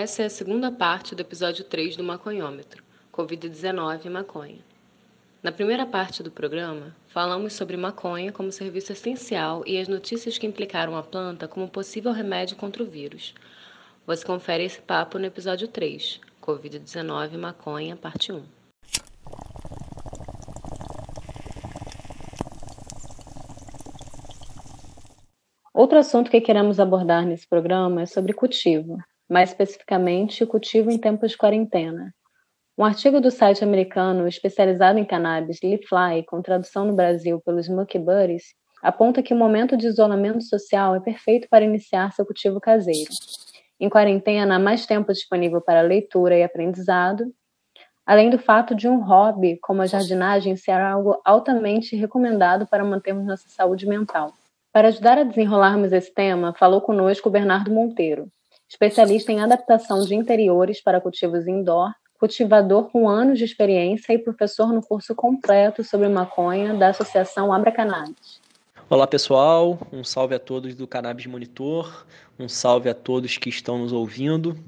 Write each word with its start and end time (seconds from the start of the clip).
Essa 0.00 0.22
é 0.22 0.26
a 0.26 0.30
segunda 0.30 0.70
parte 0.70 1.12
do 1.12 1.22
episódio 1.22 1.64
3 1.64 1.96
do 1.96 2.04
Maconhômetro, 2.04 2.84
Covid-19 3.12 4.04
e 4.04 4.08
maconha. 4.08 4.58
Na 5.42 5.50
primeira 5.50 5.84
parte 5.84 6.22
do 6.22 6.30
programa, 6.30 6.94
falamos 7.08 7.52
sobre 7.54 7.76
maconha 7.76 8.30
como 8.30 8.52
serviço 8.52 8.92
essencial 8.92 9.64
e 9.66 9.76
as 9.76 9.88
notícias 9.88 10.38
que 10.38 10.46
implicaram 10.46 10.96
a 10.96 11.02
planta 11.02 11.48
como 11.48 11.68
possível 11.68 12.12
remédio 12.12 12.56
contra 12.56 12.80
o 12.80 12.86
vírus. 12.86 13.34
Você 14.06 14.24
confere 14.24 14.62
esse 14.62 14.80
papo 14.80 15.18
no 15.18 15.26
episódio 15.26 15.66
3, 15.66 16.20
Covid-19 16.40 17.32
e 17.32 17.36
maconha, 17.36 17.96
parte 17.96 18.30
1. 18.30 18.40
Outro 25.74 25.98
assunto 25.98 26.30
que 26.30 26.40
queremos 26.40 26.78
abordar 26.78 27.26
nesse 27.26 27.48
programa 27.48 28.02
é 28.02 28.06
sobre 28.06 28.32
cultivo, 28.32 28.96
mais 29.28 29.50
especificamente 29.50 30.42
o 30.42 30.46
cultivo 30.46 30.90
em 30.90 30.98
tempos 30.98 31.32
de 31.32 31.36
quarentena. 31.36 32.14
Um 32.78 32.84
artigo 32.84 33.20
do 33.20 33.30
site 33.30 33.64
americano 33.64 34.28
especializado 34.28 34.98
em 34.98 35.04
cannabis, 35.04 35.58
Leafly, 35.62 36.24
com 36.26 36.40
tradução 36.40 36.84
no 36.84 36.94
Brasil 36.94 37.40
pelos 37.44 37.68
Mucky 37.68 37.98
Buddies, 37.98 38.54
aponta 38.82 39.22
que 39.22 39.34
o 39.34 39.36
momento 39.36 39.76
de 39.76 39.86
isolamento 39.86 40.42
social 40.42 40.94
é 40.94 41.00
perfeito 41.00 41.48
para 41.50 41.64
iniciar 41.64 42.12
seu 42.12 42.24
cultivo 42.24 42.60
caseiro. 42.60 43.10
Em 43.80 43.88
quarentena, 43.88 44.56
há 44.56 44.58
mais 44.58 44.86
tempo 44.86 45.12
disponível 45.12 45.60
para 45.60 45.80
leitura 45.80 46.36
e 46.36 46.42
aprendizado, 46.42 47.24
além 48.06 48.30
do 48.30 48.38
fato 48.38 48.74
de 48.74 48.88
um 48.88 49.04
hobby 49.04 49.58
como 49.60 49.82
a 49.82 49.86
jardinagem 49.86 50.56
ser 50.56 50.80
algo 50.80 51.20
altamente 51.24 51.94
recomendado 51.94 52.66
para 52.66 52.84
mantermos 52.84 53.26
nossa 53.26 53.48
saúde 53.48 53.86
mental. 53.86 54.32
Para 54.72 54.88
ajudar 54.88 55.18
a 55.18 55.24
desenrolarmos 55.24 55.92
esse 55.92 56.14
tema, 56.14 56.54
falou 56.54 56.80
conosco 56.80 57.28
o 57.28 57.32
Bernardo 57.32 57.70
Monteiro, 57.70 58.30
especialista 58.68 59.32
em 59.32 59.40
adaptação 59.40 60.04
de 60.04 60.14
interiores 60.14 60.80
para 60.80 61.00
cultivos 61.00 61.46
indoor, 61.48 61.90
cultivador 62.18 62.90
com 62.90 63.08
anos 63.08 63.38
de 63.38 63.44
experiência 63.44 64.12
e 64.12 64.18
professor 64.18 64.72
no 64.72 64.82
curso 64.82 65.14
completo 65.14 65.82
sobre 65.82 66.08
maconha 66.08 66.74
da 66.74 66.88
Associação 66.88 67.52
Abra 67.52 67.72
Cannabis. 67.72 68.40
Olá 68.90 69.06
pessoal, 69.06 69.78
um 69.92 70.04
salve 70.04 70.34
a 70.34 70.38
todos 70.38 70.74
do 70.74 70.86
Cannabis 70.86 71.26
Monitor, 71.26 72.06
um 72.38 72.48
salve 72.48 72.90
a 72.90 72.94
todos 72.94 73.38
que 73.38 73.48
estão 73.48 73.78
nos 73.78 73.92
ouvindo. 73.92 74.58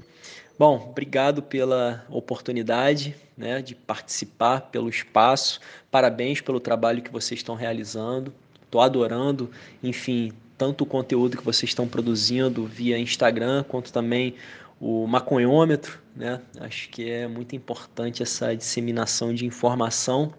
Bom, 0.58 0.88
obrigado 0.90 1.42
pela 1.42 2.04
oportunidade 2.10 3.14
né, 3.36 3.60
de 3.60 3.74
participar, 3.74 4.62
pelo 4.70 4.88
espaço, 4.88 5.60
parabéns 5.90 6.40
pelo 6.40 6.60
trabalho 6.60 7.02
que 7.02 7.10
vocês 7.10 7.40
estão 7.40 7.54
realizando. 7.54 8.32
Estou 8.62 8.80
adorando, 8.80 9.50
enfim, 9.82 10.32
tanto 10.60 10.84
o 10.84 10.86
conteúdo 10.86 11.38
que 11.38 11.42
vocês 11.42 11.70
estão 11.70 11.88
produzindo 11.88 12.66
via 12.66 12.98
Instagram, 12.98 13.64
quanto 13.66 13.90
também 13.90 14.34
o 14.78 15.06
maconhômetro, 15.06 15.98
né? 16.14 16.38
Acho 16.60 16.90
que 16.90 17.10
é 17.10 17.26
muito 17.26 17.56
importante 17.56 18.22
essa 18.22 18.54
disseminação 18.54 19.32
de 19.32 19.46
informação 19.46 20.34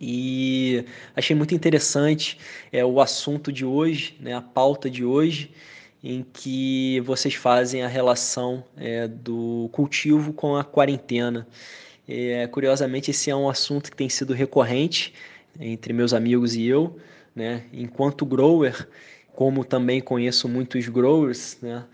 e 0.00 0.84
achei 1.16 1.34
muito 1.34 1.56
interessante 1.56 2.38
é, 2.72 2.84
o 2.84 3.00
assunto 3.00 3.50
de 3.50 3.64
hoje, 3.64 4.16
né, 4.20 4.32
a 4.32 4.40
pauta 4.40 4.88
de 4.88 5.04
hoje, 5.04 5.50
em 6.04 6.24
que 6.32 7.00
vocês 7.00 7.34
fazem 7.34 7.82
a 7.82 7.88
relação 7.88 8.62
é, 8.76 9.08
do 9.08 9.68
cultivo 9.72 10.32
com 10.32 10.54
a 10.54 10.62
quarentena. 10.62 11.48
É, 12.06 12.46
curiosamente, 12.46 13.10
esse 13.10 13.28
é 13.28 13.34
um 13.34 13.50
assunto 13.50 13.90
que 13.90 13.96
tem 13.96 14.08
sido 14.08 14.32
recorrente 14.32 15.12
entre 15.58 15.92
meus 15.92 16.14
amigos 16.14 16.54
e 16.54 16.64
eu, 16.64 16.96
né? 17.34 17.64
Enquanto 17.72 18.26
grower, 18.26 18.86
como 19.34 19.64
também 19.64 20.00
conheço 20.00 20.48
muitos 20.48 20.88
growers, 20.88 21.58
né? 21.60 21.84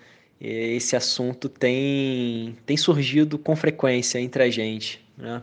Esse 0.40 0.94
assunto 0.94 1.48
tem, 1.48 2.56
tem 2.64 2.76
surgido 2.76 3.38
com 3.38 3.56
frequência 3.56 4.20
entre 4.20 4.42
a 4.44 4.50
gente, 4.50 5.04
né? 5.16 5.42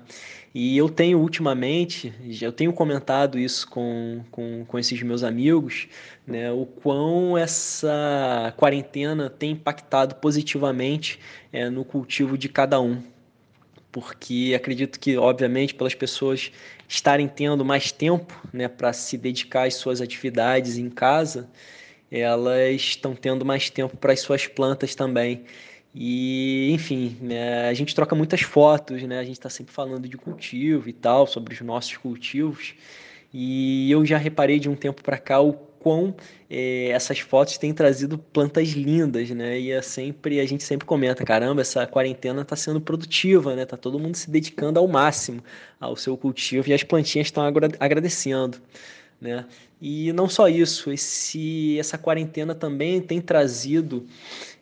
E 0.57 0.77
eu 0.77 0.87
tenho 0.87 1.19
ultimamente, 1.19 2.13
eu 2.41 2.49
tenho 2.49 2.71
comentado 2.71 3.37
isso 3.37 3.67
com, 3.67 4.23
com, 4.31 4.63
com 4.65 4.79
esses 4.79 5.01
meus 5.03 5.21
amigos, 5.21 5.89
né, 6.25 6.49
o 6.49 6.65
quão 6.65 7.37
essa 7.37 8.53
quarentena 8.55 9.29
tem 9.29 9.51
impactado 9.51 10.15
positivamente 10.15 11.19
é, 11.51 11.69
no 11.69 11.83
cultivo 11.83 12.37
de 12.37 12.47
cada 12.47 12.79
um. 12.79 13.03
Porque 13.91 14.53
acredito 14.55 14.97
que, 14.97 15.17
obviamente, 15.17 15.75
pelas 15.75 15.93
pessoas 15.93 16.53
estarem 16.87 17.27
tendo 17.27 17.65
mais 17.65 17.91
tempo 17.91 18.33
né, 18.53 18.69
para 18.69 18.93
se 18.93 19.17
dedicar 19.17 19.67
às 19.67 19.75
suas 19.75 19.99
atividades 19.99 20.77
em 20.77 20.89
casa, 20.89 21.49
elas 22.11 22.75
estão 22.81 23.15
tendo 23.15 23.45
mais 23.45 23.69
tempo 23.69 23.97
para 23.97 24.13
as 24.13 24.19
suas 24.19 24.47
plantas 24.47 24.95
também. 24.95 25.45
E, 25.93 26.71
enfim, 26.73 27.17
né, 27.21 27.69
a 27.69 27.73
gente 27.73 27.95
troca 27.95 28.13
muitas 28.15 28.41
fotos, 28.41 29.01
né? 29.03 29.19
A 29.19 29.23
gente 29.23 29.37
está 29.37 29.49
sempre 29.49 29.73
falando 29.73 30.09
de 30.09 30.17
cultivo 30.17 30.89
e 30.89 30.93
tal, 30.93 31.25
sobre 31.25 31.53
os 31.53 31.61
nossos 31.61 31.95
cultivos. 31.95 32.75
E 33.33 33.89
eu 33.91 34.05
já 34.05 34.17
reparei 34.17 34.59
de 34.59 34.69
um 34.69 34.75
tempo 34.75 35.01
para 35.03 35.17
cá 35.17 35.39
o 35.39 35.53
quão 35.85 36.15
é, 36.49 36.87
essas 36.87 37.19
fotos 37.19 37.59
têm 37.59 37.71
trazido 37.71 38.17
plantas 38.17 38.69
lindas, 38.69 39.29
né? 39.29 39.59
E 39.59 39.71
é 39.71 39.81
sempre 39.83 40.39
a 40.39 40.45
gente 40.45 40.63
sempre 40.63 40.85
comenta, 40.85 41.23
caramba, 41.23 41.61
essa 41.61 41.85
quarentena 41.85 42.41
está 42.41 42.55
sendo 42.55 42.81
produtiva, 42.81 43.55
né? 43.55 43.65
Tá 43.65 43.77
todo 43.77 43.99
mundo 43.99 44.15
se 44.15 44.31
dedicando 44.31 44.79
ao 44.79 44.87
máximo 44.87 45.43
ao 45.79 45.95
seu 45.95 46.17
cultivo 46.17 46.67
e 46.69 46.73
as 46.73 46.81
plantinhas 46.83 47.27
estão 47.27 47.43
agradecendo, 47.79 48.57
né? 49.21 49.45
E 49.87 50.11
não 50.13 50.27
só 50.27 50.47
isso, 50.47 50.91
esse 50.91 51.77
essa 51.77 51.95
quarentena 51.95 52.55
também 52.55 52.99
tem 52.99 53.21
trazido 53.21 54.07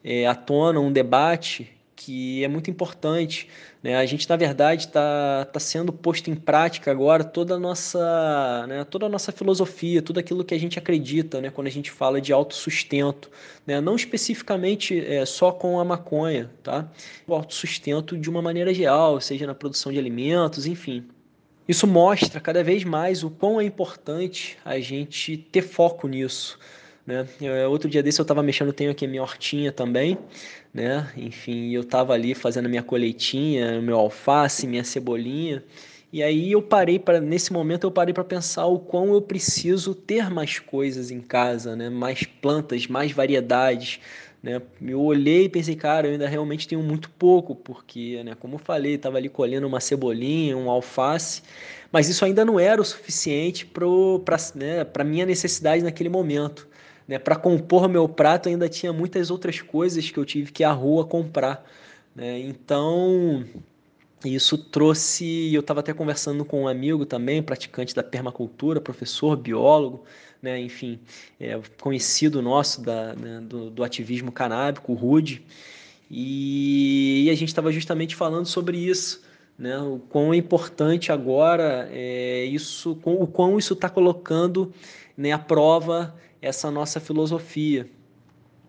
é, 0.03 0.27
à 0.27 0.35
tona 0.35 0.81
um 0.81 0.91
debate 0.91 1.71
que 1.95 2.43
é 2.43 2.47
muito 2.49 2.69
importante. 2.69 3.47
Né? 3.81 3.95
A 3.95 4.05
gente, 4.05 4.29
na 4.29 4.35
verdade, 4.35 4.87
está 4.87 5.45
tá 5.45 5.61
sendo 5.61 5.93
posto 5.93 6.29
em 6.29 6.35
prática 6.35 6.91
agora 6.91 7.23
toda 7.23 7.55
a 7.55 7.57
nossa, 7.57 8.67
né, 8.67 8.83
toda 8.83 9.05
a 9.05 9.09
nossa 9.09 9.31
filosofia, 9.31 10.01
tudo 10.01 10.19
aquilo 10.19 10.43
que 10.43 10.53
a 10.53 10.59
gente 10.59 10.77
acredita 10.77 11.39
né, 11.39 11.49
quando 11.49 11.67
a 11.67 11.71
gente 11.71 11.89
fala 11.89 12.19
de 12.19 12.33
autossustento. 12.33 13.31
Né? 13.65 13.79
Não 13.79 13.95
especificamente 13.95 14.99
é, 15.05 15.25
só 15.25 15.53
com 15.53 15.79
a 15.79 15.85
maconha, 15.85 16.51
tá? 16.61 16.91
o 17.25 17.33
autossustento 17.33 18.17
de 18.17 18.29
uma 18.29 18.41
maneira 18.41 18.73
geral, 18.73 19.21
seja 19.21 19.47
na 19.47 19.55
produção 19.55 19.89
de 19.89 19.97
alimentos, 19.97 20.65
enfim. 20.65 21.05
Isso 21.67 21.87
mostra 21.87 22.39
cada 22.41 22.63
vez 22.63 22.83
mais 22.83 23.23
o 23.23 23.29
quão 23.29 23.59
é 23.59 23.63
importante 23.63 24.57
a 24.65 24.79
gente 24.79 25.37
ter 25.37 25.61
foco 25.61 26.07
nisso. 26.07 26.59
Né? 27.05 27.25
Eu, 27.41 27.71
outro 27.71 27.89
dia 27.89 28.03
desse 28.03 28.19
eu 28.19 28.23
estava 28.23 28.43
mexendo, 28.43 28.73
tenho 28.73 28.91
aqui 28.91 29.05
a 29.05 29.07
minha 29.07 29.21
hortinha 29.21 29.71
também, 29.71 30.17
né? 30.73 31.11
Enfim, 31.17 31.71
eu 31.71 31.81
estava 31.81 32.13
ali 32.13 32.33
fazendo 32.33 32.65
a 32.65 32.69
minha 32.69 32.83
colheitinha, 32.83 33.81
meu 33.81 33.97
alface, 33.97 34.67
minha 34.67 34.83
cebolinha. 34.83 35.63
E 36.11 36.21
aí 36.21 36.51
eu 36.51 36.61
parei 36.61 36.99
para 36.99 37.19
nesse 37.19 37.51
momento 37.51 37.85
eu 37.85 37.91
parei 37.91 38.13
para 38.13 38.23
pensar 38.23 38.67
o 38.67 38.77
quão 38.77 39.13
eu 39.13 39.21
preciso 39.21 39.95
ter 39.95 40.29
mais 40.29 40.59
coisas 40.59 41.11
em 41.11 41.19
casa, 41.19 41.75
né? 41.75 41.89
Mais 41.89 42.23
plantas, 42.23 42.87
mais 42.87 43.11
variedades, 43.11 43.99
né? 44.43 44.61
Eu 44.81 45.01
olhei 45.01 45.45
e 45.45 45.49
pensei, 45.49 45.73
cara, 45.73 46.05
eu 46.05 46.11
ainda 46.11 46.27
realmente 46.27 46.67
tenho 46.67 46.83
muito 46.83 47.09
pouco, 47.09 47.55
porque, 47.55 48.21
né, 48.25 48.35
como 48.37 48.55
eu 48.55 48.59
falei, 48.59 48.95
estava 48.95 49.17
ali 49.17 49.29
colhendo 49.29 49.65
uma 49.65 49.79
cebolinha, 49.79 50.57
um 50.57 50.69
alface, 50.69 51.41
mas 51.89 52.09
isso 52.09 52.25
ainda 52.25 52.43
não 52.43 52.59
era 52.59 52.81
o 52.81 52.85
suficiente 52.85 53.65
para 53.65 54.37
né, 54.53 54.85
a 54.93 55.03
minha 55.05 55.25
necessidade 55.25 55.81
naquele 55.81 56.09
momento. 56.09 56.67
Né? 57.07 57.17
Para 57.17 57.37
compor 57.37 57.87
meu 57.87 58.07
prato 58.09 58.49
ainda 58.49 58.67
tinha 58.67 58.91
muitas 58.91 59.31
outras 59.31 59.61
coisas 59.61 60.11
que 60.11 60.17
eu 60.17 60.25
tive 60.25 60.51
que 60.51 60.63
ir 60.63 60.65
à 60.65 60.73
rua 60.73 61.05
comprar. 61.05 61.65
Né? 62.13 62.39
Então, 62.39 63.45
isso 64.25 64.57
trouxe. 64.57 65.53
Eu 65.53 65.61
estava 65.61 65.79
até 65.79 65.93
conversando 65.93 66.43
com 66.43 66.63
um 66.63 66.67
amigo 66.67 67.05
também, 67.05 67.41
praticante 67.41 67.95
da 67.95 68.03
permacultura, 68.03 68.81
professor, 68.81 69.37
biólogo, 69.37 70.03
né? 70.43 70.59
enfim, 70.59 70.99
é, 71.39 71.57
conhecido 71.79 72.41
nosso 72.41 72.81
da, 72.81 73.15
né, 73.15 73.39
do, 73.41 73.69
do, 73.69 73.83
ativismo 73.83 74.31
canábico, 74.31 74.91
o 74.91 74.95
Rude, 74.95 75.41
e, 76.11 77.23
e 77.25 77.29
a 77.29 77.35
gente 77.35 77.47
estava 77.47 77.71
justamente 77.71 78.15
falando 78.15 78.45
sobre 78.45 78.77
isso. 78.77 79.23
Né, 79.57 79.77
o 79.77 79.99
quão 80.09 80.33
é 80.33 80.37
importante 80.37 81.11
agora 81.11 81.87
é 81.91 82.43
isso, 82.43 82.99
o 83.05 83.27
quão 83.27 83.59
isso 83.59 83.73
está 83.73 83.87
colocando 83.87 84.73
né, 85.15 85.31
à 85.31 85.37
prova 85.37 86.15
essa 86.41 86.71
nossa 86.71 86.99
filosofia, 86.99 87.87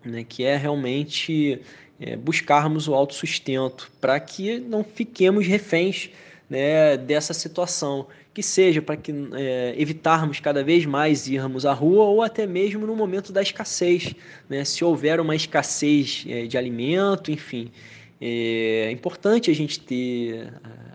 né, 0.03 0.23
que 0.23 0.43
é 0.43 0.55
realmente 0.55 1.59
é, 1.99 2.15
buscarmos 2.15 2.87
o 2.87 2.93
autossustento, 2.93 3.91
para 3.99 4.19
que 4.19 4.59
não 4.59 4.83
fiquemos 4.83 5.47
reféns 5.47 6.11
né, 6.49 6.95
dessa 6.97 7.33
situação, 7.33 8.07
que 8.35 8.43
seja 8.43 8.81
para 8.81 8.97
que 8.97 9.13
é, 9.33 9.73
evitarmos 9.77 10.41
cada 10.41 10.61
vez 10.61 10.85
mais 10.85 11.25
irmos 11.25 11.65
à 11.65 11.73
rua 11.73 12.03
ou 12.03 12.21
até 12.21 12.45
mesmo 12.45 12.85
no 12.85 12.95
momento 12.95 13.31
da 13.31 13.41
escassez, 13.41 14.13
né, 14.49 14.65
se 14.65 14.83
houver 14.83 15.21
uma 15.21 15.35
escassez 15.35 16.25
é, 16.27 16.45
de 16.45 16.57
alimento, 16.57 17.31
enfim, 17.31 17.71
é 18.19 18.91
importante 18.91 19.49
a 19.49 19.55
gente 19.55 19.79
ter 19.79 20.51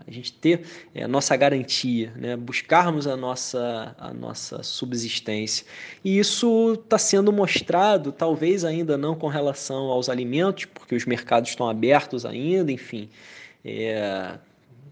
a 0.07 0.13
gente 0.13 0.33
ter 0.33 0.65
é, 0.93 1.03
a 1.03 1.07
nossa 1.07 1.35
garantia, 1.35 2.11
né? 2.17 2.35
buscarmos 2.35 3.07
a 3.07 3.15
nossa, 3.15 3.95
a 3.97 4.13
nossa 4.13 4.61
subsistência. 4.61 5.65
E 6.03 6.19
isso 6.19 6.73
está 6.73 6.97
sendo 6.97 7.31
mostrado, 7.31 8.11
talvez 8.11 8.65
ainda 8.65 8.97
não 8.97 9.15
com 9.15 9.27
relação 9.27 9.83
aos 9.85 10.09
alimentos, 10.09 10.65
porque 10.65 10.95
os 10.95 11.05
mercados 11.05 11.51
estão 11.51 11.69
abertos 11.69 12.25
ainda, 12.25 12.71
enfim. 12.71 13.09
É, 13.63 14.33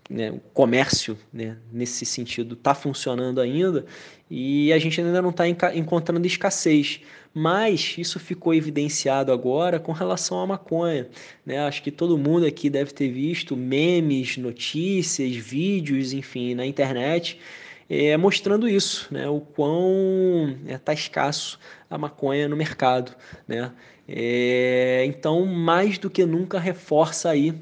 né, 0.09 0.31
o 0.31 0.39
comércio 0.53 1.17
né, 1.31 1.57
nesse 1.71 2.03
sentido 2.05 2.55
está 2.55 2.73
funcionando 2.73 3.39
ainda 3.39 3.85
e 4.29 4.73
a 4.73 4.79
gente 4.79 4.99
ainda 4.99 5.21
não 5.21 5.29
está 5.29 5.47
encontrando 5.47 6.25
escassez. 6.25 7.01
Mas 7.31 7.95
isso 7.97 8.19
ficou 8.19 8.55
evidenciado 8.55 9.31
agora 9.31 9.79
com 9.79 9.91
relação 9.91 10.39
à 10.39 10.47
maconha. 10.47 11.07
Né? 11.45 11.59
Acho 11.59 11.83
que 11.83 11.91
todo 11.91 12.17
mundo 12.17 12.45
aqui 12.45 12.71
deve 12.71 12.91
ter 12.91 13.09
visto 13.11 13.55
memes, 13.55 14.35
notícias, 14.35 15.35
vídeos, 15.35 16.11
enfim, 16.11 16.55
na 16.55 16.65
internet. 16.65 17.39
É, 17.87 18.17
mostrando 18.17 18.67
isso, 18.67 19.07
né, 19.11 19.27
o 19.27 19.41
quão 19.41 20.57
está 20.63 20.73
é, 20.73 20.77
tá 20.77 20.93
escasso 20.93 21.59
a 21.89 21.97
maconha 21.97 22.47
no 22.47 22.55
mercado. 22.55 23.15
Né? 23.47 23.71
É, 24.07 25.03
então, 25.07 25.45
mais 25.45 25.99
do 25.99 26.09
que 26.09 26.25
nunca, 26.25 26.59
reforça 26.59 27.29
aí 27.29 27.53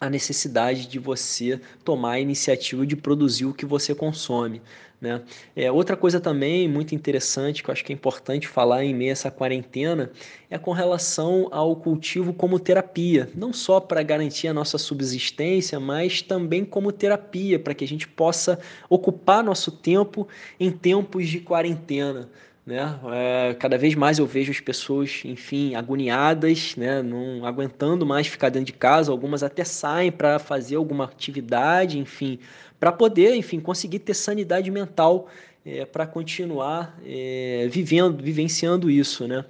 a 0.00 0.10
necessidade 0.10 0.86
de 0.86 0.98
você 0.98 1.60
tomar 1.84 2.12
a 2.12 2.20
iniciativa 2.20 2.86
de 2.86 2.96
produzir 2.96 3.46
o 3.46 3.54
que 3.54 3.64
você 3.64 3.94
consome. 3.94 4.60
Né? 5.00 5.20
É, 5.54 5.70
outra 5.70 5.94
coisa 5.94 6.18
também 6.18 6.66
muito 6.66 6.94
interessante 6.94 7.62
que 7.62 7.68
eu 7.68 7.72
acho 7.72 7.84
que 7.84 7.92
é 7.92 7.94
importante 7.94 8.48
falar 8.48 8.82
em 8.82 8.94
meio 8.94 9.10
a 9.10 9.12
essa 9.12 9.30
quarentena 9.30 10.10
é 10.48 10.56
com 10.56 10.72
relação 10.72 11.48
ao 11.50 11.76
cultivo 11.76 12.32
como 12.32 12.58
terapia, 12.58 13.28
não 13.34 13.52
só 13.52 13.78
para 13.78 14.02
garantir 14.02 14.48
a 14.48 14.54
nossa 14.54 14.78
subsistência, 14.78 15.78
mas 15.78 16.22
também 16.22 16.64
como 16.64 16.92
terapia, 16.92 17.58
para 17.58 17.74
que 17.74 17.84
a 17.84 17.88
gente 17.88 18.08
possa 18.08 18.58
ocupar 18.88 19.44
nosso 19.44 19.70
tempo 19.70 20.26
em 20.58 20.70
tempos 20.70 21.28
de 21.28 21.40
quarentena. 21.40 22.30
Né? 22.66 22.98
É, 23.12 23.54
cada 23.54 23.78
vez 23.78 23.94
mais 23.94 24.18
eu 24.18 24.26
vejo 24.26 24.50
as 24.50 24.58
pessoas, 24.58 25.22
enfim, 25.24 25.76
agoniadas, 25.76 26.74
né? 26.74 27.00
não 27.00 27.46
aguentando 27.46 28.04
mais 28.04 28.26
ficar 28.26 28.48
dentro 28.48 28.66
de 28.66 28.72
casa. 28.72 29.12
Algumas 29.12 29.44
até 29.44 29.62
saem 29.62 30.10
para 30.10 30.40
fazer 30.40 30.74
alguma 30.74 31.04
atividade, 31.04 31.96
enfim, 31.96 32.40
para 32.80 32.90
poder, 32.90 33.36
enfim, 33.36 33.60
conseguir 33.60 34.00
ter 34.00 34.14
sanidade 34.14 34.68
mental 34.68 35.28
é, 35.64 35.84
para 35.84 36.08
continuar 36.08 36.98
é, 37.06 37.68
vivendo, 37.70 38.20
vivenciando 38.20 38.90
isso, 38.90 39.28
né? 39.28 39.44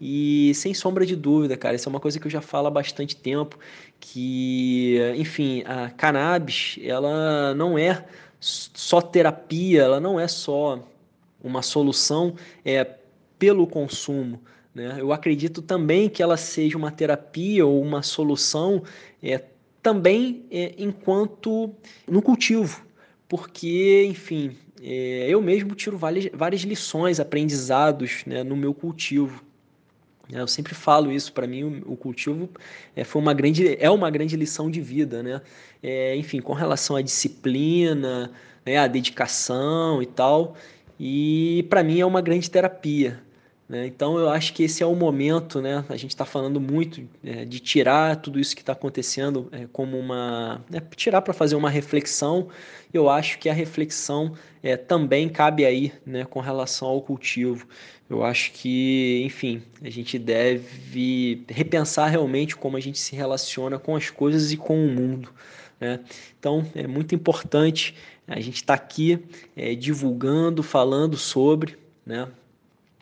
E 0.00 0.52
sem 0.54 0.72
sombra 0.74 1.04
de 1.04 1.16
dúvida, 1.16 1.56
cara, 1.56 1.74
isso 1.74 1.88
é 1.88 1.90
uma 1.90 1.98
coisa 1.98 2.20
que 2.20 2.26
eu 2.26 2.30
já 2.30 2.40
falo 2.40 2.68
há 2.68 2.70
bastante 2.70 3.16
tempo, 3.16 3.58
que, 3.98 4.96
enfim, 5.16 5.64
a 5.66 5.90
cannabis, 5.90 6.78
ela 6.84 7.52
não 7.54 7.76
é 7.76 8.04
só 8.38 9.00
terapia, 9.00 9.82
ela 9.82 9.98
não 9.98 10.20
é 10.20 10.28
só 10.28 10.80
uma 11.42 11.62
solução 11.62 12.34
é, 12.64 12.84
pelo 13.38 13.66
consumo. 13.66 14.40
Né? 14.74 14.96
Eu 14.98 15.12
acredito 15.12 15.62
também 15.62 16.08
que 16.08 16.22
ela 16.22 16.36
seja 16.36 16.76
uma 16.76 16.90
terapia 16.90 17.64
ou 17.66 17.82
uma 17.82 18.02
solução 18.02 18.82
é, 19.22 19.42
também 19.82 20.44
é, 20.50 20.74
enquanto 20.78 21.74
no 22.06 22.20
cultivo, 22.20 22.84
porque, 23.28 24.04
enfim, 24.08 24.56
é, 24.82 25.26
eu 25.28 25.40
mesmo 25.40 25.74
tiro 25.74 25.96
várias, 25.96 26.30
várias 26.32 26.62
lições, 26.62 27.20
aprendizados 27.20 28.22
né, 28.26 28.42
no 28.42 28.56
meu 28.56 28.74
cultivo. 28.74 29.44
Eu 30.30 30.46
sempre 30.46 30.74
falo 30.74 31.10
isso 31.10 31.32
para 31.32 31.46
mim, 31.46 31.82
o, 31.86 31.96
cultivo 31.96 32.50
é, 32.94 33.02
foi 33.02 33.20
uma 33.22 33.32
grande, 33.32 33.76
é 33.80 33.88
uma 33.88 34.10
grande 34.10 34.36
lição 34.36 34.70
de 34.70 34.78
vida, 34.78 35.22
né? 35.22 35.40
É, 35.82 36.14
enfim, 36.16 36.40
com 36.40 36.52
relação 36.52 36.96
à 36.96 37.00
disciplina, 37.00 38.30
né, 38.64 38.76
à 38.76 38.86
dedicação 38.86 40.02
e 40.02 40.06
tal. 40.06 40.54
E 40.98 41.66
para 41.70 41.82
mim 41.82 42.00
é 42.00 42.06
uma 42.06 42.20
grande 42.20 42.50
terapia. 42.50 43.22
Né? 43.68 43.86
Então 43.86 44.18
eu 44.18 44.30
acho 44.30 44.54
que 44.54 44.62
esse 44.62 44.82
é 44.82 44.86
o 44.86 44.94
momento, 44.94 45.60
né? 45.60 45.84
A 45.90 45.96
gente 45.96 46.10
está 46.10 46.24
falando 46.24 46.58
muito 46.58 47.06
é, 47.22 47.44
de 47.44 47.60
tirar 47.60 48.16
tudo 48.16 48.40
isso 48.40 48.56
que 48.56 48.62
está 48.62 48.72
acontecendo 48.72 49.48
é, 49.52 49.66
como 49.70 49.98
uma. 49.98 50.64
É, 50.72 50.80
tirar 50.96 51.20
para 51.20 51.34
fazer 51.34 51.54
uma 51.54 51.68
reflexão. 51.68 52.48
Eu 52.94 53.10
acho 53.10 53.38
que 53.38 53.50
a 53.50 53.52
reflexão 53.52 54.32
é, 54.62 54.74
também 54.74 55.28
cabe 55.28 55.66
aí 55.66 55.92
né, 56.06 56.24
com 56.24 56.40
relação 56.40 56.88
ao 56.88 57.02
cultivo. 57.02 57.66
Eu 58.08 58.24
acho 58.24 58.52
que, 58.52 59.22
enfim, 59.26 59.62
a 59.82 59.90
gente 59.90 60.18
deve 60.18 61.44
repensar 61.46 62.08
realmente 62.08 62.56
como 62.56 62.78
a 62.78 62.80
gente 62.80 62.98
se 62.98 63.14
relaciona 63.14 63.78
com 63.78 63.94
as 63.94 64.08
coisas 64.08 64.50
e 64.50 64.56
com 64.56 64.82
o 64.82 64.88
mundo. 64.88 65.30
Né? 65.80 66.00
Então 66.38 66.66
é 66.74 66.86
muito 66.86 67.14
importante 67.14 67.94
a 68.26 68.40
gente 68.40 68.56
está 68.56 68.74
aqui 68.74 69.18
é, 69.56 69.74
divulgando, 69.74 70.62
falando 70.62 71.16
sobre, 71.16 71.78
né? 72.04 72.28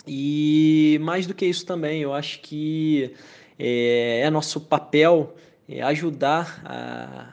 E 0.07 0.99
mais 1.03 1.27
do 1.27 1.35
que 1.35 1.45
isso 1.45 1.67
também, 1.67 2.01
eu 2.01 2.15
acho 2.15 2.39
que 2.41 3.13
é, 3.59 4.21
é 4.21 4.31
nosso 4.31 4.61
papel 4.61 5.35
é, 5.69 5.83
ajudar 5.83 6.63
a, 6.65 7.29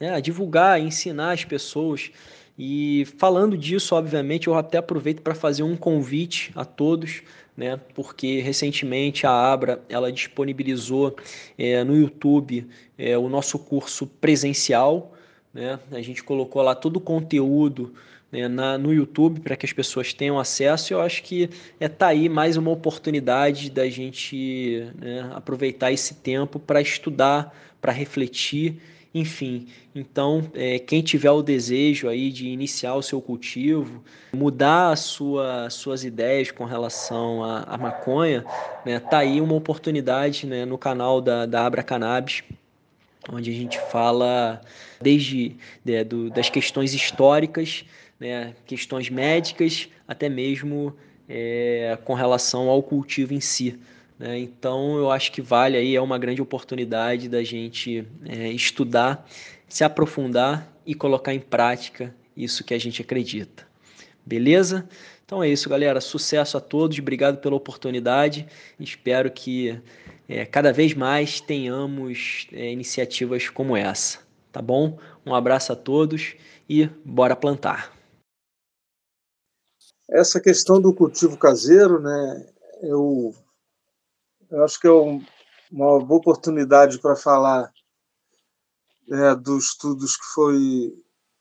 né, 0.00 0.10
a 0.10 0.18
divulgar, 0.18 0.72
a 0.72 0.80
ensinar 0.80 1.32
as 1.32 1.44
pessoas. 1.44 2.10
E 2.58 3.06
falando 3.16 3.56
disso, 3.56 3.94
obviamente, 3.94 4.48
eu 4.48 4.56
até 4.56 4.78
aproveito 4.78 5.22
para 5.22 5.36
fazer 5.36 5.62
um 5.62 5.76
convite 5.76 6.50
a 6.56 6.64
todos, 6.64 7.22
né? 7.56 7.80
Porque 7.94 8.40
recentemente 8.40 9.26
a 9.26 9.30
Abra 9.30 9.82
ela 9.88 10.12
disponibilizou 10.12 11.16
é, 11.56 11.82
no 11.82 11.96
YouTube 11.96 12.66
é, 12.98 13.16
o 13.16 13.28
nosso 13.28 13.58
curso 13.58 14.06
presencial 14.06 15.12
né? 15.56 15.80
A 15.90 16.02
gente 16.02 16.22
colocou 16.22 16.60
lá 16.60 16.74
todo 16.74 16.98
o 16.98 17.00
conteúdo 17.00 17.94
né, 18.30 18.46
na, 18.46 18.76
no 18.76 18.92
YouTube 18.92 19.40
para 19.40 19.56
que 19.56 19.64
as 19.64 19.72
pessoas 19.72 20.12
tenham 20.12 20.38
acesso. 20.38 20.92
Eu 20.92 21.00
acho 21.00 21.22
que 21.22 21.48
é 21.80 21.88
tá 21.88 22.08
aí 22.08 22.28
mais 22.28 22.58
uma 22.58 22.70
oportunidade 22.70 23.70
da 23.70 23.88
gente 23.88 24.86
né, 25.00 25.30
aproveitar 25.34 25.90
esse 25.90 26.16
tempo 26.16 26.58
para 26.58 26.78
estudar, 26.82 27.56
para 27.80 27.90
refletir, 27.90 28.76
enfim. 29.20 29.66
Então, 29.94 30.50
é, 30.54 30.78
quem 30.78 31.02
tiver 31.02 31.30
o 31.30 31.42
desejo 31.42 32.08
aí 32.08 32.30
de 32.30 32.48
iniciar 32.48 32.94
o 32.94 33.02
seu 33.02 33.20
cultivo, 33.20 34.04
mudar 34.32 34.92
a 34.92 34.96
sua, 34.96 35.70
suas 35.70 36.04
ideias 36.04 36.50
com 36.50 36.64
relação 36.64 37.42
à, 37.42 37.78
maconha, 37.78 38.44
né, 38.84 39.00
tá 39.00 39.18
aí 39.18 39.40
uma 39.40 39.54
oportunidade 39.54 40.46
né, 40.46 40.64
no 40.64 40.76
canal 40.76 41.20
da, 41.20 41.46
da 41.46 41.64
Abra 41.64 41.82
Cannabis 41.82 42.42
onde 43.32 43.50
a 43.50 43.54
gente 43.54 43.78
fala 43.90 44.60
desde 45.00 45.56
né, 45.84 46.04
do, 46.04 46.30
das 46.30 46.48
questões 46.48 46.94
históricas, 46.94 47.84
né, 48.20 48.54
questões 48.66 49.10
médicas, 49.10 49.88
até 50.06 50.28
mesmo 50.28 50.94
é, 51.28 51.98
com 52.04 52.14
relação 52.14 52.68
ao 52.68 52.82
cultivo 52.82 53.34
em 53.34 53.40
si. 53.40 53.78
Né? 54.18 54.38
Então, 54.38 54.96
eu 54.96 55.10
acho 55.10 55.32
que 55.32 55.42
vale 55.42 55.76
aí, 55.76 55.94
é 55.94 56.00
uma 56.00 56.18
grande 56.18 56.40
oportunidade 56.40 57.28
da 57.28 57.42
gente 57.42 58.06
é, 58.24 58.48
estudar, 58.50 59.26
se 59.68 59.84
aprofundar 59.84 60.72
e 60.84 60.94
colocar 60.94 61.34
em 61.34 61.40
prática 61.40 62.14
isso 62.36 62.64
que 62.64 62.74
a 62.74 62.78
gente 62.78 63.02
acredita. 63.02 63.66
Beleza? 64.24 64.88
Então 65.24 65.42
é 65.42 65.48
isso, 65.48 65.68
galera. 65.68 66.00
Sucesso 66.00 66.56
a 66.56 66.60
todos. 66.60 66.98
Obrigado 66.98 67.38
pela 67.38 67.56
oportunidade. 67.56 68.46
Espero 68.78 69.30
que 69.30 69.80
é, 70.28 70.46
cada 70.46 70.72
vez 70.72 70.94
mais 70.94 71.40
tenhamos 71.40 72.46
é, 72.52 72.70
iniciativas 72.70 73.48
como 73.48 73.76
essa. 73.76 74.20
Tá 74.52 74.62
bom? 74.62 74.98
Um 75.24 75.34
abraço 75.34 75.72
a 75.72 75.76
todos 75.76 76.34
e 76.68 76.86
bora 77.04 77.36
plantar. 77.36 77.92
Essa 80.08 80.40
questão 80.40 80.80
do 80.80 80.94
cultivo 80.94 81.36
caseiro, 81.36 82.00
né? 82.00 82.46
Eu, 82.82 83.34
eu 84.50 84.64
acho 84.64 84.80
que 84.80 84.86
é 84.86 84.92
um, 84.92 85.24
uma 85.70 85.98
boa 86.04 86.20
oportunidade 86.20 86.98
para 86.98 87.16
falar 87.16 87.72
é, 89.10 89.34
dos 89.34 89.66
estudos 89.66 90.16
que 90.16 90.26
foi 90.34 90.94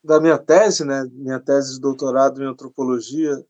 da 0.04 0.20
minha 0.20 0.38
tese, 0.38 0.86
né? 0.86 1.04
Minha 1.12 1.40
tese 1.40 1.76
de 1.76 1.82
doutorado 1.82 2.42
em 2.42 2.48
antropologia, 2.48 3.44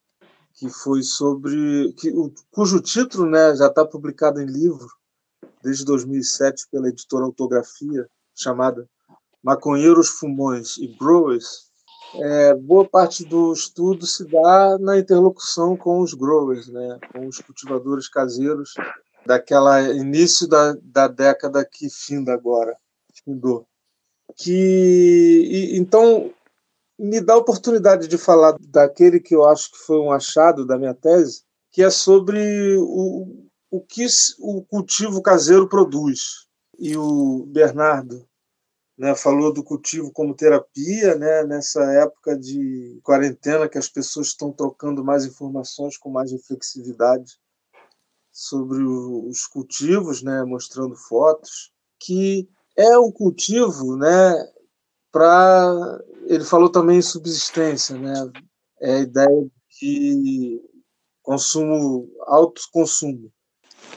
que 0.53 0.69
foi 0.69 1.03
sobre 1.03 1.93
que 1.93 2.09
o, 2.11 2.33
cujo 2.51 2.79
título, 2.79 3.29
né, 3.29 3.55
já 3.55 3.67
está 3.67 3.85
publicado 3.85 4.41
em 4.41 4.45
livro, 4.45 4.87
desde 5.61 5.83
2007 5.83 6.67
pela 6.71 6.87
editora 6.87 7.25
Autografia, 7.25 8.07
chamada 8.33 8.87
Maconheiros, 9.43 10.07
Fumões 10.07 10.77
e 10.77 10.87
Growers, 10.87 11.65
é, 12.15 12.53
boa 12.53 12.87
parte 12.87 13.25
do 13.25 13.51
estudo 13.51 14.05
se 14.05 14.25
dá 14.25 14.77
na 14.79 14.97
interlocução 14.97 15.75
com 15.75 15.99
os 15.99 16.13
growers, 16.13 16.67
né, 16.67 16.99
com 17.11 17.27
os 17.27 17.39
cultivadores 17.39 18.07
caseiros 18.07 18.73
daquela 19.25 19.81
início 19.81 20.47
da, 20.47 20.73
da 20.81 21.07
década 21.07 21.65
que 21.65 21.89
finda 21.89 22.33
agora, 22.33 22.77
findou. 23.23 23.67
Que 24.35 24.51
e, 24.53 25.77
então 25.77 26.31
me 26.97 27.19
dá 27.19 27.33
a 27.33 27.37
oportunidade 27.37 28.07
de 28.07 28.17
falar 28.17 28.55
daquele 28.59 29.19
que 29.19 29.35
eu 29.35 29.47
acho 29.47 29.71
que 29.71 29.77
foi 29.79 29.99
um 29.99 30.11
achado 30.11 30.65
da 30.65 30.77
minha 30.77 30.93
tese, 30.93 31.43
que 31.71 31.83
é 31.83 31.89
sobre 31.89 32.77
o, 32.77 33.49
o 33.69 33.81
que 33.81 34.05
o 34.39 34.63
cultivo 34.63 35.21
caseiro 35.21 35.67
produz. 35.67 36.47
e 36.79 36.95
o 36.95 37.45
Bernardo 37.47 38.27
né, 38.97 39.13
falou 39.13 39.51
do 39.51 39.63
cultivo 39.63 40.11
como 40.11 40.35
terapia, 40.35 41.15
né, 41.15 41.43
nessa 41.43 41.83
época 41.93 42.37
de 42.37 42.99
quarentena 43.03 43.67
que 43.67 43.77
as 43.77 43.89
pessoas 43.89 44.27
estão 44.27 44.53
trocando 44.53 45.03
mais 45.03 45.25
informações 45.25 45.97
com 45.97 46.09
mais 46.09 46.31
reflexividade 46.31 47.37
sobre 48.35 48.83
os 48.83 49.47
cultivos, 49.47 50.21
né, 50.21 50.43
mostrando 50.43 50.93
fotos, 50.93 51.71
que 51.97 52.49
é 52.75 52.99
um 52.99 53.09
cultivo, 53.09 53.95
né, 53.95 54.33
para 55.09 56.01
ele 56.27 56.43
falou 56.43 56.69
também 56.69 56.97
em 56.97 57.01
subsistência, 57.01 57.97
né, 57.97 58.13
é 58.81 58.95
a 58.95 58.99
ideia 58.99 59.47
de 59.79 60.61
consumo 61.23 62.09
alto 62.27 62.61
consumo, 62.73 63.31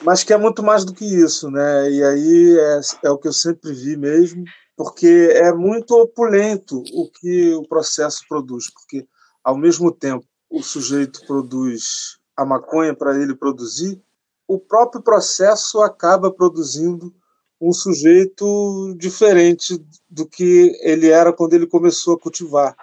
mas 0.04 0.22
que 0.22 0.32
é 0.32 0.36
muito 0.38 0.62
mais 0.62 0.84
do 0.84 0.94
que 0.94 1.04
isso, 1.04 1.50
né, 1.50 1.90
e 1.90 2.04
aí 2.04 2.58
é, 2.58 2.80
é 3.06 3.10
o 3.10 3.18
que 3.18 3.26
eu 3.26 3.32
sempre 3.32 3.72
vi 3.72 3.96
mesmo 3.96 4.44
porque 4.76 5.32
é 5.34 5.52
muito 5.52 5.90
opulento 6.00 6.80
o 6.94 7.10
que 7.10 7.52
o 7.54 7.66
processo 7.66 8.20
produz, 8.28 8.72
porque 8.72 9.04
ao 9.42 9.58
mesmo 9.58 9.90
tempo 9.90 10.24
o 10.48 10.62
sujeito 10.62 11.26
produz 11.26 12.16
a 12.36 12.44
maconha 12.44 12.94
para 12.94 13.20
ele 13.20 13.34
produzir, 13.34 14.00
o 14.48 14.58
próprio 14.58 15.02
processo 15.02 15.82
acaba 15.82 16.32
produzindo 16.32 17.14
um 17.60 17.70
sujeito 17.70 18.94
diferente 18.96 19.84
do 20.08 20.26
que 20.26 20.74
ele 20.80 21.10
era 21.10 21.32
quando 21.32 21.52
ele 21.52 21.66
começou 21.66 22.14
a 22.14 22.18
cultivar, 22.18 22.74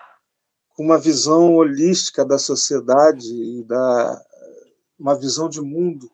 com 0.75 0.83
uma 0.83 0.99
visão 0.99 1.55
holística 1.55 2.23
da 2.23 2.37
sociedade 2.37 3.27
e 3.33 3.63
da 3.63 4.21
uma 4.97 5.15
visão 5.15 5.49
de 5.49 5.59
mundo, 5.59 6.09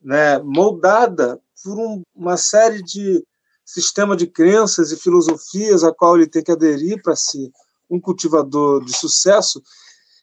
né, 0.00 0.38
moldada 0.38 1.38
por 1.62 1.78
um, 1.78 2.02
uma 2.14 2.36
série 2.36 2.82
de 2.82 3.22
sistema 3.64 4.16
de 4.16 4.26
crenças 4.26 4.90
e 4.90 4.96
filosofias 4.96 5.84
a 5.84 5.92
qual 5.92 6.16
ele 6.16 6.26
tem 6.26 6.42
que 6.42 6.52
aderir 6.52 7.02
para 7.02 7.14
ser 7.14 7.50
um 7.90 8.00
cultivador 8.00 8.84
de 8.84 8.96
sucesso, 8.96 9.62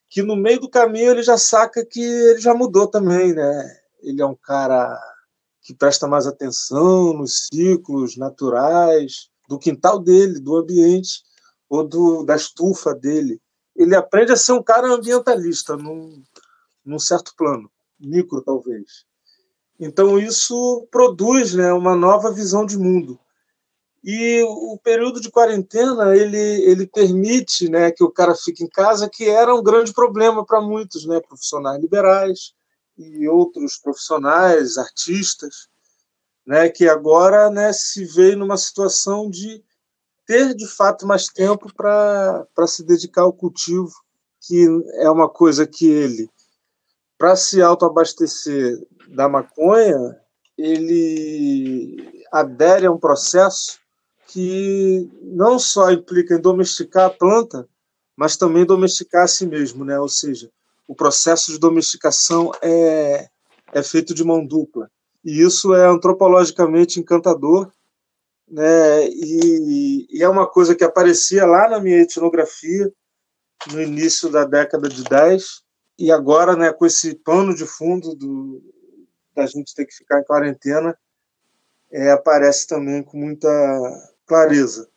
que 0.10 0.24
no 0.24 0.36
meio 0.36 0.60
do 0.60 0.70
caminho 0.70 1.12
ele 1.12 1.22
já 1.22 1.38
saca 1.38 1.86
que 1.86 2.02
ele 2.02 2.40
já 2.40 2.54
mudou 2.54 2.88
também, 2.88 3.34
né? 3.34 3.80
Ele 4.08 4.22
é 4.22 4.26
um 4.26 4.36
cara 4.36 4.98
que 5.62 5.74
presta 5.74 6.08
mais 6.08 6.26
atenção 6.26 7.14
nos 7.14 7.48
ciclos 7.54 8.16
naturais 8.16 9.30
do 9.50 9.60
quintal 9.60 10.00
dele, 10.00 10.40
do 10.40 10.56
ambiente 10.56 11.22
ou 11.70 11.86
do, 11.86 12.24
da 12.24 12.38
estufa 12.38 12.96
dele. 12.96 13.42
Ele 13.76 13.94
aprende 13.94 14.32
a 14.32 14.38
ser 14.38 14.54
um 14.54 14.64
cara 14.64 14.88
ambientalista 14.88 15.76
num, 15.76 16.24
num 16.86 16.98
certo 16.98 17.34
plano, 17.36 17.70
micro 18.00 18.42
talvez. 18.42 19.06
Então 19.78 20.18
isso 20.18 20.88
produz 20.90 21.54
né, 21.54 21.74
uma 21.74 21.96
nova 21.98 22.32
visão 22.32 22.66
de 22.66 22.78
mundo. 22.78 23.20
E 24.02 24.42
o 24.44 24.80
período 24.82 25.20
de 25.20 25.30
quarentena 25.30 26.16
ele, 26.16 26.38
ele 26.38 26.88
permite 26.88 27.70
né, 27.70 27.92
que 27.92 28.06
o 28.06 28.10
cara 28.10 28.34
fique 28.34 28.64
em 28.64 28.70
casa, 28.70 29.10
que 29.10 29.28
era 29.28 29.54
um 29.54 29.62
grande 29.62 29.92
problema 29.92 30.46
para 30.46 30.62
muitos, 30.62 31.06
né, 31.06 31.20
profissionais 31.20 31.82
liberais 31.82 32.56
e 32.98 33.28
outros 33.28 33.78
profissionais, 33.78 34.78
artistas, 34.78 35.68
né, 36.46 36.70
que 36.70 36.88
agora 36.88 37.50
né, 37.50 37.72
se 37.74 38.06
vê 38.06 38.36
numa 38.36 38.58
situação 38.58 39.30
de 39.30 39.64
ter 40.26 40.54
de 40.54 40.68
fato 40.68 41.06
mais 41.06 41.28
tempo 41.28 41.72
para 41.74 42.68
se 42.68 42.84
dedicar 42.84 43.22
ao 43.22 43.34
cultivo, 43.34 43.92
que 44.42 44.66
é 44.96 45.10
uma 45.10 45.30
coisa 45.30 45.68
que 45.68 45.88
ele, 45.88 46.30
para 47.18 47.36
se 47.36 47.62
autoabastecer 47.62 48.78
da 49.10 49.28
maconha, 49.28 50.20
ele 50.58 52.24
adere 52.32 52.86
a 52.86 52.92
um 52.92 52.98
processo 52.98 53.80
que 54.28 55.10
não 55.22 55.58
só 55.58 55.92
implica 55.92 56.36
em 56.36 56.42
domesticar 56.42 57.06
a 57.06 57.10
planta, 57.10 57.68
mas 58.16 58.36
também 58.36 58.66
domesticar 58.66 59.24
a 59.24 59.28
si 59.28 59.46
mesmo, 59.46 59.86
né? 59.86 60.00
Ou 60.00 60.10
seja, 60.10 60.52
o 60.88 60.96
processo 60.96 61.52
de 61.52 61.60
domesticação 61.60 62.52
é, 62.62 63.28
é 63.74 63.84
feito 63.84 64.14
de 64.14 64.24
mão 64.24 64.46
dupla. 64.46 64.90
E 65.24 65.42
isso 65.42 65.74
é 65.74 65.86
antropologicamente 65.86 67.00
encantador, 67.00 67.72
né? 68.50 69.08
E, 69.10 70.08
e 70.10 70.24
é 70.24 70.30
uma 70.30 70.48
coisa 70.48 70.74
que 70.74 70.84
aparecia 70.84 71.46
lá 71.46 71.70
na 71.70 71.80
minha 71.80 72.02
etnografia 72.02 72.92
no 73.72 73.82
início 73.82 74.30
da 74.30 74.46
década 74.46 74.88
de 74.88 75.04
10 75.04 75.64
e 76.00 76.12
agora, 76.12 76.56
né, 76.56 76.72
com 76.72 76.86
esse 76.86 77.16
pano 77.16 77.56
de 77.56 77.66
fundo 77.66 78.16
do, 78.16 78.62
da 79.36 79.46
gente 79.48 79.74
ter 79.74 79.86
que 79.86 79.96
ficar 79.96 80.20
em 80.20 80.24
quarentena, 80.24 80.98
é, 81.92 82.12
aparece 82.12 82.68
também 82.68 83.02
com 83.02 83.18
muita 83.18 83.50
clareza. 84.26 84.88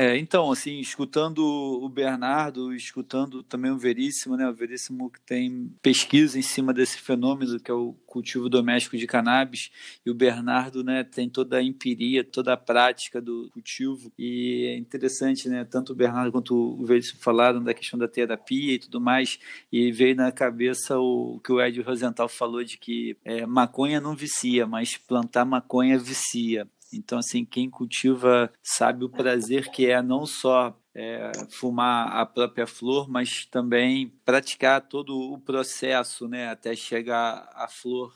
É, 0.00 0.16
então, 0.16 0.52
assim, 0.52 0.78
escutando 0.78 1.40
o 1.44 1.88
Bernardo, 1.88 2.72
escutando 2.72 3.42
também 3.42 3.72
o 3.72 3.76
Veríssimo, 3.76 4.36
né? 4.36 4.48
O 4.48 4.54
Veríssimo 4.54 5.10
que 5.10 5.20
tem 5.20 5.74
pesquisa 5.82 6.38
em 6.38 6.42
cima 6.42 6.72
desse 6.72 7.00
fenômeno 7.00 7.58
que 7.58 7.68
é 7.68 7.74
o 7.74 7.94
cultivo 8.06 8.48
doméstico 8.48 8.96
de 8.96 9.08
cannabis, 9.08 9.72
e 10.06 10.10
o 10.10 10.14
Bernardo, 10.14 10.84
né, 10.84 11.02
tem 11.02 11.28
toda 11.28 11.56
a 11.56 11.62
empiria, 11.62 12.22
toda 12.22 12.52
a 12.52 12.56
prática 12.56 13.20
do 13.20 13.50
cultivo, 13.52 14.12
e 14.16 14.66
é 14.72 14.78
interessante, 14.78 15.48
né? 15.48 15.64
Tanto 15.64 15.92
o 15.92 15.96
Bernardo 15.96 16.30
quanto 16.30 16.54
o 16.54 16.86
Veríssimo 16.86 17.18
falaram 17.20 17.60
da 17.60 17.74
questão 17.74 17.98
da 17.98 18.06
terapia 18.06 18.74
e 18.74 18.78
tudo 18.78 19.00
mais, 19.00 19.40
e 19.72 19.90
veio 19.90 20.14
na 20.14 20.30
cabeça 20.30 20.96
o 20.96 21.40
que 21.42 21.50
o 21.50 21.60
Ed 21.60 21.80
Rosenthal 21.80 22.28
falou 22.28 22.62
de 22.62 22.78
que 22.78 23.16
é, 23.24 23.44
maconha 23.44 24.00
não 24.00 24.14
vicia, 24.14 24.64
mas 24.64 24.96
plantar 24.96 25.44
maconha 25.44 25.98
vicia. 25.98 26.68
Então, 26.92 27.18
assim, 27.18 27.44
quem 27.44 27.68
cultiva 27.68 28.52
sabe 28.62 29.04
o 29.04 29.10
prazer 29.10 29.70
que 29.70 29.86
é 29.86 30.02
não 30.02 30.24
só 30.26 30.76
é, 30.94 31.32
fumar 31.50 32.08
a 32.08 32.26
própria 32.26 32.66
flor, 32.66 33.08
mas 33.08 33.44
também 33.46 34.12
praticar 34.24 34.80
todo 34.80 35.16
o 35.16 35.38
processo, 35.38 36.26
né, 36.26 36.48
até 36.48 36.74
chegar 36.74 37.48
à 37.54 37.68
flor 37.68 38.12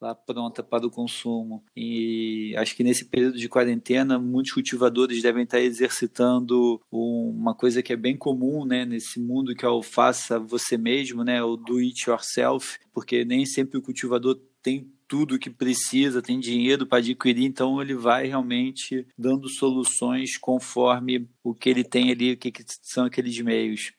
lá 0.00 0.14
pronta 0.14 0.62
para 0.64 0.84
o 0.84 0.90
consumo. 0.90 1.62
E 1.76 2.54
acho 2.56 2.74
que 2.74 2.82
nesse 2.82 3.04
período 3.04 3.38
de 3.38 3.48
quarentena, 3.48 4.18
muitos 4.18 4.52
cultivadores 4.52 5.22
devem 5.22 5.44
estar 5.44 5.60
exercitando 5.60 6.80
uma 6.90 7.54
coisa 7.54 7.82
que 7.82 7.92
é 7.92 7.96
bem 7.96 8.16
comum, 8.16 8.64
né, 8.64 8.84
nesse 8.84 9.20
mundo 9.20 9.54
que 9.54 9.64
é 9.64 9.68
o 9.68 9.82
faça 9.82 10.40
você 10.40 10.76
mesmo, 10.76 11.22
né, 11.22 11.42
o 11.42 11.56
do 11.56 11.78
it 11.78 12.10
yourself, 12.10 12.78
porque 12.92 13.24
nem 13.24 13.46
sempre 13.46 13.78
o 13.78 13.82
cultivador 13.82 14.40
tem 14.60 14.90
tudo 15.12 15.38
que 15.38 15.50
precisa, 15.50 16.22
tem 16.22 16.40
dinheiro 16.40 16.86
para 16.86 16.96
adquirir, 16.96 17.44
então 17.44 17.82
ele 17.82 17.94
vai 17.94 18.28
realmente 18.28 19.06
dando 19.18 19.46
soluções 19.46 20.38
conforme 20.38 21.28
o 21.44 21.54
que 21.54 21.68
ele 21.68 21.84
tem 21.84 22.10
ali, 22.10 22.32
o 22.32 22.36
que, 22.38 22.50
que 22.50 22.64
são 22.80 23.04
aqueles 23.04 23.38
meios. 23.40 23.92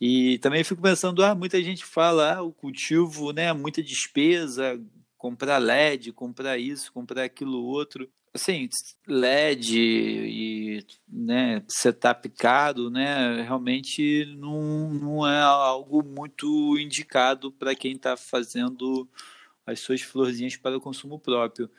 E 0.00 0.38
também 0.38 0.62
fico 0.62 0.80
pensando, 0.80 1.24
ah, 1.24 1.34
muita 1.34 1.60
gente 1.60 1.84
fala, 1.84 2.36
ah, 2.36 2.42
o 2.42 2.52
cultivo, 2.52 3.32
né, 3.32 3.52
muita 3.52 3.82
despesa, 3.82 4.80
comprar 5.18 5.58
LED, 5.58 6.12
comprar 6.12 6.56
isso, 6.56 6.92
comprar 6.92 7.24
aquilo 7.24 7.64
outro. 7.64 8.08
Assim, 8.32 8.68
LED 9.08 9.76
e 9.76 10.86
né, 11.08 11.64
setup 11.68 12.28
caro, 12.28 12.90
né, 12.90 13.42
realmente 13.42 14.24
não, 14.38 14.94
não 14.94 15.26
é 15.26 15.40
algo 15.40 16.04
muito 16.04 16.78
indicado 16.78 17.50
para 17.50 17.74
quem 17.74 17.94
está 17.94 18.16
fazendo 18.16 19.08
as 19.66 19.80
suas 19.80 20.02
florzinhas 20.02 20.56
para 20.56 20.76
o 20.76 20.80
consumo 20.80 21.18
próprio, 21.18 21.70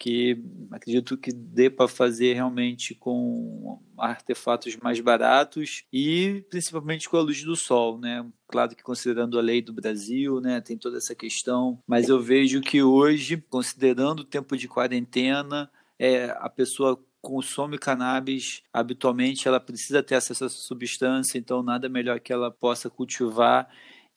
que 0.00 0.42
acredito 0.70 1.16
que 1.18 1.30
dê 1.30 1.68
para 1.68 1.86
fazer 1.86 2.32
realmente 2.32 2.94
com 2.94 3.78
artefatos 3.98 4.74
mais 4.76 4.98
baratos 4.98 5.84
e 5.92 6.42
principalmente 6.48 7.06
com 7.06 7.18
a 7.18 7.20
luz 7.20 7.44
do 7.44 7.54
sol, 7.54 7.98
né? 7.98 8.26
Claro 8.48 8.74
que 8.74 8.82
considerando 8.82 9.38
a 9.38 9.42
lei 9.42 9.60
do 9.60 9.74
Brasil, 9.74 10.40
né, 10.40 10.60
tem 10.60 10.76
toda 10.78 10.96
essa 10.96 11.14
questão, 11.14 11.78
mas 11.86 12.08
eu 12.08 12.18
vejo 12.18 12.62
que 12.62 12.82
hoje, 12.82 13.36
considerando 13.36 14.20
o 14.20 14.24
tempo 14.24 14.56
de 14.56 14.66
quarentena, 14.66 15.70
é, 15.98 16.30
a 16.38 16.48
pessoa 16.48 16.98
consome 17.20 17.78
cannabis 17.78 18.62
habitualmente, 18.72 19.46
ela 19.46 19.60
precisa 19.60 20.02
ter 20.02 20.14
acesso 20.14 20.44
a 20.44 20.46
essa 20.46 20.56
substância, 20.56 21.38
então 21.38 21.62
nada 21.62 21.88
melhor 21.88 22.18
que 22.20 22.32
ela 22.32 22.50
possa 22.50 22.88
cultivar 22.88 23.68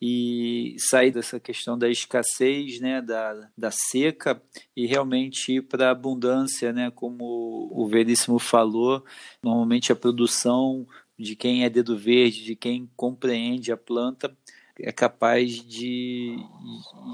e 0.05 0.75
sair 0.77 1.11
dessa 1.11 1.39
questão 1.39 1.77
da 1.77 1.89
escassez, 1.89 2.81
né, 2.81 3.01
da, 3.01 3.49
da 3.57 3.71
seca 3.71 4.43
e 4.75 4.85
realmente 4.85 5.53
ir 5.53 5.61
para 5.61 5.87
a 5.87 5.91
abundância, 5.91 6.73
né, 6.73 6.91
como 6.91 7.69
o 7.71 7.87
Veríssimo 7.87 8.37
falou, 8.37 9.01
normalmente 9.41 9.93
a 9.93 9.95
produção 9.95 10.85
de 11.17 11.37
quem 11.37 11.63
é 11.63 11.69
dedo 11.69 11.97
verde, 11.97 12.43
de 12.43 12.53
quem 12.53 12.89
compreende 12.97 13.71
a 13.71 13.77
planta, 13.77 14.37
é 14.77 14.91
capaz 14.91 15.63
de, 15.63 16.35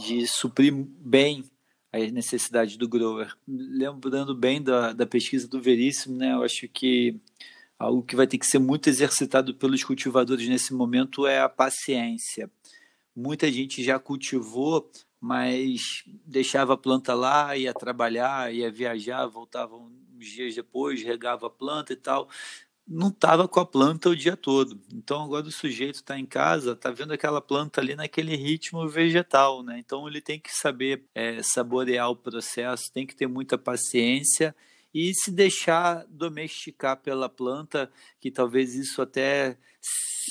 de 0.04 0.26
suprir 0.26 0.74
bem 0.74 1.44
as 1.94 2.12
necessidades 2.12 2.76
do 2.76 2.90
grower. 2.90 3.32
Lembrando 3.48 4.34
bem 4.34 4.64
da, 4.64 4.94
da 4.94 5.06
pesquisa 5.06 5.48
do 5.48 5.62
Veríssimo, 5.62 6.18
né, 6.18 6.34
eu 6.34 6.42
acho 6.42 6.68
que 6.68 7.20
algo 7.78 8.02
que 8.02 8.16
vai 8.16 8.26
ter 8.26 8.40
que 8.40 8.48
ser 8.48 8.58
muito 8.58 8.90
exercitado 8.90 9.54
pelos 9.54 9.84
cultivadores 9.84 10.50
nesse 10.50 10.74
momento 10.74 11.28
é 11.28 11.40
a 11.40 11.48
paciência 11.48 12.50
muita 13.20 13.52
gente 13.52 13.84
já 13.84 14.00
cultivou, 14.00 14.90
mas 15.20 16.04
deixava 16.26 16.74
a 16.74 16.78
planta 16.78 17.14
lá, 17.14 17.56
ia 17.58 17.74
trabalhar, 17.74 18.54
ia 18.54 18.72
viajar, 18.72 19.26
voltava 19.28 19.74
alguns 19.74 20.26
dias 20.26 20.56
depois, 20.56 21.04
regava 21.04 21.48
a 21.48 21.50
planta 21.50 21.94
e 21.94 21.98
tal 21.98 22.30
não 22.90 23.10
estava 23.10 23.48
com 23.48 23.60
a 23.60 23.66
planta 23.66 24.10
o 24.10 24.16
dia 24.16 24.36
todo. 24.36 24.82
Então 24.92 25.24
agora 25.24 25.46
o 25.46 25.52
sujeito 25.52 25.96
está 25.96 26.18
em 26.18 26.26
casa, 26.26 26.72
está 26.72 26.90
vendo 26.90 27.14
aquela 27.14 27.40
planta 27.40 27.80
ali 27.80 27.96
naquele 27.96 28.36
ritmo 28.36 28.90
vegetal, 28.90 29.62
né? 29.62 29.78
Então 29.78 30.08
ele 30.08 30.20
tem 30.20 30.40
que 30.40 30.52
saber 30.52 31.06
é, 31.14 31.44
saborear 31.44 32.10
o 32.10 32.16
processo, 32.16 32.92
tem 32.92 33.06
que 33.06 33.16
ter 33.16 33.28
muita 33.28 33.60
paciência 33.60 34.56
e 34.92 35.14
se 35.14 35.32
deixar 35.32 36.04
domesticar 36.10 36.98
pela 36.98 37.30
planta, 37.30 37.92
que 38.20 38.32
talvez 38.32 38.74
isso 38.74 39.04
até 39.04 39.56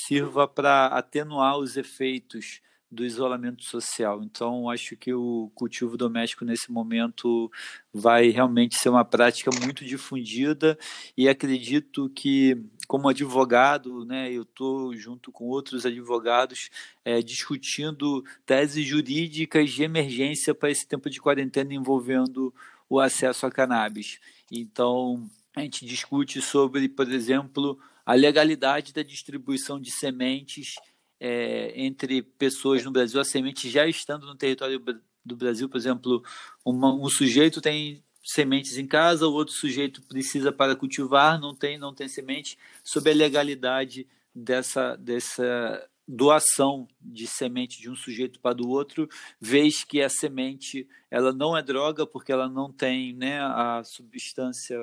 sirva 0.05 0.45
para 0.45 0.87
atenuar 0.87 1.57
os 1.57 1.77
efeitos 1.77 2.59
do 2.91 3.05
isolamento 3.05 3.63
social. 3.63 4.23
Então, 4.23 4.69
acho 4.69 4.95
que 4.95 5.13
o 5.13 5.51
cultivo 5.53 5.95
doméstico 5.95 6.43
nesse 6.43 6.71
momento 6.71 7.51
vai 7.93 8.29
realmente 8.29 8.75
ser 8.75 8.89
uma 8.89 9.05
prática 9.05 9.51
muito 9.63 9.85
difundida 9.85 10.77
e 11.15 11.29
acredito 11.29 12.09
que, 12.09 12.57
como 12.87 13.09
advogado, 13.09 14.03
né, 14.05 14.31
eu 14.31 14.41
estou 14.41 14.95
junto 14.95 15.31
com 15.31 15.45
outros 15.45 15.85
advogados 15.85 16.69
é, 17.05 17.21
discutindo 17.21 18.23
teses 18.45 18.85
jurídicas 18.85 19.69
de 19.71 19.83
emergência 19.83 20.55
para 20.55 20.71
esse 20.71 20.87
tempo 20.87 21.09
de 21.09 21.21
quarentena 21.21 21.73
envolvendo 21.73 22.53
o 22.89 22.99
acesso 22.99 23.45
a 23.45 23.51
cannabis. 23.51 24.19
Então, 24.51 25.29
a 25.55 25.61
gente 25.61 25.85
discute 25.85 26.41
sobre, 26.41 26.89
por 26.89 27.11
exemplo, 27.11 27.77
a 28.03 28.15
legalidade 28.15 28.91
da 28.91 29.03
distribuição 29.03 29.79
de 29.79 29.91
sementes 29.91 30.73
é, 31.19 31.73
entre 31.75 32.21
pessoas 32.21 32.83
no 32.83 32.91
Brasil, 32.91 33.19
a 33.19 33.25
semente 33.25 33.69
já 33.69 33.85
estando 33.85 34.25
no 34.25 34.35
território 34.35 34.81
do 35.25 35.35
Brasil, 35.35 35.67
por 35.67 35.77
exemplo, 35.77 36.23
uma, 36.65 36.93
um 36.93 37.09
sujeito 37.09 37.61
tem 37.61 38.03
sementes 38.23 38.77
em 38.77 38.85
casa, 38.85 39.27
o 39.27 39.33
outro 39.33 39.53
sujeito 39.53 40.01
precisa 40.03 40.51
para 40.51 40.75
cultivar, 40.75 41.39
não 41.39 41.55
tem, 41.55 41.77
não 41.77 41.93
tem 41.93 42.07
semente, 42.07 42.57
sob 42.83 43.09
a 43.09 43.13
legalidade 43.13 44.07
dessa, 44.33 44.95
dessa 44.95 45.89
doação 46.07 46.87
de 46.99 47.27
semente 47.27 47.79
de 47.79 47.89
um 47.89 47.95
sujeito 47.95 48.39
para 48.39 48.61
o 48.61 48.69
outro, 48.69 49.07
vez 49.39 49.83
que 49.83 50.01
a 50.01 50.09
semente 50.09 50.87
ela 51.11 51.31
não 51.31 51.55
é 51.55 51.61
droga 51.61 52.05
porque 52.05 52.31
ela 52.31 52.49
não 52.49 52.71
tem 52.71 53.13
né, 53.13 53.39
a 53.41 53.83
substância 53.83 54.77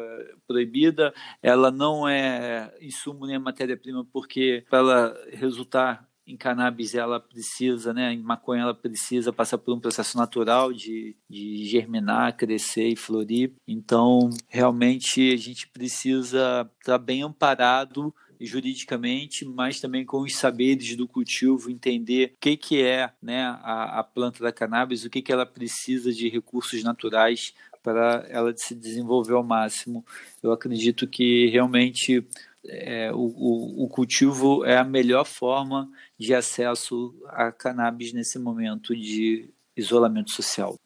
proibida, 0.47 1.13
ela 1.43 1.71
não 1.71 2.09
é 2.09 2.73
insumo 2.81 3.27
nem 3.27 3.39
matéria-prima 3.39 4.05
porque 4.13 4.65
para 4.71 4.79
ela 4.79 5.25
resultar 5.33 6.09
em 6.27 6.37
cannabis 6.37 6.95
ela 6.95 7.21
precisa, 7.21 7.95
né, 7.95 8.13
em 8.13 8.23
maconha 8.23 8.63
ela 8.63 8.75
precisa 8.75 9.33
passar 9.33 9.59
por 9.59 9.75
um 9.75 9.81
processo 9.81 10.17
natural 10.17 10.73
de, 10.73 11.15
de 11.29 11.65
germinar, 11.65 12.37
crescer 12.37 12.89
e 12.89 12.97
florir. 12.97 13.53
Então, 13.67 14.31
realmente 14.49 15.33
a 15.33 15.37
gente 15.37 15.69
precisa 15.69 16.69
estar 16.81 16.99
bem 16.99 17.23
amparado 17.23 18.13
juridicamente, 18.41 19.45
mas 19.45 19.81
também 19.81 20.05
com 20.05 20.21
os 20.21 20.37
saberes 20.37 20.95
do 20.97 21.09
cultivo, 21.09 21.71
entender 21.71 22.35
o 22.35 22.41
que, 22.41 22.57
que 22.57 22.83
é 22.83 23.11
né, 23.23 23.45
a, 23.63 24.01
a 24.01 24.05
planta 24.05 24.43
da 24.43 24.53
cannabis, 24.53 25.05
o 25.05 25.11
que, 25.11 25.23
que 25.23 25.33
ela 25.33 25.47
precisa 25.47 26.13
de 26.13 26.29
recursos 26.29 26.83
naturais 26.83 27.55
para 27.83 28.27
ela 28.29 28.53
se 28.57 28.75
desenvolver 28.75 29.35
ao 29.35 29.45
máximo. 29.45 30.05
Eu 30.43 30.51
acredito 30.51 31.07
que 31.07 31.47
realmente 31.47 32.27
é, 32.69 33.13
o, 33.13 33.19
o, 33.19 33.85
o, 33.85 33.89
cultivo 33.89 34.65
é 34.65 34.77
a 34.77 34.85
melhor 34.85 35.25
forma 35.25 35.89
de 36.19 36.35
acesso 36.35 37.15
a 37.29 37.53
cannabis 37.53 38.13
nesse 38.13 38.39
momento 38.39 38.95
de 38.95 39.51
isolamento 39.77 40.31
social. 40.31 40.77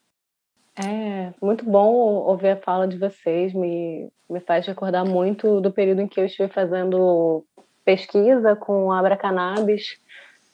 É 0.77 1.33
muito 1.43 1.65
bom 1.65 1.93
ouvir 1.93 2.51
a 2.51 2.57
fala 2.57 2.87
de 2.87 2.97
vocês, 2.97 3.53
me, 3.53 4.11
me 4.29 4.41
faz 4.41 4.67
recordar 4.67 5.05
muito 5.05 5.61
do 5.61 5.71
período 5.71 6.01
em 6.01 6.09
que 6.09 6.21
eu 6.21 6.27
estive 6.27 6.49
fazendo 6.49 7.45
pesquisa 7.85 8.55
com 8.57 8.91
a 8.93 8.99
Abra 8.99 9.17
Cannabis 9.17 9.99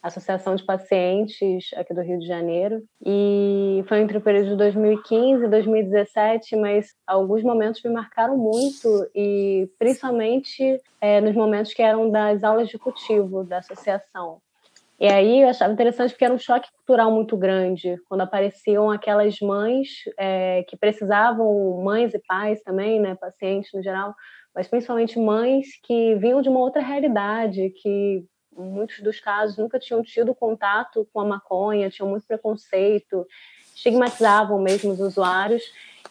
Associação 0.07 0.55
de 0.55 0.64
Pacientes 0.64 1.71
aqui 1.77 1.95
do 1.95 2.01
Rio 2.01 2.19
de 2.19 2.27
Janeiro. 2.27 2.83
E 3.05 3.85
foi 3.88 4.01
entre 4.01 4.19
o 4.19 4.21
período 4.21 4.51
de 4.51 4.57
2015 4.57 5.45
e 5.45 5.49
2017, 5.49 6.57
mas 6.57 6.95
alguns 7.07 7.42
momentos 7.42 7.83
me 7.83 7.90
marcaram 7.90 8.37
muito, 8.37 8.88
e 9.14 9.69
principalmente 9.79 10.81
é, 11.01 11.21
nos 11.21 11.35
momentos 11.35 11.73
que 11.75 11.83
eram 11.83 12.11
das 12.11 12.42
aulas 12.45 12.69
de 12.69 12.79
cultivo 12.79 13.45
da 13.45 13.59
associação. 13.59 14.40
E 14.99 15.07
aí 15.07 15.42
eu 15.42 15.49
achava 15.49 15.73
interessante 15.73 16.12
porque 16.12 16.25
era 16.25 16.33
um 16.33 16.38
choque 16.38 16.71
cultural 16.73 17.11
muito 17.12 17.37
grande, 17.37 17.97
quando 18.09 18.23
apareciam 18.23 18.90
aquelas 18.90 19.38
mães 19.40 19.88
é, 20.19 20.64
que 20.66 20.77
precisavam, 20.77 21.83
mães 21.85 22.14
e 22.14 22.19
pais 22.19 22.62
também, 22.62 22.99
né, 22.99 23.14
pacientes 23.14 23.71
no 23.75 23.83
geral, 23.83 24.14
mas 24.55 24.66
principalmente 24.66 25.19
mães 25.19 25.66
que 25.83 26.14
vinham 26.14 26.40
de 26.40 26.49
uma 26.49 26.61
outra 26.61 26.81
realidade, 26.81 27.69
que 27.83 28.25
muitos 28.57 29.01
dos 29.01 29.21
casos 29.21 29.57
nunca 29.57 29.79
tinham 29.79 30.03
tido 30.03 30.35
contato 30.35 31.07
com 31.12 31.21
a 31.21 31.25
maconha, 31.25 31.90
tinham 31.90 32.09
muito 32.09 32.27
preconceito, 32.27 33.27
estigmatizavam 33.75 34.61
mesmo 34.61 34.92
os 34.92 35.01
usuários 35.01 35.62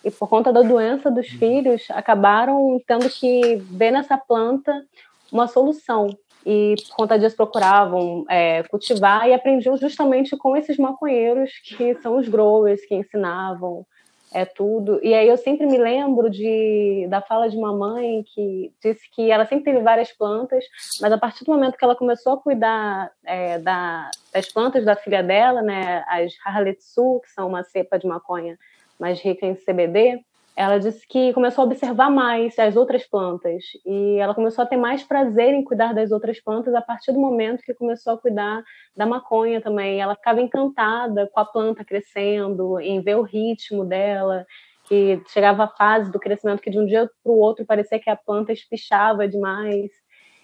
e 0.04 0.12
por 0.12 0.30
conta 0.30 0.54
da 0.54 0.62
doença 0.62 1.10
dos 1.10 1.28
filhos 1.28 1.88
acabaram 1.90 2.80
tendo 2.86 3.10
que 3.10 3.56
ver 3.56 3.92
nessa 3.92 4.18
planta 4.18 4.86
uma 5.32 5.48
solução. 5.48 6.08
E 6.46 6.76
por 6.88 6.96
conta 6.98 7.18
disso 7.18 7.36
procuravam 7.36 8.24
é, 8.30 8.62
cultivar 8.64 9.28
e 9.28 9.34
aprendiam 9.34 9.76
justamente 9.78 10.38
com 10.38 10.56
esses 10.56 10.78
maconheiros 10.78 11.52
que 11.66 11.96
são 11.96 12.20
os 12.20 12.28
growers 12.28 12.86
que 12.86 12.94
ensinavam 12.94 13.84
é 14.34 14.46
tudo. 14.46 15.00
E 15.04 15.14
aí 15.14 15.28
eu 15.28 15.38
sempre 15.38 15.66
me 15.66 15.78
lembro 15.78 16.30
de, 16.30 17.08
da 17.10 17.22
fala 17.22 17.50
de 17.50 17.58
uma 17.58 17.76
mãe 17.76 18.24
que 18.34 18.72
disse 18.84 19.10
que 19.12 19.32
ela 19.32 19.46
sempre 19.46 19.66
teve 19.66 19.80
várias 19.80 20.12
plantas, 20.12 20.64
mas 21.02 21.12
a 21.12 21.18
partir 21.18 21.44
do 21.46 21.52
momento 21.52 21.78
que 21.78 21.86
ela 21.86 21.96
começou 21.96 22.34
a 22.34 22.38
cuidar 22.38 23.12
é, 23.24 23.60
da, 23.60 24.10
das 24.34 24.52
plantas 24.52 24.84
da 24.84 24.96
filha 24.96 25.24
dela, 25.24 25.62
né, 25.62 26.04
as 26.08 26.34
Harletsu, 26.46 27.22
que 27.24 27.32
são 27.32 27.48
uma 27.48 27.64
cepa 27.64 27.98
de 27.98 28.08
maconha 28.08 28.58
mais 29.00 29.20
rica 29.20 29.46
em 29.46 29.56
CBD, 29.56 30.24
ela 30.56 30.80
disse 30.80 31.06
que 31.06 31.34
começou 31.34 31.64
a 31.64 31.66
observar 31.66 32.10
mais 32.10 32.58
as 32.58 32.78
outras 32.78 33.06
plantas 33.06 33.64
e 33.86 34.18
ela 34.18 34.34
começou 34.34 34.64
a 34.64 34.66
ter 34.66 34.78
mais 34.78 35.04
prazer 35.04 35.54
em 35.54 35.64
cuidar 35.64 35.94
das 35.94 36.12
outras 36.12 36.42
plantas 36.42 36.74
a 36.74 36.82
partir 36.82 37.12
do 37.12 37.20
momento 37.20 37.62
que 37.62 37.74
começou 37.74 38.14
a 38.14 38.18
cuidar 38.18 38.64
da 38.96 39.06
maconha 39.06 39.60
também. 39.60 40.00
Ela 40.00 40.16
ficava 40.16 40.40
encantada 40.40 41.30
com 41.34 41.40
a 41.42 41.46
planta 41.46 41.84
crescendo, 41.84 42.80
em 42.80 43.02
ver 43.02 43.16
o 43.16 43.22
ritmo 43.22 43.84
dela, 43.84 44.46
que 44.88 45.22
chegava 45.28 45.66
a 45.66 45.68
fase 45.68 46.10
do 46.10 46.20
crescimento 46.20 46.62
que 46.62 46.72
de 46.72 46.80
um 46.80 46.86
dia 46.86 47.10
para 47.22 47.32
o 47.32 47.38
outro 47.38 47.66
parecia 47.66 48.00
que 48.00 48.10
a 48.10 48.16
planta 48.16 48.54
espichava 48.54 49.28
demais. 49.28 49.92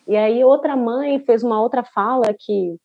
E 0.05 0.17
aí 0.17 0.43
outra 0.43 0.75
mãe 0.75 1.19
fez 1.19 1.41
uma 1.41 1.61
outra 1.61 1.83
fala 1.83 2.35
que 2.37 2.75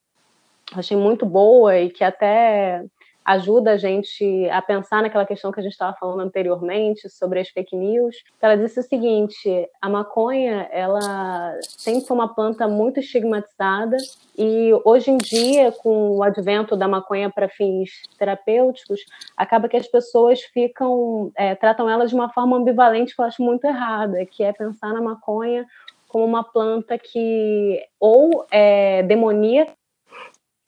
achei 0.74 0.96
muito 0.96 1.26
boa 1.26 1.76
e 1.76 1.90
que 1.90 2.04
até 2.04 2.84
ajuda 3.26 3.72
a 3.72 3.76
gente 3.76 4.48
a 4.50 4.62
pensar 4.62 5.02
naquela 5.02 5.26
questão 5.26 5.50
que 5.50 5.58
a 5.58 5.62
gente 5.62 5.72
estava 5.72 5.96
falando 5.98 6.20
anteriormente 6.20 7.10
sobre 7.10 7.40
as 7.40 7.48
fake 7.48 7.74
news. 7.74 8.14
Ela 8.40 8.56
disse 8.56 8.78
o 8.78 8.82
seguinte: 8.84 9.68
a 9.82 9.88
maconha 9.88 10.68
ela 10.70 11.58
sempre 11.60 12.06
foi 12.06 12.16
uma 12.16 12.32
planta 12.32 12.68
muito 12.68 13.00
estigmatizada 13.00 13.96
e 14.38 14.70
hoje 14.84 15.10
em 15.10 15.18
dia, 15.18 15.72
com 15.72 16.18
o 16.18 16.22
advento 16.22 16.76
da 16.76 16.86
maconha 16.86 17.28
para 17.28 17.48
fins 17.48 17.90
terapêuticos, 18.16 19.00
acaba 19.36 19.68
que 19.68 19.76
as 19.76 19.88
pessoas 19.88 20.40
ficam 20.42 21.32
é, 21.36 21.56
tratam 21.56 21.90
ela 21.90 22.06
de 22.06 22.14
uma 22.14 22.32
forma 22.32 22.56
ambivalente 22.56 23.14
que 23.14 23.20
eu 23.20 23.24
acho 23.24 23.42
muito 23.42 23.64
errada, 23.64 24.24
que 24.24 24.44
é 24.44 24.52
pensar 24.52 24.92
na 24.92 25.02
maconha 25.02 25.66
como 26.06 26.24
uma 26.24 26.44
planta 26.44 26.96
que 26.96 27.82
ou 27.98 28.46
é 28.52 29.02
demoníaca 29.02 29.72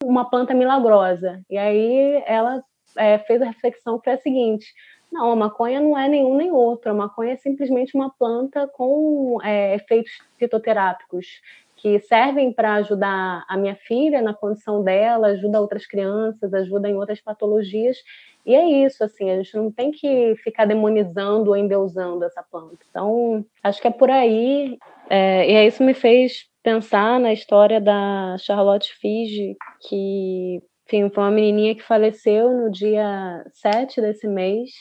uma 0.03 0.29
planta 0.29 0.53
milagrosa. 0.53 1.41
E 1.49 1.57
aí 1.57 2.23
ela 2.25 2.63
é, 2.97 3.17
fez 3.19 3.41
a 3.41 3.45
reflexão 3.45 3.97
que 3.97 4.05
foi 4.05 4.13
a 4.13 4.21
seguinte: 4.21 4.73
não, 5.11 5.31
a 5.31 5.35
maconha 5.35 5.79
não 5.79 5.97
é 5.97 6.07
nenhum 6.07 6.35
nem 6.35 6.51
outro. 6.51 6.91
A 6.91 6.93
maconha 6.93 7.33
é 7.33 7.37
simplesmente 7.37 7.95
uma 7.95 8.09
planta 8.09 8.67
com 8.67 9.37
é, 9.43 9.75
efeitos 9.75 10.11
fitoterápicos 10.37 11.27
que 11.75 11.97
servem 12.01 12.51
para 12.51 12.73
ajudar 12.75 13.45
a 13.47 13.55
minha 13.55 13.75
filha 13.75 14.21
na 14.21 14.33
condição 14.33 14.83
dela, 14.83 15.27
ajuda 15.27 15.61
outras 15.61 15.85
crianças, 15.85 16.53
ajuda 16.53 16.89
em 16.89 16.95
outras 16.95 17.21
patologias. 17.21 17.97
E 18.45 18.53
é 18.53 18.85
isso, 18.85 19.01
assim, 19.03 19.29
a 19.29 19.37
gente 19.37 19.55
não 19.55 19.71
tem 19.71 19.91
que 19.91 20.35
ficar 20.43 20.65
demonizando 20.65 21.51
ou 21.51 21.55
endeusando 21.55 22.25
essa 22.25 22.43
planta. 22.43 22.79
Então, 22.89 23.45
acho 23.63 23.81
que 23.81 23.87
é 23.87 23.91
por 23.91 24.09
aí. 24.09 24.77
É, 25.09 25.49
e 25.49 25.55
aí 25.55 25.67
isso 25.67 25.81
me 25.81 25.93
fez 25.93 26.48
pensar 26.63 27.19
na 27.19 27.33
história 27.33 27.79
da 27.79 28.35
Charlotte 28.39 28.93
Figi, 28.99 29.55
que 29.87 30.61
enfim, 30.87 31.09
foi 31.13 31.23
uma 31.23 31.31
menininha 31.31 31.75
que 31.75 31.83
faleceu 31.83 32.51
no 32.51 32.71
dia 32.71 33.45
7 33.53 34.01
desse 34.01 34.27
mês, 34.27 34.71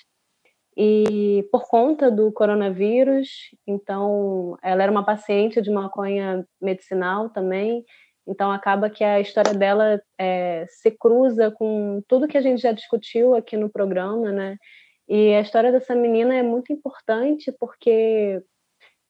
e 0.81 1.47
por 1.51 1.69
conta 1.69 2.11
do 2.11 2.33
coronavírus, 2.33 3.29
então 3.67 4.57
ela 4.63 4.83
era 4.85 4.93
uma 4.93 5.05
paciente 5.05 5.61
de 5.61 5.71
maconha 5.71 6.47
medicinal 6.63 7.29
também, 7.31 7.85
então 8.27 8.53
acaba 8.53 8.89
que 8.89 9.03
a 9.03 9.21
história 9.21 9.53
dela 9.53 10.01
é, 10.17 10.65
se 10.69 10.91
cruza 10.93 11.51
com 11.51 12.01
tudo 12.07 12.29
que 12.29 12.39
a 12.39 12.41
gente 12.41 12.63
já 12.63 12.73
discutiu 12.73 13.35
aqui 13.35 13.57
no 13.57 13.69
programa, 13.69 14.31
né? 14.31 14.57
E 15.09 15.35
a 15.35 15.41
história 15.41 15.73
dessa 15.73 15.95
menina 15.95 16.35
é 16.35 16.43
muito 16.43 16.73
importante 16.73 17.53
porque 17.59 18.41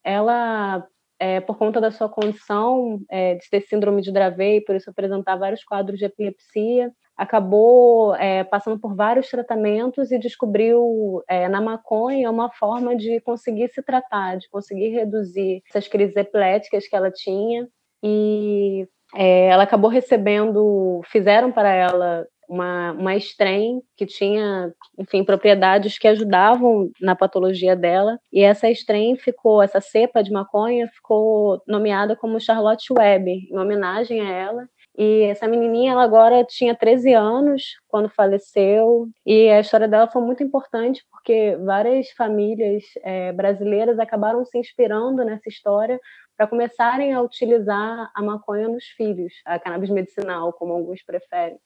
ela 0.05 0.87
é, 1.19 1.41
por 1.41 1.59
conta 1.59 1.81
da 1.81 1.91
sua 1.91 2.09
condição 2.09 3.01
é, 3.11 3.35
de 3.35 3.51
ter 3.51 3.61
síndrome 3.63 4.01
de 4.03 4.13
Dravet, 4.13 4.65
por 4.65 4.77
isso 4.77 4.91
apresentar 4.91 5.37
vários 5.37 5.65
quadros 5.65 5.99
de 5.99 6.05
epilepsia, 6.05 6.93
acabou 7.17 8.15
é, 8.15 8.45
passando 8.45 8.79
por 8.79 8.95
vários 8.95 9.29
tratamentos 9.29 10.13
e 10.13 10.19
descobriu 10.19 11.23
é, 11.29 11.49
na 11.49 11.61
maconha 11.61 12.31
uma 12.31 12.49
forma 12.51 12.97
de 12.97 13.21
conseguir 13.21 13.69
se 13.71 13.83
tratar, 13.83 14.39
de 14.39 14.49
conseguir 14.49 14.91
reduzir 14.91 15.63
essas 15.69 15.89
crises 15.89 16.15
epiléticas 16.17 16.87
que 16.87 16.95
ela 16.95 17.11
tinha. 17.11 17.67
E 18.01 18.87
é, 19.17 19.49
ela 19.49 19.65
acabou 19.65 19.91
recebendo, 19.91 21.01
fizeram 21.07 21.51
para 21.51 21.73
ela 21.73 22.25
uma, 22.49 22.93
uma 22.93 23.17
strain 23.17 23.81
que 23.97 24.07
tinha, 24.07 24.73
enfim, 24.99 25.23
propriedades 25.23 25.99
que 25.99 26.09
ajudavam 26.09 26.91
na 27.01 27.15
patologia 27.15 27.77
dela. 27.77 28.19
E 28.33 28.43
essa 28.43 28.71
strain 28.71 29.17
ficou, 29.17 29.63
essa 29.63 29.81
cepa 29.81 30.23
de 30.23 30.33
maconha 30.33 30.89
ficou 30.89 31.63
nomeada 31.67 32.17
como 32.17 32.41
Charlotte 32.41 32.93
Webb, 32.93 33.49
em 33.51 33.59
homenagem 33.59 34.21
a 34.21 34.31
ela. 34.31 34.69
E 34.97 35.23
essa 35.23 35.47
menininha, 35.47 35.93
ela 35.93 36.03
agora 36.03 36.45
tinha 36.45 36.75
13 36.75 37.13
anos 37.13 37.63
quando 37.87 38.09
faleceu. 38.09 39.09
E 39.25 39.49
a 39.49 39.61
história 39.61 39.87
dela 39.87 40.09
foi 40.11 40.21
muito 40.23 40.43
importante 40.43 41.05
porque 41.09 41.57
várias 41.65 42.11
famílias 42.11 42.83
é, 43.05 43.33
brasileiras 43.33 43.99
acabaram 44.01 44.45
se 44.45 44.59
inspirando 44.59 45.25
nessa 45.25 45.49
história 45.49 46.01
para 46.37 46.49
começarem 46.49 47.13
a 47.13 47.21
utilizar 47.21 48.11
a 48.15 48.23
maconha 48.23 48.69
nos 48.69 48.85
filhos, 48.97 49.33
a 49.45 49.59
cannabis 49.59 49.91
medicinal, 49.91 50.53
como 50.53 50.73
alguns 50.73 51.03
preferem 51.05 51.59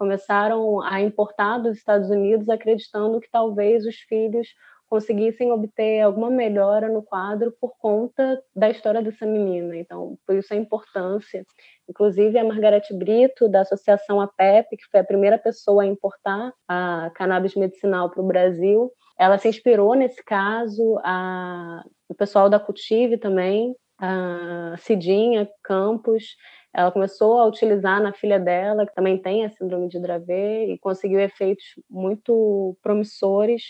começaram 0.00 0.80
a 0.80 0.98
importar 1.02 1.58
dos 1.58 1.76
Estados 1.76 2.08
Unidos, 2.08 2.48
acreditando 2.48 3.20
que 3.20 3.30
talvez 3.30 3.84
os 3.84 3.96
filhos 3.96 4.48
conseguissem 4.88 5.52
obter 5.52 6.00
alguma 6.00 6.30
melhora 6.30 6.88
no 6.88 7.02
quadro 7.02 7.54
por 7.60 7.76
conta 7.78 8.42
da 8.56 8.70
história 8.70 9.02
dessa 9.02 9.26
menina. 9.26 9.76
Então, 9.76 10.16
por 10.26 10.34
isso 10.34 10.54
a 10.54 10.56
importância. 10.56 11.44
Inclusive, 11.86 12.38
a 12.38 12.44
Margarete 12.44 12.94
Brito, 12.94 13.46
da 13.46 13.60
Associação 13.60 14.22
APEP, 14.22 14.74
que 14.74 14.86
foi 14.90 15.00
a 15.00 15.04
primeira 15.04 15.38
pessoa 15.38 15.82
a 15.82 15.86
importar 15.86 16.50
a 16.66 17.10
cannabis 17.14 17.54
medicinal 17.54 18.08
para 18.08 18.22
o 18.22 18.26
Brasil, 18.26 18.90
ela 19.18 19.36
se 19.36 19.48
inspirou 19.48 19.94
nesse 19.94 20.24
caso, 20.24 20.98
a, 21.04 21.84
o 22.08 22.14
pessoal 22.14 22.48
da 22.48 22.58
Cultive 22.58 23.18
também, 23.18 23.76
a 23.98 24.74
Cidinha 24.78 25.46
Campos, 25.62 26.24
ela 26.72 26.92
começou 26.92 27.40
a 27.40 27.46
utilizar 27.46 28.00
na 28.00 28.12
filha 28.12 28.38
dela, 28.38 28.86
que 28.86 28.94
também 28.94 29.20
tem 29.20 29.44
a 29.44 29.50
síndrome 29.50 29.88
de 29.88 30.00
Dravet, 30.00 30.72
e 30.72 30.78
conseguiu 30.78 31.20
efeitos 31.20 31.64
muito 31.88 32.76
promissores. 32.82 33.62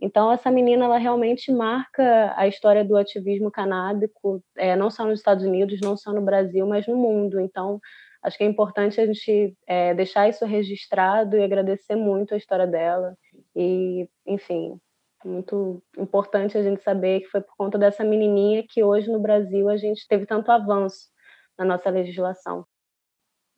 Então, 0.00 0.32
essa 0.32 0.50
menina, 0.50 0.84
ela 0.84 0.96
realmente 0.98 1.52
marca 1.52 2.32
a 2.36 2.46
história 2.46 2.84
do 2.84 2.96
ativismo 2.96 3.50
canábico, 3.50 4.42
é, 4.56 4.76
não 4.76 4.90
só 4.90 5.04
nos 5.04 5.18
Estados 5.20 5.44
Unidos, 5.44 5.80
não 5.82 5.96
só 5.96 6.12
no 6.12 6.22
Brasil, 6.22 6.66
mas 6.66 6.86
no 6.86 6.96
mundo. 6.96 7.40
Então, 7.40 7.80
acho 8.22 8.38
que 8.38 8.44
é 8.44 8.46
importante 8.46 9.00
a 9.00 9.06
gente 9.06 9.54
é, 9.66 9.92
deixar 9.94 10.28
isso 10.28 10.44
registrado 10.46 11.36
e 11.36 11.42
agradecer 11.42 11.96
muito 11.96 12.32
a 12.32 12.36
história 12.36 12.66
dela. 12.66 13.14
E, 13.54 14.08
enfim, 14.26 14.78
muito 15.24 15.82
importante 15.98 16.56
a 16.56 16.62
gente 16.62 16.82
saber 16.82 17.20
que 17.20 17.28
foi 17.28 17.40
por 17.40 17.54
conta 17.56 17.76
dessa 17.76 18.04
menininha 18.04 18.64
que 18.66 18.82
hoje 18.82 19.10
no 19.10 19.20
Brasil 19.20 19.68
a 19.68 19.76
gente 19.76 20.06
teve 20.08 20.24
tanto 20.24 20.50
avanço 20.50 21.08
na 21.58 21.64
nossa 21.64 21.90
legislação. 21.90 22.64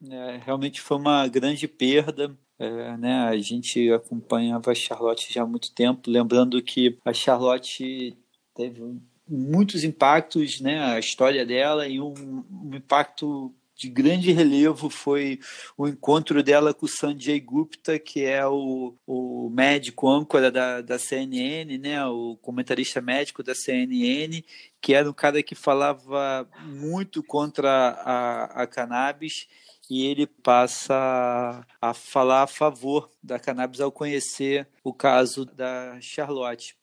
É, 0.08 0.38
realmente 0.38 0.80
foi 0.80 0.96
uma 0.96 1.28
grande 1.28 1.68
perda. 1.68 2.36
É, 2.58 2.96
né, 2.98 3.22
a 3.22 3.36
gente 3.38 3.90
acompanhava 3.90 4.70
a 4.70 4.74
Charlotte 4.74 5.32
já 5.32 5.42
há 5.42 5.46
muito 5.46 5.74
tempo, 5.74 6.10
lembrando 6.10 6.62
que 6.62 6.98
a 7.06 7.12
Charlotte 7.12 8.14
teve 8.54 9.00
muitos 9.26 9.82
impactos, 9.82 10.60
né, 10.60 10.78
a 10.78 10.98
história 10.98 11.46
dela 11.46 11.88
e 11.88 11.98
um, 11.98 12.12
um 12.50 12.74
impacto 12.74 13.54
de 13.80 13.88
grande 13.88 14.30
relevo 14.30 14.90
foi 14.90 15.40
o 15.74 15.88
encontro 15.88 16.42
dela 16.42 16.74
com 16.74 16.84
o 16.84 16.88
Sanjay 16.88 17.40
Gupta, 17.40 17.98
que 17.98 18.22
é 18.22 18.46
o, 18.46 18.94
o 19.06 19.48
médico 19.48 20.06
âncora 20.06 20.50
da, 20.50 20.82
da 20.82 20.98
CNN, 20.98 21.78
né, 21.78 22.04
o 22.04 22.36
comentarista 22.42 23.00
médico 23.00 23.42
da 23.42 23.54
CNN, 23.54 24.44
que 24.82 24.92
era 24.92 25.08
um 25.08 25.14
cara 25.14 25.42
que 25.42 25.54
falava 25.54 26.46
muito 26.62 27.22
contra 27.22 27.70
a, 28.04 28.62
a 28.62 28.66
cannabis 28.66 29.48
e 29.88 30.04
ele 30.04 30.26
passa 30.26 31.66
a 31.80 31.94
falar 31.94 32.42
a 32.42 32.46
favor 32.46 33.10
da 33.22 33.38
cannabis 33.38 33.80
ao 33.80 33.90
conhecer 33.90 34.68
o 34.84 34.92
caso 34.92 35.46
da 35.46 35.98
Charlotte. 36.02 36.76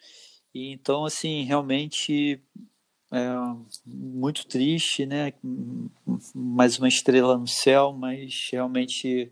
E 0.51 0.71
então, 0.71 1.05
assim, 1.05 1.43
realmente 1.43 2.41
é 3.17 3.35
muito 3.85 4.45
triste, 4.45 5.05
né? 5.05 5.33
Mais 6.33 6.77
uma 6.77 6.87
estrela 6.87 7.37
no 7.37 7.47
céu, 7.47 7.93
mas 7.93 8.49
realmente 8.51 9.31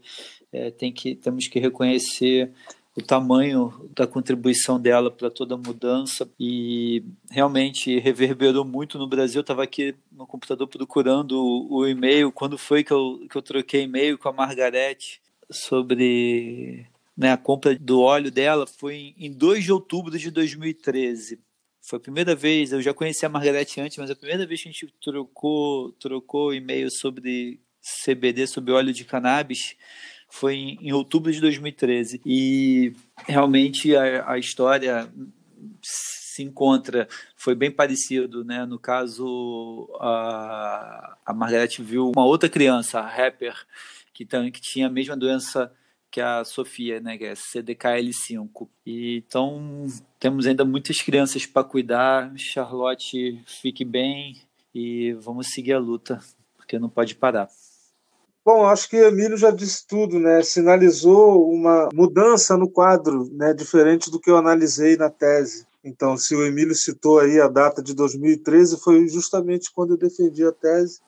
é, 0.51 0.71
tem 0.71 0.91
que, 0.91 1.15
temos 1.15 1.47
que 1.47 1.59
reconhecer 1.59 2.51
o 2.95 3.01
tamanho 3.01 3.89
da 3.93 4.07
contribuição 4.07 4.79
dela 4.79 5.11
para 5.11 5.29
toda 5.29 5.55
a 5.55 5.57
mudança 5.57 6.29
e 6.39 7.03
realmente 7.29 7.99
reverberou 7.99 8.63
muito 8.63 8.97
no 8.97 9.07
Brasil. 9.07 9.41
Estava 9.41 9.63
aqui 9.63 9.93
no 10.09 10.25
computador 10.25 10.67
procurando 10.67 11.33
o, 11.33 11.79
o 11.79 11.87
e-mail, 11.87 12.31
quando 12.31 12.57
foi 12.57 12.83
que 12.83 12.93
eu, 12.93 13.27
que 13.29 13.37
eu 13.37 13.41
troquei 13.41 13.83
e-mail 13.83 14.17
com 14.17 14.29
a 14.29 14.33
Margarete 14.33 15.21
sobre 15.51 16.87
né, 17.17 17.33
a 17.33 17.37
compra 17.37 17.77
do 17.77 17.99
óleo 18.01 18.31
dela, 18.31 18.65
foi 18.65 19.13
em 19.17 19.31
2 19.31 19.65
de 19.65 19.71
outubro 19.73 20.17
de 20.17 20.31
2013. 20.31 21.39
Foi 21.85 21.97
a 21.97 22.01
primeira 22.01 22.33
vez, 22.33 22.71
eu 22.71 22.81
já 22.81 22.95
conhecia 22.95 23.27
a 23.27 23.31
Margarete 23.31 23.79
antes, 23.79 23.99
mas 23.99 24.09
a 24.09 24.15
primeira 24.15 24.43
vez 24.47 24.63
que 24.63 24.69
a 24.69 24.71
gente 24.71 24.91
trocou, 24.99 25.91
trocou 25.93 26.51
e-mail 26.51 26.89
sobre 26.89 27.59
CBD, 28.03 28.47
sobre 28.47 28.71
óleo 28.71 28.91
de 28.91 29.05
cannabis, 29.05 29.75
foi 30.27 30.55
em, 30.55 30.79
em 30.81 30.93
outubro 30.93 31.31
de 31.31 31.39
2013. 31.39 32.21
E 32.25 32.91
realmente 33.27 33.95
a, 33.95 34.31
a 34.31 34.39
história 34.39 35.07
se 35.83 36.41
encontra, 36.41 37.07
foi 37.35 37.53
bem 37.53 37.69
parecido, 37.69 38.43
né? 38.43 38.65
No 38.65 38.79
caso, 38.79 39.87
a, 39.99 41.17
a 41.23 41.33
Margarete 41.35 41.83
viu 41.83 42.11
uma 42.15 42.25
outra 42.25 42.49
criança, 42.49 42.99
a 42.99 43.07
rapper, 43.07 43.55
que, 44.11 44.25
que 44.25 44.61
tinha 44.61 44.87
a 44.87 44.91
mesma 44.91 45.15
doença 45.15 45.71
que 46.15 46.21
a 46.21 46.45
Sofia, 46.45 47.01
né, 47.01 47.17
que 47.17 47.25
é 47.25 47.33
CDKL5. 47.33 48.69
E, 48.85 49.17
então, 49.17 49.85
temos 50.17 50.47
ainda 50.47 50.63
muitas 50.63 51.01
crianças 51.01 51.45
para 51.45 51.61
cuidar. 51.61 52.31
Charlotte, 52.37 53.43
fique 53.45 53.83
bem 53.83 54.41
e 54.73 55.11
vamos 55.19 55.47
seguir 55.49 55.73
a 55.73 55.77
luta, 55.77 56.21
porque 56.55 56.79
não 56.79 56.87
pode 56.87 57.15
parar. 57.15 57.49
Bom, 58.45 58.65
acho 58.65 58.89
que 58.89 58.95
Emílio 58.95 59.35
já 59.35 59.51
disse 59.51 59.85
tudo, 59.85 60.17
né? 60.17 60.41
Sinalizou 60.41 61.51
uma 61.51 61.89
mudança 61.93 62.55
no 62.55 62.69
quadro, 62.69 63.29
né? 63.33 63.53
Diferente 63.53 64.09
do 64.09 64.17
que 64.17 64.29
eu 64.29 64.37
analisei 64.37 64.95
na 64.95 65.09
tese. 65.09 65.67
Então, 65.83 66.15
se 66.15 66.33
o 66.33 66.45
Emílio 66.45 66.75
citou 66.75 67.19
aí 67.19 67.41
a 67.41 67.49
data 67.49 67.83
de 67.83 67.93
2013, 67.93 68.79
foi 68.81 69.05
justamente 69.09 69.69
quando 69.69 69.95
eu 69.95 69.97
defendi 69.97 70.45
a 70.45 70.51
tese 70.53 71.01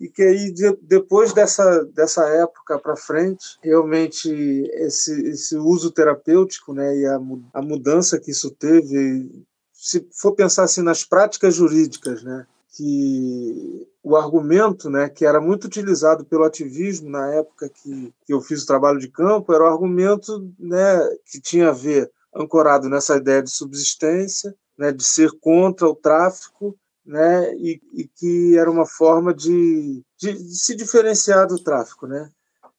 e 0.00 0.08
que 0.08 0.22
aí 0.22 0.50
de, 0.50 0.74
depois 0.80 1.34
dessa, 1.34 1.84
dessa 1.84 2.24
época 2.30 2.78
para 2.78 2.96
frente 2.96 3.58
realmente 3.62 4.30
esse, 4.72 5.12
esse 5.28 5.56
uso 5.56 5.90
terapêutico 5.90 6.72
né 6.72 6.96
e 6.96 7.06
a, 7.06 7.20
a 7.52 7.60
mudança 7.60 8.18
que 8.18 8.30
isso 8.30 8.50
teve 8.50 9.44
se 9.72 10.08
for 10.12 10.32
pensar 10.32 10.64
assim 10.64 10.82
nas 10.82 11.04
práticas 11.04 11.54
jurídicas 11.54 12.22
né 12.22 12.46
que 12.74 13.86
o 14.02 14.16
argumento 14.16 14.88
né 14.88 15.10
que 15.10 15.26
era 15.26 15.40
muito 15.40 15.66
utilizado 15.66 16.24
pelo 16.24 16.44
ativismo 16.44 17.10
na 17.10 17.34
época 17.34 17.68
que, 17.68 18.14
que 18.24 18.32
eu 18.32 18.40
fiz 18.40 18.62
o 18.62 18.66
trabalho 18.66 18.98
de 18.98 19.08
campo 19.08 19.52
era 19.52 19.64
o 19.64 19.68
argumento 19.68 20.50
né 20.58 20.98
que 21.26 21.38
tinha 21.40 21.68
a 21.68 21.72
ver 21.72 22.10
ancorado 22.34 22.88
nessa 22.88 23.16
ideia 23.16 23.42
de 23.42 23.50
subsistência 23.50 24.54
né 24.78 24.92
de 24.92 25.04
ser 25.04 25.30
contra 25.40 25.86
o 25.86 25.94
tráfico 25.94 26.74
né, 27.04 27.54
e, 27.54 27.80
e, 27.92 28.04
que 28.04 28.56
era 28.56 28.70
uma 28.70 28.86
forma 28.86 29.32
de, 29.34 30.02
de, 30.18 30.32
de, 30.32 30.56
se 30.56 30.74
diferenciar 30.74 31.46
do 31.46 31.62
tráfico, 31.62 32.06
né, 32.06 32.30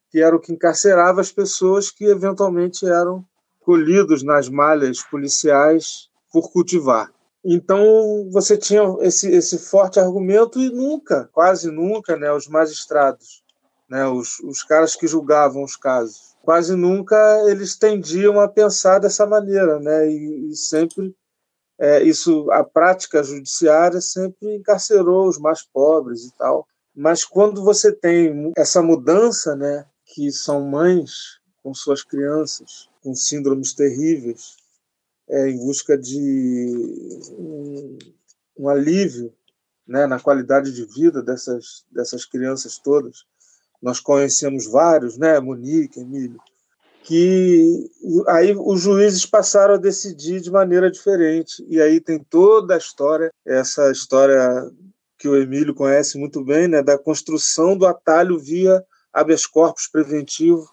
que 0.10 0.21
era 0.21 0.36
o 0.36 0.39
que 0.39 0.53
encarcerava 0.53 1.21
as 1.21 1.31
pessoas 1.31 1.89
que 1.89 2.05
eventualmente 2.05 2.86
eram 2.86 3.25
colhidos 3.60 4.23
nas 4.23 4.49
malhas 4.49 5.01
policiais 5.01 6.10
por 6.31 6.51
cultivar. 6.51 7.12
Então 7.43 8.29
você 8.31 8.55
tinha 8.57 8.81
esse, 9.01 9.29
esse 9.29 9.57
forte 9.57 9.99
argumento 9.99 10.60
e 10.60 10.69
nunca, 10.69 11.29
quase 11.31 11.71
nunca, 11.71 12.15
né, 12.15 12.31
os 12.31 12.47
magistrados, 12.47 13.43
né, 13.89 14.07
os, 14.07 14.39
os 14.41 14.63
caras 14.63 14.95
que 14.95 15.07
julgavam 15.07 15.63
os 15.63 15.75
casos, 15.75 16.36
quase 16.43 16.75
nunca 16.75 17.17
eles 17.49 17.75
tendiam 17.75 18.39
a 18.39 18.47
pensar 18.47 18.99
dessa 18.99 19.25
maneira, 19.25 19.79
né, 19.79 20.07
e, 20.07 20.51
e 20.51 20.55
sempre 20.55 21.15
é, 21.81 22.03
isso 22.03 22.51
a 22.51 22.63
prática 22.63 23.23
judiciária 23.23 23.99
sempre 23.99 24.55
encarcerou 24.55 25.27
os 25.27 25.39
mais 25.39 25.63
pobres 25.63 26.25
e 26.25 26.37
tal. 26.37 26.67
Mas 26.95 27.25
quando 27.25 27.63
você 27.63 27.91
tem 27.91 28.53
essa 28.55 28.83
mudança, 28.83 29.55
né, 29.55 29.87
que 30.05 30.31
são 30.31 30.61
mães 30.61 31.39
com 31.63 31.73
suas 31.73 32.03
crianças 32.03 32.87
com 33.01 33.15
síndromes 33.15 33.73
terríveis, 33.73 34.57
é, 35.27 35.49
em 35.49 35.57
busca 35.57 35.97
de 35.97 37.19
um, 37.31 37.97
um 38.59 38.69
alívio 38.69 39.33
né, 39.87 40.05
na 40.05 40.19
qualidade 40.19 40.71
de 40.71 40.85
vida 40.85 41.23
dessas, 41.23 41.83
dessas 41.91 42.25
crianças 42.25 42.77
todas. 42.77 43.25
Nós 43.81 43.99
conhecemos 43.99 44.67
vários, 44.67 45.17
né, 45.17 45.39
Monique, 45.39 45.99
Emílio, 45.99 46.39
que 47.03 47.89
aí 48.27 48.55
os 48.55 48.81
juízes 48.81 49.25
passaram 49.25 49.73
a 49.73 49.77
decidir 49.77 50.39
de 50.39 50.51
maneira 50.51 50.91
diferente. 50.91 51.65
E 51.67 51.81
aí 51.81 51.99
tem 51.99 52.19
toda 52.19 52.75
a 52.75 52.77
história, 52.77 53.31
essa 53.45 53.91
história 53.91 54.71
que 55.17 55.27
o 55.27 55.35
Emílio 55.35 55.75
conhece 55.75 56.17
muito 56.17 56.43
bem, 56.43 56.67
né, 56.67 56.81
da 56.81 56.97
construção 56.97 57.77
do 57.77 57.85
atalho 57.85 58.39
via 58.39 58.83
habeas 59.13 59.45
corpus 59.45 59.87
preventivo, 59.87 60.71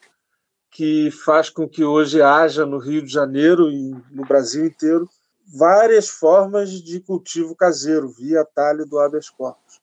que 0.71 1.11
faz 1.11 1.51
com 1.51 1.69
que 1.69 1.85
hoje 1.85 2.23
haja 2.23 2.65
no 2.65 2.79
Rio 2.79 3.03
de 3.03 3.13
Janeiro 3.13 3.71
e 3.71 3.91
no 4.11 4.25
Brasil 4.25 4.65
inteiro 4.65 5.09
várias 5.55 6.09
formas 6.09 6.71
de 6.71 7.01
cultivo 7.01 7.57
caseiro 7.57 8.09
via 8.09 8.43
atalho 8.43 8.87
do 8.87 8.99
habeas 8.99 9.31
corpus, 9.31 9.81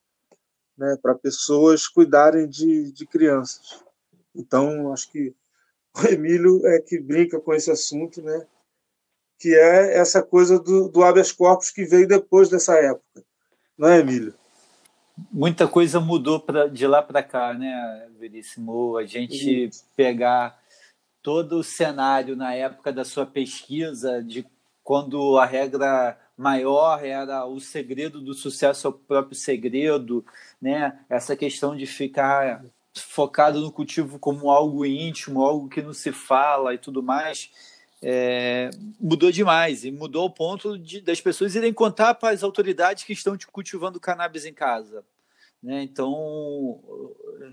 né, 0.77 0.97
para 1.01 1.15
pessoas 1.15 1.88
cuidarem 1.88 2.47
de, 2.47 2.91
de 2.91 3.05
crianças. 3.05 3.84
Então, 4.34 4.91
acho 4.93 5.12
que 5.12 5.36
o 5.97 6.08
Emílio 6.08 6.65
é 6.65 6.79
que 6.79 6.99
brinca 6.99 7.39
com 7.39 7.53
esse 7.53 7.71
assunto, 7.71 8.21
né? 8.21 8.45
que 9.39 9.53
é 9.53 9.97
essa 9.97 10.21
coisa 10.23 10.60
do, 10.60 10.89
do 10.89 11.03
habeas 11.03 11.31
corpus 11.31 11.69
que 11.69 11.84
veio 11.86 12.08
depois 12.08 12.49
dessa 12.49 12.75
época. 12.75 13.23
Não 13.77 13.89
é, 13.89 13.99
Emílio? 13.99 14.34
Muita 15.31 15.67
coisa 15.67 15.99
mudou 15.99 16.39
pra, 16.39 16.67
de 16.67 16.86
lá 16.88 17.01
para 17.01 17.23
cá, 17.23 17.53
né, 17.53 18.10
Veríssimo? 18.19 18.97
A 18.97 19.05
gente 19.05 19.67
Isso. 19.67 19.86
pegar 19.95 20.60
todo 21.21 21.60
o 21.60 21.63
cenário 21.63 22.36
na 22.36 22.53
época 22.53 22.91
da 22.91 23.03
sua 23.03 23.25
pesquisa, 23.25 24.21
de 24.21 24.45
quando 24.84 25.38
a 25.38 25.45
regra 25.45 26.17
maior 26.38 27.03
era 27.03 27.45
o 27.45 27.60
segredo 27.60 28.21
do 28.21 28.34
sucesso 28.34 28.88
é 28.88 28.89
o 28.89 28.93
próprio 28.93 29.36
segredo, 29.36 30.23
né? 30.62 30.99
Essa 31.10 31.36
questão 31.36 31.75
de 31.75 31.86
ficar 31.86 32.63
focado 32.95 33.60
no 33.60 33.71
cultivo 33.71 34.17
como 34.19 34.49
algo 34.49 34.86
íntimo, 34.86 35.43
algo 35.43 35.67
que 35.69 35.81
não 35.81 35.93
se 35.93 36.12
fala 36.12 36.73
e 36.73 36.77
tudo 36.77 37.03
mais, 37.03 37.49
é, 38.01 38.69
mudou 38.99 39.31
demais 39.31 39.84
e 39.84 39.91
mudou 39.91 40.23
ao 40.23 40.29
ponto 40.29 40.77
de, 40.77 41.01
das 41.01 41.19
pessoas 41.19 41.55
irem 41.55 41.73
contar 41.73 42.15
para 42.15 42.34
as 42.34 42.43
autoridades 42.43 43.03
que 43.03 43.13
estão 43.13 43.38
cultivando 43.51 43.99
cannabis 43.99 44.45
em 44.45 44.53
casa. 44.53 45.03
Né? 45.62 45.81
Então, 45.84 46.79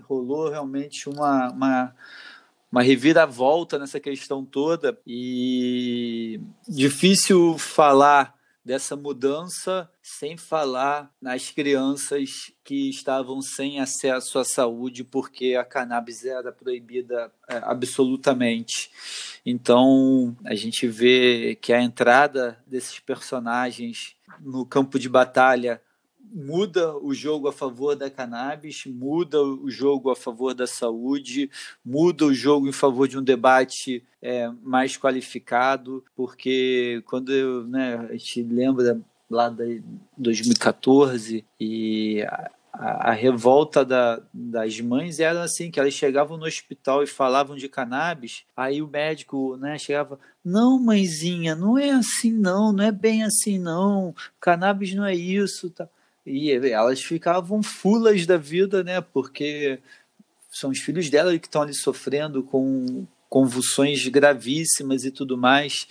rolou 0.03 0.49
realmente 0.49 1.09
uma, 1.09 1.51
uma, 1.51 1.95
uma 2.71 2.83
reviravolta 2.83 3.79
nessa 3.79 3.99
questão 3.99 4.45
toda 4.45 4.97
e 5.05 6.39
difícil 6.67 7.57
falar 7.57 8.35
dessa 8.63 8.95
mudança, 8.95 9.89
sem 10.05 10.35
falar 10.35 11.09
nas 11.21 11.49
crianças 11.49 12.51
que 12.61 12.89
estavam 12.89 13.41
sem 13.41 13.79
acesso 13.79 14.37
à 14.37 14.43
saúde 14.43 15.01
porque 15.01 15.55
a 15.55 15.63
cannabis 15.63 16.25
era 16.25 16.51
proibida 16.51 17.31
é, 17.47 17.55
absolutamente. 17.63 18.91
Então, 19.45 20.35
a 20.43 20.55
gente 20.55 20.85
vê 20.89 21.57
que 21.61 21.71
a 21.71 21.81
entrada 21.81 22.61
desses 22.67 22.99
personagens 22.99 24.17
no 24.41 24.65
campo 24.65 24.99
de 24.99 25.07
batalha 25.07 25.81
muda 26.19 26.97
o 26.97 27.13
jogo 27.13 27.47
a 27.47 27.53
favor 27.53 27.95
da 27.95 28.09
cannabis, 28.09 28.83
muda 28.85 29.41
o 29.41 29.69
jogo 29.69 30.09
a 30.09 30.15
favor 30.15 30.53
da 30.53 30.67
saúde, 30.67 31.49
muda 31.85 32.25
o 32.25 32.33
jogo 32.33 32.67
em 32.67 32.73
favor 32.73 33.07
de 33.07 33.17
um 33.17 33.23
debate 33.23 34.03
é, 34.21 34.51
mais 34.63 34.97
qualificado, 34.97 36.03
porque 36.13 37.01
quando 37.05 37.67
né, 37.67 38.07
a 38.09 38.13
gente 38.13 38.41
lembra 38.43 38.99
lá 39.33 39.49
de 39.49 39.83
2014 40.17 41.43
e 41.59 42.21
a, 42.73 43.09
a, 43.09 43.11
revolta 43.11 43.83
da, 43.83 44.21
das 44.33 44.79
mães 44.79 45.19
era 45.19 45.43
assim, 45.43 45.69
que 45.69 45.79
elas 45.79 45.93
chegavam 45.93 46.37
no 46.37 46.45
hospital 46.45 47.03
e 47.03 47.07
falavam 47.07 47.55
de 47.55 47.67
cannabis, 47.67 48.43
aí 48.55 48.81
o 48.81 48.87
médico 48.87 49.57
né, 49.57 49.77
chegava, 49.77 50.19
não 50.43 50.79
mãezinha, 50.79 51.55
não 51.55 51.77
é 51.77 51.89
assim 51.89 52.31
não, 52.31 52.71
não 52.71 52.83
é 52.83 52.91
bem 52.91 53.23
assim 53.23 53.59
não, 53.59 54.15
cannabis 54.39 54.93
não 54.93 55.05
é 55.05 55.15
isso, 55.15 55.69
tá 55.69 55.87
e 56.25 56.51
elas 56.51 57.01
ficavam 57.01 57.61
fulas 57.61 58.25
da 58.25 58.37
vida, 58.37 58.83
né? 58.83 59.01
Porque 59.01 59.79
são 60.49 60.69
os 60.69 60.79
filhos 60.79 61.09
dela 61.09 61.37
que 61.37 61.47
estão 61.47 61.61
ali 61.61 61.73
sofrendo 61.73 62.43
com 62.43 63.05
convulsões 63.29 64.07
gravíssimas 64.07 65.03
e 65.03 65.11
tudo 65.11 65.37
mais. 65.37 65.85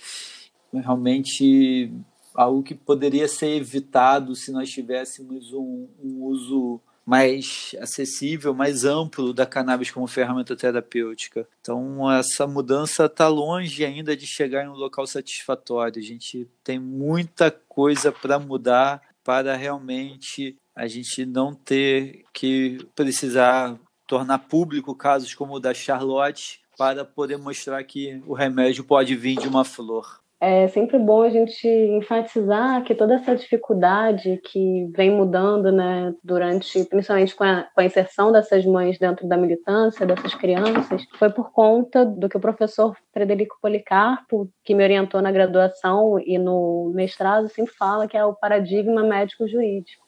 Realmente 0.73 1.91
algo 2.35 2.63
que 2.63 2.73
poderia 2.73 3.27
ser 3.27 3.55
evitado 3.55 4.35
se 4.35 4.51
nós 4.51 4.69
tivéssemos 4.69 5.53
um, 5.53 5.87
um 6.03 6.23
uso 6.23 6.81
mais 7.05 7.75
acessível, 7.81 8.53
mais 8.53 8.85
amplo 8.85 9.33
da 9.33 9.45
cannabis 9.45 9.91
como 9.91 10.07
ferramenta 10.07 10.55
terapêutica. 10.55 11.47
Então, 11.59 12.09
essa 12.11 12.47
mudança 12.47 13.05
está 13.05 13.27
longe 13.27 13.83
ainda 13.83 14.15
de 14.15 14.25
chegar 14.25 14.63
em 14.63 14.69
um 14.69 14.73
local 14.73 15.05
satisfatório. 15.05 16.01
A 16.01 16.05
gente 16.05 16.47
tem 16.63 16.79
muita 16.79 17.51
coisa 17.51 18.11
para 18.11 18.39
mudar 18.39 19.01
para 19.23 19.55
realmente 19.55 20.57
a 20.75 20.87
gente 20.87 21.25
não 21.25 21.53
ter 21.53 22.23
que 22.33 22.85
precisar 22.95 23.77
tornar 24.07 24.39
público 24.39 24.95
casos 24.95 25.33
como 25.33 25.55
o 25.55 25.59
da 25.59 25.73
Charlotte 25.73 26.61
para 26.77 27.05
poder 27.05 27.37
mostrar 27.37 27.83
que 27.83 28.21
o 28.25 28.33
remédio 28.33 28.83
pode 28.83 29.15
vir 29.15 29.37
de 29.37 29.47
uma 29.47 29.63
flor 29.63 30.22
é 30.43 30.67
sempre 30.67 30.99
bom 30.99 31.21
a 31.21 31.29
gente 31.29 31.65
enfatizar 31.65 32.83
que 32.83 32.93
toda 32.93 33.13
essa 33.15 33.33
dificuldade 33.33 34.41
que 34.43 34.89
vem 34.93 35.09
mudando, 35.09 35.71
né, 35.71 36.13
durante, 36.21 36.83
principalmente 36.83 37.33
com 37.33 37.45
a, 37.45 37.63
com 37.73 37.79
a, 37.79 37.85
inserção 37.85 38.29
dessas 38.29 38.65
mães 38.65 38.99
dentro 38.99 39.25
da 39.25 39.37
militância, 39.37 40.05
dessas 40.05 40.35
crianças, 40.35 41.05
foi 41.17 41.29
por 41.29 41.51
conta 41.53 42.05
do 42.05 42.27
que 42.27 42.35
o 42.35 42.41
professor 42.41 42.93
Frederico 43.13 43.57
Policarpo, 43.61 44.49
que 44.65 44.75
me 44.75 44.83
orientou 44.83 45.21
na 45.21 45.31
graduação 45.31 46.19
e 46.19 46.37
no 46.37 46.91
mestrado, 46.93 47.47
sempre 47.47 47.73
fala 47.73 48.05
que 48.05 48.17
é 48.17 48.25
o 48.25 48.35
paradigma 48.35 49.01
médico-jurídico. 49.01 50.02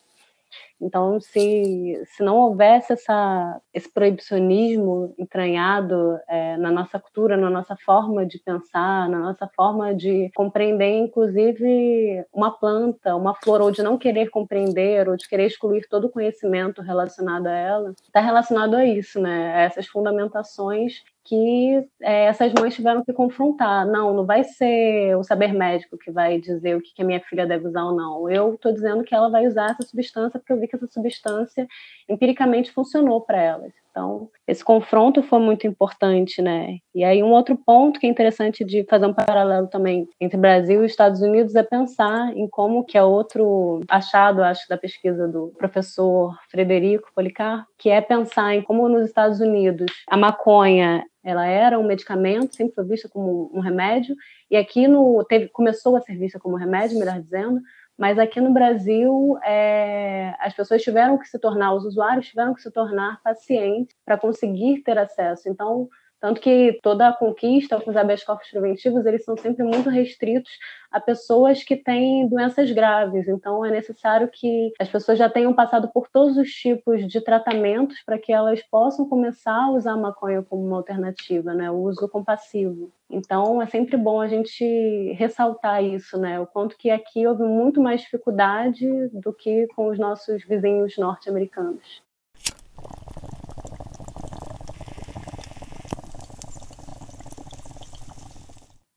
Então, 0.86 1.20
se, 1.20 2.00
se 2.06 2.24
não 2.24 2.38
houvesse 2.38 2.94
essa, 2.94 3.60
esse 3.74 3.92
proibicionismo 3.92 5.16
entranhado 5.18 6.20
é, 6.30 6.56
na 6.58 6.70
nossa 6.70 7.00
cultura, 7.00 7.36
na 7.36 7.50
nossa 7.50 7.76
forma 7.84 8.24
de 8.24 8.38
pensar, 8.38 9.10
na 9.10 9.18
nossa 9.18 9.50
forma 9.56 9.96
de 9.96 10.30
compreender, 10.36 10.92
inclusive, 10.92 12.24
uma 12.32 12.52
planta, 12.52 13.16
uma 13.16 13.34
flor, 13.34 13.62
ou 13.62 13.72
de 13.72 13.82
não 13.82 13.98
querer 13.98 14.30
compreender, 14.30 15.10
ou 15.10 15.18
de 15.18 15.28
querer 15.28 15.48
excluir 15.48 15.88
todo 15.90 16.06
o 16.06 16.12
conhecimento 16.12 16.84
relacionado 16.84 17.48
a 17.48 17.52
ela, 17.52 17.94
está 18.04 18.20
relacionado 18.20 18.76
a 18.76 18.86
isso, 18.86 19.20
né? 19.20 19.56
A 19.56 19.62
essas 19.62 19.88
fundamentações 19.88 21.04
que 21.26 21.88
é, 22.02 22.26
essas 22.26 22.54
mães 22.54 22.76
tiveram 22.76 23.04
que 23.04 23.12
confrontar. 23.12 23.86
Não, 23.86 24.14
não 24.14 24.26
vai 24.26 24.44
ser 24.44 25.18
o 25.18 25.24
saber 25.24 25.54
médico 25.54 25.98
que 25.98 26.12
vai 26.12 26.40
dizer 26.40 26.78
o 26.78 26.82
que, 26.82 26.94
que 26.94 27.02
a 27.02 27.06
minha 27.06 27.20
filha 27.20 27.48
deve 27.48 27.68
usar 27.68 27.84
ou 27.84 27.96
não. 27.96 28.30
Eu 28.30 28.54
estou 28.54 28.72
dizendo 28.72 29.04
que 29.04 29.14
ela 29.14 29.30
vai 29.30 29.48
usar 29.48 29.72
essa 29.72 29.84
substância 29.84 30.40
porque 30.40 30.54
eu 30.54 30.60
vi 30.60 30.68
que 30.68 30.76
essa 30.76 30.88
substância 30.88 31.68
empiricamente 32.08 32.72
funcionou 32.72 33.22
para 33.22 33.42
elas. 33.42 33.85
Então, 33.96 34.30
esse 34.46 34.62
confronto 34.62 35.24
foi 35.24 35.40
muito 35.40 35.66
importante, 35.66 36.42
né? 36.42 36.80
E 36.94 37.02
aí 37.02 37.24
um 37.24 37.32
outro 37.32 37.58
ponto 37.58 37.98
que 37.98 38.06
é 38.06 38.10
interessante 38.10 38.66
de 38.66 38.84
fazer 38.90 39.06
um 39.06 39.14
paralelo 39.14 39.68
também 39.68 40.06
entre 40.20 40.38
Brasil 40.38 40.84
e 40.84 40.86
Estados 40.86 41.22
Unidos 41.22 41.56
é 41.56 41.64
pensar 41.64 42.36
em 42.36 42.46
como 42.46 42.84
que 42.84 42.98
é 42.98 43.04
outro 43.04 43.80
achado, 43.88 44.44
acho, 44.44 44.68
da 44.68 44.78
pesquisa 44.78 45.30
do 45.30 45.54
professor 45.58 46.38
Frederico 46.52 47.08
Policar, 47.16 47.66
que 47.78 47.90
é 47.90 48.02
pensar 48.02 48.54
em 48.54 48.62
como 48.62 48.90
nos 48.90 49.06
Estados 49.06 49.40
Unidos 49.40 49.90
a 50.10 50.18
maconha 50.18 51.02
ela 51.24 51.48
era 51.48 51.80
um 51.80 51.88
medicamento, 51.88 52.56
sempre 52.56 52.76
foi 52.76 52.86
vista 52.86 53.10
como 53.10 53.50
um 53.52 53.60
remédio, 53.60 54.16
e 54.52 54.56
aqui 54.56 54.88
no, 54.88 55.26
teve, 55.28 55.48
começou 55.48 55.96
a 55.96 56.02
ser 56.02 56.16
vista 56.16 56.38
como 56.38 56.56
remédio, 56.56 57.00
melhor 57.00 57.20
dizendo, 57.20 57.60
mas 57.98 58.20
aqui 58.20 58.42
no 58.42 58.54
Brasil 58.54 59.38
é, 59.44 60.36
as 60.40 60.54
pessoas 60.54 60.82
tiveram 60.82 61.18
que 61.18 61.28
se 61.28 61.40
tornar, 61.40 61.74
os 61.74 61.86
usuários 61.86 62.28
tiveram 62.28 62.54
que 62.54 62.62
se 62.62 62.72
tornar 62.72 63.22
pacientes 63.24 63.96
para 64.04 64.18
conseguir 64.18 64.82
ter 64.84 64.98
acesso. 64.98 65.48
Então, 65.48 65.90
tanto 66.26 66.42
que 66.42 66.80
toda 66.82 67.08
a 67.08 67.14
conquista 67.14 67.80
com 67.80 67.92
os 67.92 67.96
habeas 67.96 68.24
corpus 68.24 68.50
preventivos, 68.50 69.06
eles 69.06 69.24
são 69.24 69.38
sempre 69.38 69.64
muito 69.64 69.92
restritos 69.92 70.50
a 70.92 71.00
pessoas 71.00 71.64
que 71.64 71.76
têm 71.76 72.28
doenças 72.28 72.72
graves. 72.72 73.28
Então, 73.28 73.64
é 73.64 73.70
necessário 73.70 74.28
que 74.34 74.74
as 74.82 74.90
pessoas 74.90 75.20
já 75.20 75.30
tenham 75.30 75.54
passado 75.54 75.88
por 75.94 76.10
todos 76.10 76.36
os 76.36 76.50
tipos 76.50 77.08
de 77.08 77.22
tratamentos 77.22 78.02
para 78.04 78.18
que 78.18 78.34
elas 78.34 78.60
possam 78.64 79.08
começar 79.08 79.66
a 79.66 79.70
usar 79.70 79.92
a 79.92 79.98
maconha 79.98 80.42
como 80.42 80.66
uma 80.66 80.78
alternativa, 80.78 81.54
né? 81.54 81.70
O 81.70 81.84
uso 81.84 82.10
compassivo. 82.10 82.92
Então, 83.08 83.62
é 83.62 83.68
sempre 83.68 83.96
bom 83.96 84.20
a 84.20 84.28
gente 84.28 85.14
ressaltar 85.14 85.84
isso, 85.84 86.18
né? 86.18 86.40
O 86.40 86.48
quanto 86.48 86.76
que 86.76 86.90
aqui 86.90 87.28
houve 87.28 87.44
muito 87.44 87.80
mais 87.80 88.02
dificuldade 88.02 88.88
do 89.10 89.32
que 89.32 89.68
com 89.76 89.90
os 89.90 90.00
nossos 90.00 90.44
vizinhos 90.44 90.98
norte-americanos. 90.98 92.04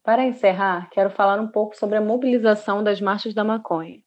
Para 0.08 0.24
encerrar, 0.24 0.88
quero 0.90 1.10
falar 1.10 1.38
um 1.38 1.48
pouco 1.48 1.76
sobre 1.76 1.98
a 1.98 2.00
mobilização 2.00 2.82
das 2.82 2.98
marchas 2.98 3.34
da 3.34 3.44
maconha. 3.44 3.98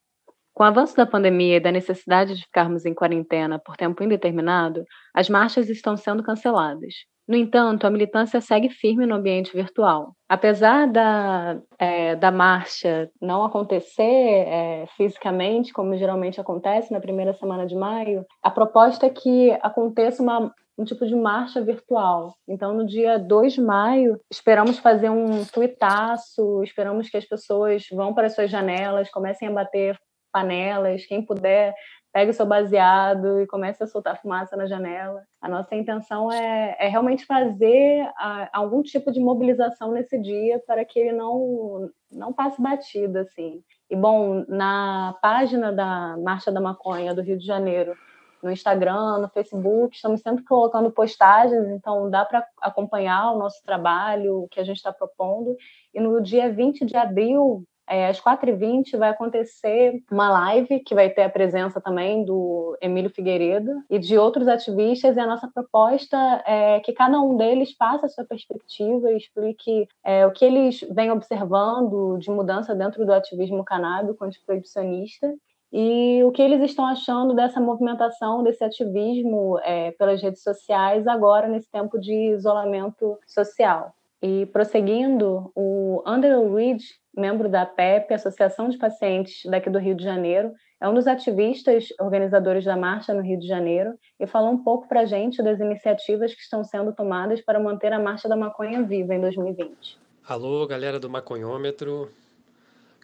Com 0.51 0.63
o 0.63 0.65
avanço 0.65 0.97
da 0.97 1.05
pandemia 1.05 1.57
e 1.57 1.59
da 1.59 1.71
necessidade 1.71 2.33
de 2.33 2.41
ficarmos 2.41 2.87
em 2.87 2.93
quarentena 2.95 3.59
por 3.59 3.77
tempo 3.77 4.03
indeterminado, 4.03 4.83
as 5.13 5.29
marchas 5.29 5.69
estão 5.69 5.95
sendo 5.95 6.23
canceladas. 6.23 6.95
No 7.27 7.35
entanto, 7.37 7.85
a 7.85 7.91
militância 7.91 8.41
segue 8.41 8.67
firme 8.67 9.05
no 9.05 9.13
ambiente 9.13 9.53
virtual. 9.53 10.15
Apesar 10.27 10.87
da, 10.87 11.61
é, 11.77 12.15
da 12.15 12.31
marcha 12.31 13.07
não 13.21 13.43
acontecer 13.43 14.01
é, 14.01 14.85
fisicamente, 14.97 15.71
como 15.71 15.95
geralmente 15.95 16.41
acontece 16.41 16.91
na 16.91 16.99
primeira 16.99 17.33
semana 17.33 17.67
de 17.67 17.75
maio, 17.75 18.25
a 18.41 18.49
proposta 18.49 19.05
é 19.05 19.09
que 19.11 19.51
aconteça 19.61 20.23
uma, 20.23 20.51
um 20.81 20.85
tipo 20.85 21.05
de 21.05 21.15
marcha 21.15 21.61
virtual. 21.61 22.35
Então, 22.47 22.73
no 22.73 22.85
dia 22.85 23.17
2 23.17 23.53
de 23.53 23.61
maio, 23.61 24.19
esperamos 24.31 24.79
fazer 24.79 25.09
um 25.09 25.45
tuitaço, 25.45 26.63
esperamos 26.63 27.09
que 27.09 27.17
as 27.17 27.25
pessoas 27.25 27.85
vão 27.91 28.13
para 28.13 28.27
as 28.27 28.35
suas 28.35 28.49
janelas, 28.49 29.09
comecem 29.09 29.47
a 29.47 29.51
bater 29.51 29.97
panelas, 30.31 31.05
quem 31.05 31.21
puder 31.23 31.73
pegue 32.13 32.31
o 32.31 32.33
seu 32.33 32.45
baseado 32.45 33.41
e 33.41 33.47
comece 33.47 33.83
a 33.83 33.87
soltar 33.87 34.21
fumaça 34.21 34.55
na 34.55 34.65
janela. 34.65 35.23
A 35.41 35.47
nossa 35.47 35.75
intenção 35.75 36.31
é, 36.31 36.75
é 36.79 36.87
realmente 36.87 37.25
fazer 37.25 38.01
a, 38.17 38.49
algum 38.51 38.81
tipo 38.81 39.11
de 39.11 39.19
mobilização 39.19 39.91
nesse 39.91 40.19
dia 40.21 40.61
para 40.67 40.83
que 40.83 40.99
ele 40.99 41.13
não, 41.13 41.89
não 42.11 42.33
passe 42.33 42.61
batido, 42.61 43.19
assim. 43.19 43.63
E, 43.89 43.95
bom, 43.95 44.45
na 44.47 45.17
página 45.21 45.71
da 45.71 46.17
Marcha 46.17 46.51
da 46.51 46.61
Maconha 46.61 47.13
do 47.13 47.21
Rio 47.21 47.37
de 47.37 47.45
Janeiro, 47.45 47.95
no 48.43 48.51
Instagram, 48.51 49.19
no 49.19 49.29
Facebook, 49.29 49.95
estamos 49.95 50.21
sempre 50.21 50.43
colocando 50.43 50.91
postagens, 50.91 51.67
então 51.69 52.09
dá 52.09 52.25
para 52.25 52.45
acompanhar 52.61 53.33
o 53.33 53.39
nosso 53.39 53.61
trabalho, 53.63 54.43
o 54.43 54.47
que 54.47 54.59
a 54.59 54.63
gente 54.63 54.77
está 54.77 54.91
propondo. 54.91 55.55
E 55.93 55.99
no 55.99 56.21
dia 56.21 56.51
20 56.51 56.85
de 56.85 56.95
abril, 56.95 57.65
é, 57.91 58.07
às 58.07 58.21
4h20 58.21 58.97
vai 58.97 59.09
acontecer 59.09 60.01
uma 60.09 60.29
live 60.29 60.79
que 60.79 60.95
vai 60.95 61.09
ter 61.09 61.23
a 61.23 61.29
presença 61.29 61.81
também 61.81 62.23
do 62.23 62.77
Emílio 62.81 63.09
Figueiredo 63.09 63.69
e 63.89 63.99
de 63.99 64.17
outros 64.17 64.47
ativistas. 64.47 65.17
E 65.17 65.19
a 65.19 65.27
nossa 65.27 65.49
proposta 65.53 66.17
é 66.47 66.79
que 66.79 66.93
cada 66.93 67.19
um 67.19 67.35
deles 67.35 67.75
passe 67.75 68.05
a 68.05 68.07
sua 68.07 68.23
perspectiva 68.23 69.11
e 69.11 69.17
explique 69.17 69.89
é, 70.05 70.25
o 70.25 70.31
que 70.31 70.45
eles 70.45 70.79
vêm 70.89 71.11
observando 71.11 72.17
de 72.17 72.31
mudança 72.31 72.73
dentro 72.73 73.05
do 73.05 73.13
ativismo 73.13 73.65
canábico 73.65 74.23
antiproibicionista 74.23 75.27
e 75.71 76.21
o 76.23 76.31
que 76.31 76.41
eles 76.41 76.61
estão 76.61 76.85
achando 76.85 77.33
dessa 77.33 77.59
movimentação, 77.59 78.43
desse 78.43 78.63
ativismo 78.63 79.57
é, 79.63 79.91
pelas 79.91 80.21
redes 80.21 80.43
sociais 80.43 81.07
agora 81.07 81.47
nesse 81.47 81.69
tempo 81.71 81.97
de 81.99 82.13
isolamento 82.33 83.17
social. 83.25 83.93
E 84.21 84.45
prosseguindo, 84.47 85.51
o 85.55 86.03
Andrew 86.05 86.53
Reid, 86.53 86.83
membro 87.15 87.49
da 87.49 87.65
PEP, 87.65 88.13
Associação 88.13 88.69
de 88.69 88.77
Pacientes 88.77 89.49
daqui 89.49 89.69
do 89.69 89.79
Rio 89.79 89.95
de 89.95 90.03
Janeiro, 90.03 90.51
é 90.79 90.89
um 90.89 90.93
dos 90.93 91.07
ativistas 91.07 91.87
organizadores 91.99 92.65
da 92.65 92.75
marcha 92.75 93.13
no 93.13 93.21
Rio 93.21 93.39
de 93.39 93.47
Janeiro 93.47 93.93
e 94.19 94.27
falou 94.27 94.51
um 94.51 94.63
pouco 94.63 94.87
para 94.87 95.01
a 95.01 95.05
gente 95.05 95.41
das 95.41 95.59
iniciativas 95.59 96.33
que 96.33 96.41
estão 96.41 96.63
sendo 96.63 96.93
tomadas 96.93 97.41
para 97.41 97.59
manter 97.59 97.93
a 97.93 97.99
Marcha 97.99 98.27
da 98.27 98.35
Maconha 98.35 98.83
viva 98.83 99.15
em 99.15 99.21
2020. 99.21 99.97
Alô, 100.27 100.65
galera 100.67 100.99
do 100.99 101.09
Maconhômetro. 101.09 102.09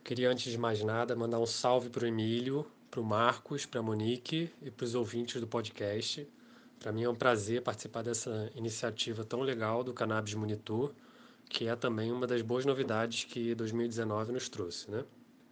Queria, 0.07 0.31
antes 0.31 0.49
de 0.49 0.57
mais 0.57 0.81
nada, 0.81 1.17
mandar 1.17 1.37
um 1.37 1.45
salve 1.45 1.89
para 1.89 2.05
o 2.05 2.07
Emílio, 2.07 2.65
para 2.89 3.01
o 3.01 3.03
Marcos, 3.03 3.65
para 3.65 3.81
a 3.81 3.83
Monique 3.83 4.49
e 4.61 4.71
para 4.71 4.85
os 4.85 4.95
ouvintes 4.95 5.41
do 5.41 5.45
podcast. 5.45 6.25
Para 6.79 6.93
mim 6.93 7.03
é 7.03 7.09
um 7.09 7.13
prazer 7.13 7.61
participar 7.61 8.03
dessa 8.03 8.49
iniciativa 8.55 9.25
tão 9.25 9.41
legal 9.41 9.83
do 9.83 9.93
Cannabis 9.93 10.33
Monitor 10.33 10.93
que 11.49 11.67
é 11.67 11.75
também 11.75 12.09
uma 12.09 12.25
das 12.25 12.41
boas 12.41 12.63
novidades 12.63 13.25
que 13.25 13.53
2019 13.53 14.31
nos 14.31 14.47
trouxe, 14.47 14.89
né? 14.89 15.03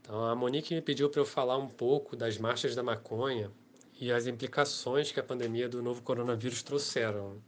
Então 0.01 0.23
a 0.23 0.33
Monique 0.33 0.73
me 0.73 0.81
pediu 0.81 1.09
para 1.09 1.19
eu 1.19 1.25
falar 1.25 1.57
um 1.57 1.67
pouco 1.67 2.15
das 2.15 2.37
marchas 2.37 2.73
da 2.73 2.81
maconha 2.81 3.51
e 3.99 4.09
as 4.09 4.25
implicações 4.25 5.11
que 5.11 5.19
a 5.19 5.23
pandemia 5.23 5.67
do 5.67 5.83
novo 5.83 6.01
coronavírus 6.01 6.63
trouxeram. 6.63 7.41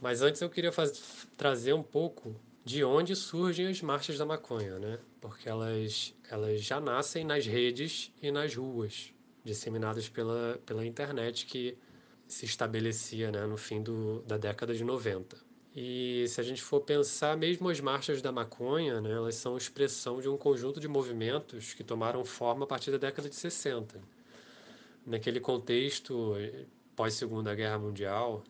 Mas 0.00 0.22
antes 0.22 0.40
eu 0.40 0.48
queria 0.48 0.72
faz... 0.72 1.26
trazer 1.36 1.74
um 1.74 1.82
pouco 1.82 2.34
de 2.64 2.84
onde 2.84 3.16
surgem 3.16 3.66
as 3.66 3.82
marchas 3.82 4.16
da 4.16 4.24
maconha, 4.24 4.78
né? 4.78 4.98
Porque 5.20 5.48
elas, 5.48 6.14
elas 6.30 6.62
já 6.62 6.80
nascem 6.80 7.24
nas 7.24 7.46
redes 7.46 8.12
e 8.22 8.30
nas 8.30 8.54
ruas, 8.54 9.12
disseminadas 9.44 10.08
pela, 10.08 10.60
pela 10.64 10.86
internet 10.86 11.46
que 11.46 11.76
se 12.26 12.46
estabelecia 12.46 13.30
né, 13.30 13.46
no 13.46 13.56
fim 13.56 13.82
do, 13.82 14.22
da 14.22 14.38
década 14.38 14.74
de 14.74 14.84
90. 14.84 15.36
E 15.74 16.26
se 16.28 16.40
a 16.40 16.44
gente 16.44 16.62
for 16.62 16.80
pensar, 16.80 17.36
mesmo 17.36 17.68
as 17.68 17.80
marchas 17.80 18.22
da 18.22 18.30
maconha, 18.30 19.00
né, 19.00 19.10
elas 19.12 19.34
são 19.34 19.56
expressão 19.56 20.20
de 20.20 20.28
um 20.28 20.36
conjunto 20.36 20.78
de 20.78 20.86
movimentos 20.86 21.74
que 21.74 21.82
tomaram 21.82 22.24
forma 22.24 22.64
a 22.64 22.66
partir 22.66 22.90
da 22.90 22.98
década 22.98 23.28
de 23.28 23.34
60. 23.34 24.00
Naquele 25.04 25.40
contexto, 25.40 26.34
pós-Segunda 26.94 27.54
Guerra 27.54 27.78
Mundial, 27.78 28.44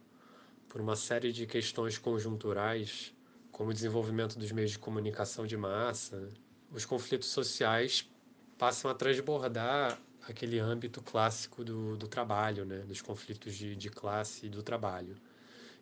por 0.69 0.81
uma 0.81 0.97
série 0.97 1.33
de 1.33 1.47
questões 1.47 1.97
conjunturais, 1.97 3.15
como 3.53 3.71
o 3.71 3.75
desenvolvimento 3.75 4.39
dos 4.39 4.51
meios 4.51 4.73
de 4.73 4.79
comunicação 4.79 5.47
de 5.47 5.57
massa, 5.57 6.29
os 6.73 6.85
conflitos 6.85 7.29
sociais 7.29 8.11
passam 8.59 8.91
a 8.91 8.95
transbordar 8.95 10.01
aquele 10.27 10.59
âmbito 10.59 11.01
clássico 11.01 11.65
do, 11.65 11.97
do 11.97 12.09
trabalho, 12.09 12.65
né, 12.65 12.79
dos 12.79 13.01
conflitos 13.01 13.55
de, 13.55 13.77
de 13.77 13.91
classe 13.91 14.47
e 14.47 14.49
do 14.49 14.63
trabalho 14.63 15.17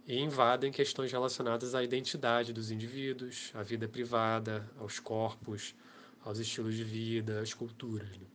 e 0.07 0.19
invadem 0.19 0.73
questões 0.73 1.13
relacionadas 1.13 1.75
à 1.75 1.85
identidade 1.85 2.53
dos 2.53 2.71
indivíduos, 2.71 3.53
à 3.55 3.63
vida 3.63 3.87
privada, 3.87 4.69
aos 4.79 4.99
corpos, 4.99 5.75
aos 6.25 6.39
estilos 6.39 6.75
de 6.75 6.83
vida, 6.83 7.41
às 7.41 7.55
culturas. 7.55 8.09
Né? 8.09 8.27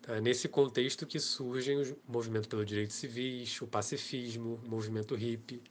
Então, 0.00 0.14
é 0.16 0.20
nesse 0.20 0.48
contexto 0.48 1.06
que 1.06 1.20
surgem 1.20 1.80
o 1.80 1.96
movimento 2.08 2.48
pelo 2.48 2.64
direitos 2.64 2.96
civis, 2.96 3.60
o 3.62 3.68
pacifismo, 3.68 4.60
o 4.64 4.68
movimento 4.68 5.14
hippie, 5.14 5.62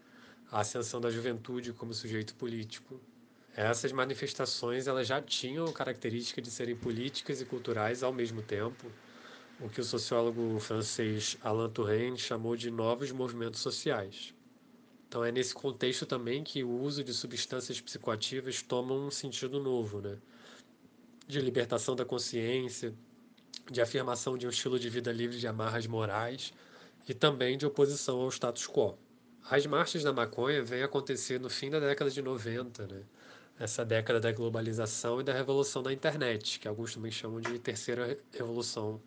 a 0.51 0.59
ascensão 0.59 0.99
da 0.99 1.09
juventude 1.09 1.71
como 1.71 1.93
sujeito 1.93 2.35
político. 2.35 2.99
Essas 3.55 3.93
manifestações 3.93 4.85
elas 4.85 5.07
já 5.07 5.21
tinham 5.21 5.71
característica 5.71 6.41
de 6.41 6.51
serem 6.51 6.75
políticas 6.75 7.39
e 7.39 7.45
culturais 7.45 8.03
ao 8.03 8.11
mesmo 8.11 8.41
tempo, 8.41 8.91
o 9.61 9.69
que 9.69 9.79
o 9.79 9.83
sociólogo 9.83 10.59
francês 10.59 11.37
Alain 11.41 11.69
Touraine 11.69 12.17
chamou 12.17 12.55
de 12.57 12.69
novos 12.69 13.11
movimentos 13.11 13.61
sociais. 13.61 14.33
Então 15.07 15.23
é 15.23 15.31
nesse 15.31 15.53
contexto 15.53 16.05
também 16.05 16.43
que 16.43 16.63
o 16.63 16.81
uso 16.81 17.03
de 17.03 17.13
substâncias 17.13 17.79
psicoativas 17.79 18.61
toma 18.61 18.93
um 18.93 19.11
sentido 19.11 19.59
novo, 19.59 20.01
né? 20.01 20.17
De 21.27 21.39
libertação 21.39 21.95
da 21.95 22.03
consciência, 22.03 22.93
de 23.69 23.81
afirmação 23.81 24.37
de 24.37 24.47
um 24.47 24.49
estilo 24.49 24.79
de 24.79 24.89
vida 24.89 25.11
livre 25.11 25.37
de 25.37 25.47
amarras 25.47 25.87
morais 25.87 26.53
e 27.07 27.13
também 27.13 27.57
de 27.57 27.65
oposição 27.65 28.19
ao 28.21 28.29
status 28.31 28.67
quo. 28.67 28.97
As 29.49 29.65
marchas 29.65 30.03
da 30.03 30.13
maconha 30.13 30.63
vêm 30.63 30.83
acontecer 30.83 31.39
no 31.39 31.49
fim 31.49 31.69
da 31.69 31.79
década 31.79 32.09
de 32.09 32.21
90, 32.21 32.87
né? 32.87 33.01
Essa 33.59 33.85
década 33.85 34.19
da 34.19 34.31
globalização 34.31 35.21
e 35.21 35.23
da 35.23 35.33
revolução 35.33 35.83
da 35.83 35.93
internet, 35.93 36.59
que 36.59 36.67
alguns 36.67 36.95
também 36.95 37.11
chamam 37.11 37.39
de 37.41 37.59
terceira 37.59 38.17
revolução 38.33 38.99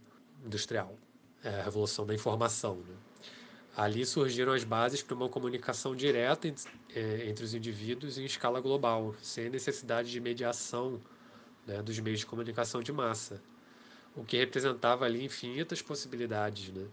industrial, 0.44 0.96
é 1.42 1.60
a 1.60 1.64
revolução 1.64 2.06
da 2.06 2.14
informação, 2.14 2.76
né? 2.76 2.94
Ali 3.76 4.06
surgiram 4.06 4.52
as 4.52 4.62
bases 4.62 5.02
para 5.02 5.16
uma 5.16 5.28
comunicação 5.28 5.96
direta 5.96 6.46
é, 6.94 7.28
entre 7.28 7.44
os 7.44 7.54
indivíduos 7.54 8.16
em 8.16 8.24
escala 8.24 8.60
global, 8.60 9.14
sem 9.20 9.50
necessidade 9.50 10.12
de 10.12 10.20
mediação 10.20 11.00
né, 11.66 11.82
dos 11.82 11.98
meios 11.98 12.20
de 12.20 12.26
comunicação 12.26 12.80
de 12.80 12.92
massa, 12.92 13.42
o 14.14 14.24
que 14.24 14.36
representava 14.36 15.04
ali 15.04 15.24
infinitas 15.24 15.82
possibilidades. 15.82 16.72
Né? 16.72 16.86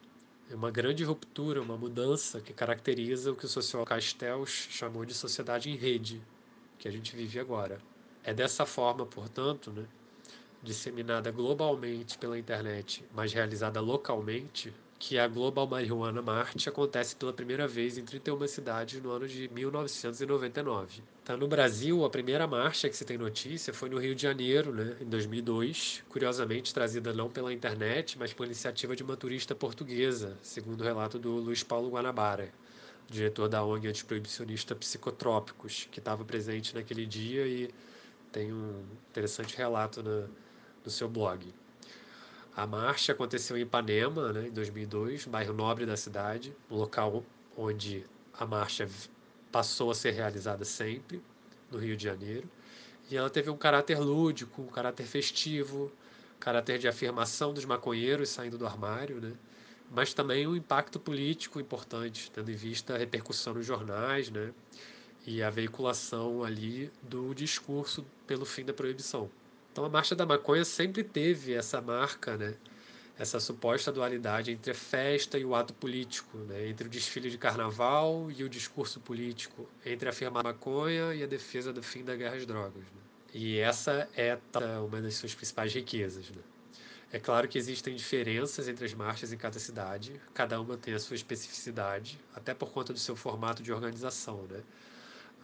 É 0.52 0.56
uma 0.56 0.70
grande 0.70 1.02
ruptura, 1.06 1.62
uma 1.62 1.78
mudança 1.78 2.41
que 2.41 2.52
caracteriza 2.54 3.32
o 3.32 3.36
que 3.38 3.45
o 3.45 3.47
sociólogo 3.47 3.88
Castells 3.88 4.49
chamou 4.49 5.06
de 5.06 5.14
sociedade 5.14 5.70
em 5.70 5.78
rede, 5.78 6.22
que 6.78 6.89
a 6.89 6.91
gente 6.91 7.16
vive 7.16 7.39
agora. 7.39 7.82
É 8.22 8.34
dessa 8.34 8.66
forma, 8.66 9.06
portanto, 9.06 9.72
né, 9.72 9.88
disseminada 10.62 11.32
globalmente 11.32 12.18
pela 12.18 12.38
internet, 12.38 13.08
mas 13.14 13.32
realizada 13.32 13.80
localmente, 13.80 14.74
que 15.02 15.18
a 15.18 15.28
Global 15.28 15.66
Marijuana 15.66 16.22
March 16.22 16.68
acontece 16.68 17.16
pela 17.16 17.34
primeira 17.34 17.68
vez 17.68 17.97
em 17.97 18.06
31 18.06 18.47
cidades 18.47 19.02
no 19.02 19.10
ano 19.10 19.28
de 19.28 19.49
1999. 19.52 21.02
Tá 21.26 21.36
no 21.36 21.47
Brasil, 21.47 22.06
a 22.06 22.10
primeira 22.10 22.45
marcha 22.45 22.88
que 22.88 22.95
se 22.95 23.04
tem 23.04 23.18
notícia 23.18 23.74
foi 23.74 23.89
no 23.89 23.97
Rio 23.97 24.14
de 24.14 24.22
Janeiro, 24.22 24.72
né, 24.72 24.95
em 25.02 25.06
2002, 25.06 26.04
curiosamente 26.08 26.72
trazida 26.72 27.12
não 27.14 27.32
pela 27.32 27.52
internet, 27.52 28.16
mas 28.20 28.32
por 28.32 28.45
iniciativa 28.45 28.95
de 28.95 29.02
uma 29.02 29.18
turista 29.18 29.56
portuguesa, 29.56 30.38
segundo 30.43 30.82
o 30.82 30.84
relato 30.84 31.18
do 31.18 31.32
Luiz 31.32 31.64
Paulo 31.64 31.89
Guanabara, 31.89 32.52
diretor 33.10 33.49
da 33.49 33.64
ONG 33.64 33.88
antiproibicionista 33.88 34.76
Psicotrópicos, 34.76 35.88
que 35.91 35.97
estava 35.97 36.24
presente 36.24 36.76
naquele 36.76 37.08
dia 37.08 37.47
e 37.47 37.74
tem 38.32 38.54
um 38.54 38.84
interessante 39.10 39.58
relato 39.58 40.04
no, 40.04 40.30
no 40.86 40.91
seu 40.91 41.10
blog. 41.10 41.52
A 42.56 42.68
marcha 42.68 43.14
aconteceu 43.14 43.58
em 43.58 43.62
Ipanema, 43.62 44.34
né, 44.34 44.47
em 44.47 44.52
2002, 44.52 45.26
bairro 45.26 45.54
nobre 45.54 45.86
da 45.86 45.95
cidade, 45.95 46.54
um 46.70 46.76
local 46.76 47.24
onde 47.58 48.04
a 48.38 48.45
marcha 48.45 48.89
passou 49.52 49.89
a 49.89 49.95
ser 49.95 50.12
realizada 50.12 50.66
sempre, 50.66 51.22
no 51.72 51.78
Rio 51.78 51.95
de 51.95 52.04
Janeiro. 52.04 52.49
E 53.10 53.16
ela 53.16 53.30
teve 53.30 53.49
um 53.49 53.58
caráter 53.58 53.99
lúdico, 53.99 54.62
um 54.64 54.68
caráter 54.68 55.06
festivo, 55.06 55.91
caráter 56.39 56.78
de 56.78 56.88
afirmação 56.89 57.54
dos 57.54 57.64
maconheiros 57.64 58.30
saindo 58.30 58.58
do 58.58 58.66
armário, 58.66 59.22
né? 59.22 59.34
mas 59.89 60.14
também 60.14 60.45
um 60.45 60.56
impacto 60.56 60.99
político 60.99 61.60
importante, 61.60 62.32
tendo 62.32 62.52
em 62.52 62.56
vista 62.56 62.95
a 62.95 62.97
repercussão 62.97 63.54
nos 63.54 63.66
jornais 63.66 64.30
né? 64.30 64.54
e 65.26 65.41
a 65.41 65.49
veiculação 65.49 66.43
ali 66.43 66.91
do 67.02 67.34
discurso 67.34 68.06
pelo 68.28 68.45
fim 68.45 68.66
da 68.66 68.74
proibição. 68.74 69.30
Então 69.72 69.86
a 69.86 69.89
Marcha 69.89 70.15
da 70.15 70.26
Maconha 70.26 70.65
sempre 70.65 71.03
teve 71.03 71.53
essa 71.53 71.82
marca, 71.82 72.36
né? 72.36 72.55
essa 73.17 73.39
suposta 73.39 73.91
dualidade 73.91 74.51
entre 74.51 74.72
a 74.72 74.76
festa 74.76 75.38
e 75.38 75.45
o 75.45 75.53
ato 75.53 75.74
político, 75.74 76.38
né? 76.39 76.67
entre 76.67 76.88
o 76.88 76.89
desfile 76.89 77.30
de 77.30 77.38
carnaval 77.38 78.32
e 78.32 78.43
o 78.43 78.49
discurso 78.49 78.99
político, 78.99 79.69
entre 79.86 80.09
afirmar 80.09 80.41
a 80.41 80.49
maconha 80.49 81.13
e 81.13 81.24
a 81.24 81.28
defesa 81.28 81.72
do 81.72 81.84
fim 81.84 82.03
da 82.03 82.15
guerra 82.15 82.36
às 82.36 82.45
drogas. 82.45 82.82
Né? 82.82 83.01
E 83.34 83.59
essa 83.59 84.09
é 84.15 84.38
uma 84.80 85.01
das 85.01 85.15
suas 85.15 85.36
principais 85.36 85.74
riquezas. 85.74 86.30
Né? 86.32 86.41
É 87.13 87.19
claro 87.19 87.47
que 87.47 87.57
existem 87.57 87.95
diferenças 87.95 88.67
entre 88.67 88.86
as 88.86 88.93
marchas 88.93 89.32
em 89.32 89.38
cada 89.38 89.59
cidade, 89.59 90.19
cada 90.34 90.59
uma 90.59 90.76
tem 90.76 90.93
a 90.93 90.99
sua 90.99 91.15
especificidade, 91.15 92.19
até 92.34 92.53
por 92.53 92.72
conta 92.72 92.91
do 92.91 92.99
seu 92.99 93.15
formato 93.15 93.61
de 93.61 93.72
organização. 93.72 94.47
Né? 94.49 94.61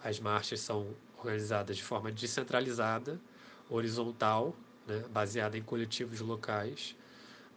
As 0.02 0.18
marchas 0.18 0.60
são 0.60 0.94
organizadas 1.18 1.76
de 1.76 1.84
forma 1.84 2.10
descentralizada, 2.10 3.20
horizontal, 3.68 4.54
né? 4.86 5.04
baseada 5.10 5.56
em 5.56 5.62
coletivos 5.62 6.20
locais, 6.20 6.96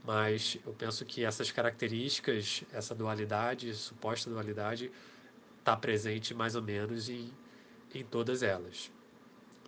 mas 0.04 0.58
eu 0.66 0.74
penso 0.74 1.06
que 1.06 1.24
essas 1.24 1.52
características, 1.52 2.64
essa 2.74 2.96
dualidade, 2.96 3.74
suposta 3.76 4.30
dualidade, 4.30 4.92
está 5.60 5.76
presente 5.76 6.34
mais 6.34 6.56
ou 6.56 6.62
menos 6.62 7.08
em, 7.08 7.32
em 7.94 8.04
todas 8.04 8.42
elas. 8.42 8.92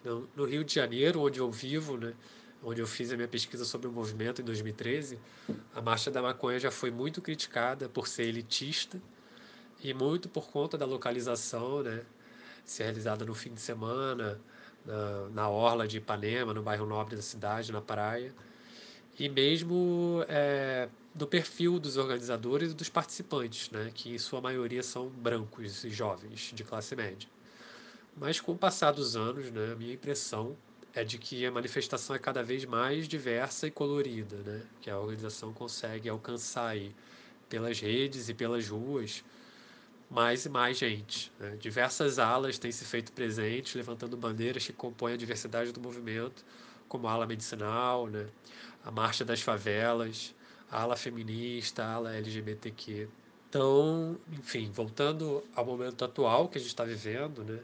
No, 0.04 0.28
no, 0.36 0.46
Rio 0.46 0.64
de 0.64 0.74
Janeiro, 0.74 1.22
onde 1.22 1.40
eu 1.40 1.50
vivo, 1.52 1.98
né, 1.98 2.14
onde 2.64 2.82
eu 2.82 2.88
fiz 2.88 3.12
a 3.12 3.16
minha 3.16 3.28
pesquisa 3.28 3.64
sobre 3.64 3.88
o 3.88 3.92
movimento 3.92 4.42
em 4.42 4.44
2013, 4.44 5.20
a 5.74 5.82
Marcha 5.82 6.10
da 6.10 6.22
Maconha 6.22 6.60
já 6.60 6.72
foi 6.72 6.92
muito 6.92 7.22
criticada 7.22 7.88
por 7.88 8.08
ser 8.08 8.24
elitista 8.24 9.02
e 9.82 9.94
muito 9.94 10.28
por 10.28 10.50
conta 10.50 10.78
da 10.78 10.86
localização, 10.86 11.84
né, 11.84 12.04
ser 12.66 12.84
realizada 12.84 13.24
no 13.24 13.36
fim 13.36 13.54
de 13.54 13.62
semana, 13.62 14.42
na, 14.86 15.30
na 15.30 15.50
orla 15.50 15.88
de 15.88 15.98
Ipanema, 15.98 16.54
no 16.54 16.62
bairro 16.62 16.86
nobre 16.86 17.16
da 17.16 17.22
cidade, 17.22 17.72
na 17.72 17.82
praia, 17.82 18.34
e 19.18 19.30
mesmo 19.30 20.26
é, 20.28 20.90
do 21.14 21.28
perfil 21.28 21.80
dos 21.80 21.98
organizadores 21.98 22.72
e 22.72 22.74
dos 22.74 22.90
participantes, 22.90 23.70
né, 23.70 23.92
que 23.94 24.14
em 24.14 24.18
sua 24.18 24.42
maioria 24.42 24.82
são 24.82 25.08
brancos 25.08 25.84
e 25.84 25.90
jovens 25.90 26.52
de 26.54 26.64
classe 26.64 26.96
média. 26.96 27.30
Mas 28.16 28.40
com 28.40 28.54
o 28.54 28.58
passar 28.58 28.92
dos 28.92 29.16
anos, 29.16 29.52
né, 29.52 29.74
a 29.74 29.76
minha 29.76 29.94
impressão 29.94 30.56
é 30.94 31.04
de 31.04 31.18
que 31.18 31.46
a 31.46 31.52
manifestação 31.52 32.16
é 32.16 32.20
cada 32.20 32.44
vez 32.44 32.66
mais 32.66 33.08
diversa 33.08 33.68
e 33.68 33.72
colorida, 33.72 34.38
né, 34.38 34.62
que 34.82 34.90
a 34.90 35.00
organização 35.00 35.54
consegue 35.54 36.10
alcançar 36.10 36.68
aí 36.68 36.96
pelas 37.48 37.80
redes 37.80 38.30
e 38.30 38.34
pelas 38.34 38.68
ruas 38.68 39.24
mais 40.14 40.46
e 40.46 40.50
mais 40.50 40.78
gente. 40.78 41.32
Né? 41.40 41.58
Diversas 41.60 42.20
alas 42.20 42.60
têm 42.60 42.72
se 42.72 42.86
feito 42.86 43.12
presentes, 43.12 43.74
levantando 43.74 44.16
bandeiras 44.16 44.66
que 44.66 44.72
compõem 44.72 45.14
a 45.14 45.18
diversidade 45.18 45.72
do 45.72 45.82
movimento, 45.82 46.46
como 46.88 47.08
a 47.08 47.12
ala 47.12 47.26
medicinal, 47.26 48.06
né? 48.06 48.28
a 48.86 48.92
marcha 48.92 49.26
das 49.26 49.42
favelas, 49.42 50.36
a 50.70 50.82
ala 50.82 50.96
feminista, 50.96 51.84
a 51.84 51.94
ala 51.94 52.16
LGBTQ. 52.16 53.10
Então, 53.50 54.16
enfim, 54.32 54.70
voltando 54.72 55.44
ao 55.56 55.66
momento 55.66 56.06
atual 56.06 56.48
que 56.48 56.60
a 56.60 56.62
gente 56.62 56.70
está 56.70 56.84
vivendo, 56.84 57.44
né? 57.44 57.60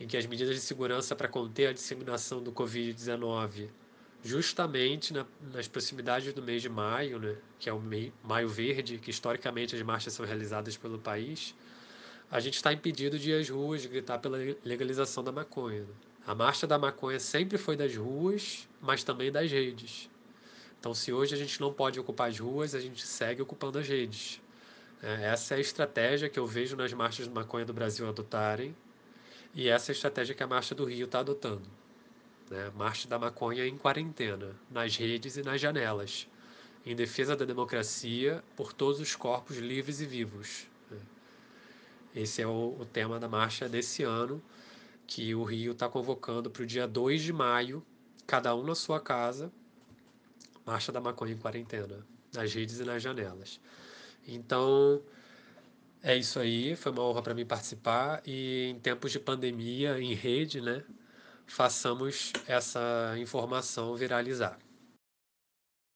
em 0.00 0.06
que 0.06 0.16
as 0.16 0.24
medidas 0.24 0.54
de 0.54 0.62
segurança 0.62 1.14
para 1.14 1.28
conter 1.28 1.68
a 1.68 1.72
disseminação 1.74 2.42
do 2.42 2.52
Covid-19, 2.52 3.68
justamente 4.22 5.12
na, 5.12 5.26
nas 5.52 5.68
proximidades 5.68 6.32
do 6.32 6.42
mês 6.42 6.62
de 6.62 6.68
maio, 6.68 7.18
né, 7.18 7.36
que 7.58 7.68
é 7.68 7.72
o 7.72 7.80
mei, 7.80 8.12
Maio 8.24 8.48
Verde, 8.48 8.98
que 8.98 9.10
historicamente 9.10 9.76
as 9.76 9.82
marchas 9.82 10.12
são 10.12 10.26
realizadas 10.26 10.76
pelo 10.76 10.98
país, 10.98 11.54
a 12.30 12.40
gente 12.40 12.54
está 12.54 12.72
impedido 12.72 13.18
de 13.18 13.30
ir 13.30 13.40
às 13.40 13.48
ruas 13.48 13.82
de 13.82 13.88
gritar 13.88 14.18
pela 14.18 14.38
legalização 14.64 15.22
da 15.22 15.30
maconha. 15.30 15.82
Né? 15.82 15.94
A 16.26 16.34
marcha 16.34 16.66
da 16.66 16.78
maconha 16.78 17.20
sempre 17.20 17.56
foi 17.56 17.76
das 17.76 17.94
ruas, 17.94 18.68
mas 18.80 19.04
também 19.04 19.30
das 19.30 19.50
redes. 19.50 20.10
Então, 20.78 20.92
se 20.94 21.12
hoje 21.12 21.34
a 21.34 21.38
gente 21.38 21.60
não 21.60 21.72
pode 21.72 21.98
ocupar 21.98 22.28
as 22.28 22.38
ruas, 22.38 22.74
a 22.74 22.80
gente 22.80 23.06
segue 23.06 23.42
ocupando 23.42 23.78
as 23.78 23.88
redes. 23.88 24.40
É, 25.02 25.26
essa 25.26 25.54
é 25.54 25.58
a 25.58 25.60
estratégia 25.60 26.28
que 26.28 26.38
eu 26.38 26.46
vejo 26.46 26.76
nas 26.76 26.92
marchas 26.92 27.26
de 27.26 27.32
maconha 27.32 27.64
do 27.64 27.72
Brasil 27.72 28.08
adotarem 28.08 28.74
e 29.56 29.70
essa 29.70 29.90
é 29.90 29.92
a 29.92 29.96
estratégia 29.96 30.34
que 30.34 30.42
a 30.42 30.46
Marcha 30.46 30.74
do 30.74 30.84
Rio 30.84 31.06
está 31.06 31.20
adotando. 31.20 31.66
Né? 32.50 32.70
Marcha 32.76 33.08
da 33.08 33.18
maconha 33.18 33.66
em 33.66 33.78
quarentena, 33.78 34.54
nas 34.70 34.94
redes 34.96 35.38
e 35.38 35.42
nas 35.42 35.58
janelas, 35.58 36.28
em 36.84 36.94
defesa 36.94 37.34
da 37.34 37.46
democracia 37.46 38.44
por 38.54 38.74
todos 38.74 39.00
os 39.00 39.16
corpos 39.16 39.56
livres 39.56 40.02
e 40.02 40.04
vivos. 40.04 40.66
Esse 42.16 42.40
é 42.40 42.46
o, 42.46 42.74
o, 42.80 42.86
tema 42.86 43.20
da 43.20 43.28
marcha 43.28 43.68
desse 43.68 44.02
ano, 44.02 44.42
que 45.06 45.34
o 45.34 45.44
Rio 45.44 45.72
está 45.72 45.86
convocando 45.86 46.50
para 46.50 46.62
o 46.62 46.66
dia 46.66 46.88
2 46.88 47.22
de 47.22 47.30
maio, 47.30 47.84
cada 48.26 48.54
um 48.56 48.62
na 48.64 48.74
sua 48.74 48.98
casa, 48.98 49.52
Marcha 50.64 50.90
da 50.90 50.98
Maconha 50.98 51.34
em 51.34 51.36
quarentena, 51.36 52.04
nas 52.34 52.54
redes 52.54 52.80
e 52.80 52.84
nas 52.84 53.02
janelas. 53.02 53.60
Então, 54.26 55.02
é 56.02 56.16
isso 56.16 56.40
aí, 56.40 56.74
foi 56.74 56.90
uma 56.90 57.02
honra 57.02 57.20
para 57.20 57.34
mim 57.34 57.44
participar 57.44 58.22
e 58.26 58.70
em 58.70 58.80
tempos 58.80 59.12
de 59.12 59.20
pandemia 59.20 60.00
em 60.00 60.14
rede, 60.14 60.62
né, 60.62 60.82
façamos 61.46 62.32
essa 62.48 63.14
informação 63.18 63.94
viralizar. 63.94 64.58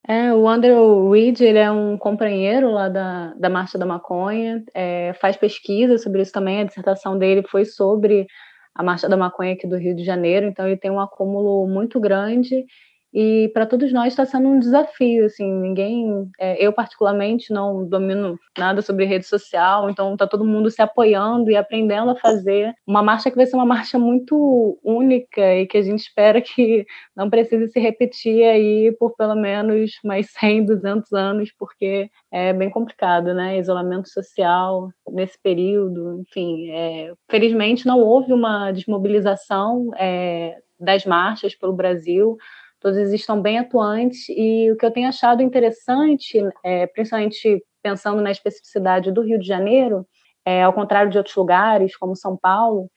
É, 0.09 0.33
o 0.33 0.49
Andrew 0.49 1.11
Reed, 1.11 1.41
ele 1.41 1.59
é 1.59 1.71
um 1.71 1.97
companheiro 1.99 2.71
lá 2.71 2.89
da, 2.89 3.35
da 3.35 3.51
Marcha 3.51 3.79
da 3.79 3.85
Maconha, 3.85 4.65
é, 4.75 5.13
faz 5.15 5.37
pesquisa 5.37 5.99
sobre 5.99 6.23
isso 6.23 6.33
também, 6.33 6.61
a 6.61 6.65
dissertação 6.65 7.19
dele 7.19 7.43
foi 7.47 7.65
sobre 7.65 8.27
a 8.75 8.83
Marcha 8.83 9.09
da 9.09 9.17
Maconha 9.17 9.53
aqui 9.53 9.67
do 9.67 9.77
Rio 9.77 9.95
de 9.95 10.03
Janeiro, 10.03 10.47
então 10.47 10.67
ele 10.67 10.79
tem 10.79 10.91
um 10.91 11.01
acúmulo 11.01 11.69
muito 11.69 12.01
grande 12.01 12.65
e 13.13 13.51
para 13.53 13.67
todos 13.67 13.93
nós 13.93 14.09
está 14.09 14.25
sendo 14.25 14.49
um 14.49 14.59
desafio, 14.59 15.27
assim, 15.27 15.51
ninguém, 15.51 16.29
é, 16.39 16.65
eu 16.65 16.73
particularmente 16.73 17.53
não 17.53 17.85
domino 17.87 18.39
nada 18.57 18.81
sobre 18.83 19.05
rede 19.05 19.27
social, 19.27 19.91
então 19.91 20.13
está 20.13 20.27
todo 20.27 20.45
mundo 20.45 20.71
se 20.71 20.81
apoiando 20.81 21.51
e 21.51 21.57
aprendendo 21.57 22.11
a 22.11 22.17
fazer 22.17 22.73
uma 22.87 23.03
marcha 23.03 23.31
que 23.31 23.37
vai 23.37 23.47
ser 23.47 23.57
uma 23.57 23.67
marcha 23.67 23.99
muito 23.99 24.79
única 24.85 25.57
e 25.57 25.67
que 25.67 25.77
a 25.77 25.83
gente 25.83 26.01
espera 26.01 26.41
que 26.41 26.87
não 27.17 27.29
precise 27.29 27.69
se 27.69 27.81
repetir 27.81 28.45
aí 28.45 28.95
por 28.99 29.17
pelo 29.17 29.35
menos 29.35 29.93
mais 30.05 30.31
100, 30.39 30.67
200 30.67 31.13
anos, 31.13 31.53
porque 31.59 32.09
é 32.33 32.53
bem 32.53 32.71
complicado, 32.71 33.35
né? 33.35 33.59
Isolamento 33.59 34.09
social 34.09 34.89
nesse 35.09 35.39
período, 35.43 36.21
enfim, 36.21 36.71
é, 36.71 37.13
felizmente 37.29 37.87
não 37.87 37.99
houve 38.01 38.33
uma 38.33 38.71
desmobilização 38.71 39.91
é, 39.99 40.57
das 40.79 41.05
marchas 41.05 41.55
pelo 41.55 41.73
Brasil 41.73 42.39
todos 42.81 43.13
estão 43.13 43.41
bem 43.41 43.59
atuantes 43.59 44.29
e 44.29 44.71
o 44.71 44.77
que 44.77 44.85
eu 44.85 44.91
tenho 44.91 45.09
achado 45.09 45.43
interessante, 45.43 46.39
é, 46.65 46.87
principalmente 46.87 47.63
pensando 47.83 48.21
na 48.23 48.31
especificidade 48.31 49.13
do 49.13 49.23
Rio 49.23 49.39
de 49.39 49.47
Janeiro, 49.47 50.07
é, 50.45 50.63
ao 50.63 50.73
contrário 50.73 51.11
de 51.11 51.19
outros 51.19 51.37
lugares 51.37 51.97
como 51.97 52.17
São 52.17 52.37
Paulo, 52.37 52.91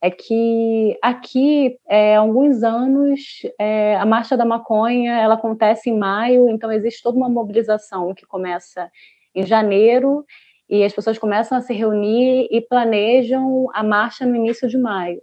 é 0.00 0.10
que 0.10 0.96
aqui, 1.02 1.78
é, 1.88 2.14
há 2.14 2.20
alguns 2.20 2.62
anos, 2.62 3.20
é, 3.58 3.96
a 3.96 4.04
Marcha 4.04 4.36
da 4.36 4.44
Maconha 4.44 5.18
ela 5.18 5.34
acontece 5.34 5.90
em 5.90 5.98
maio, 5.98 6.48
então 6.50 6.70
existe 6.70 7.02
toda 7.02 7.16
uma 7.16 7.28
mobilização 7.28 8.14
que 8.14 8.26
começa 8.26 8.90
em 9.34 9.44
janeiro 9.44 10.24
e 10.68 10.84
as 10.84 10.92
pessoas 10.92 11.18
começam 11.18 11.56
a 11.56 11.60
se 11.60 11.72
reunir 11.72 12.48
e 12.50 12.60
planejam 12.60 13.68
a 13.72 13.82
marcha 13.82 14.26
no 14.26 14.36
início 14.36 14.68
de 14.68 14.78
maio. 14.78 15.22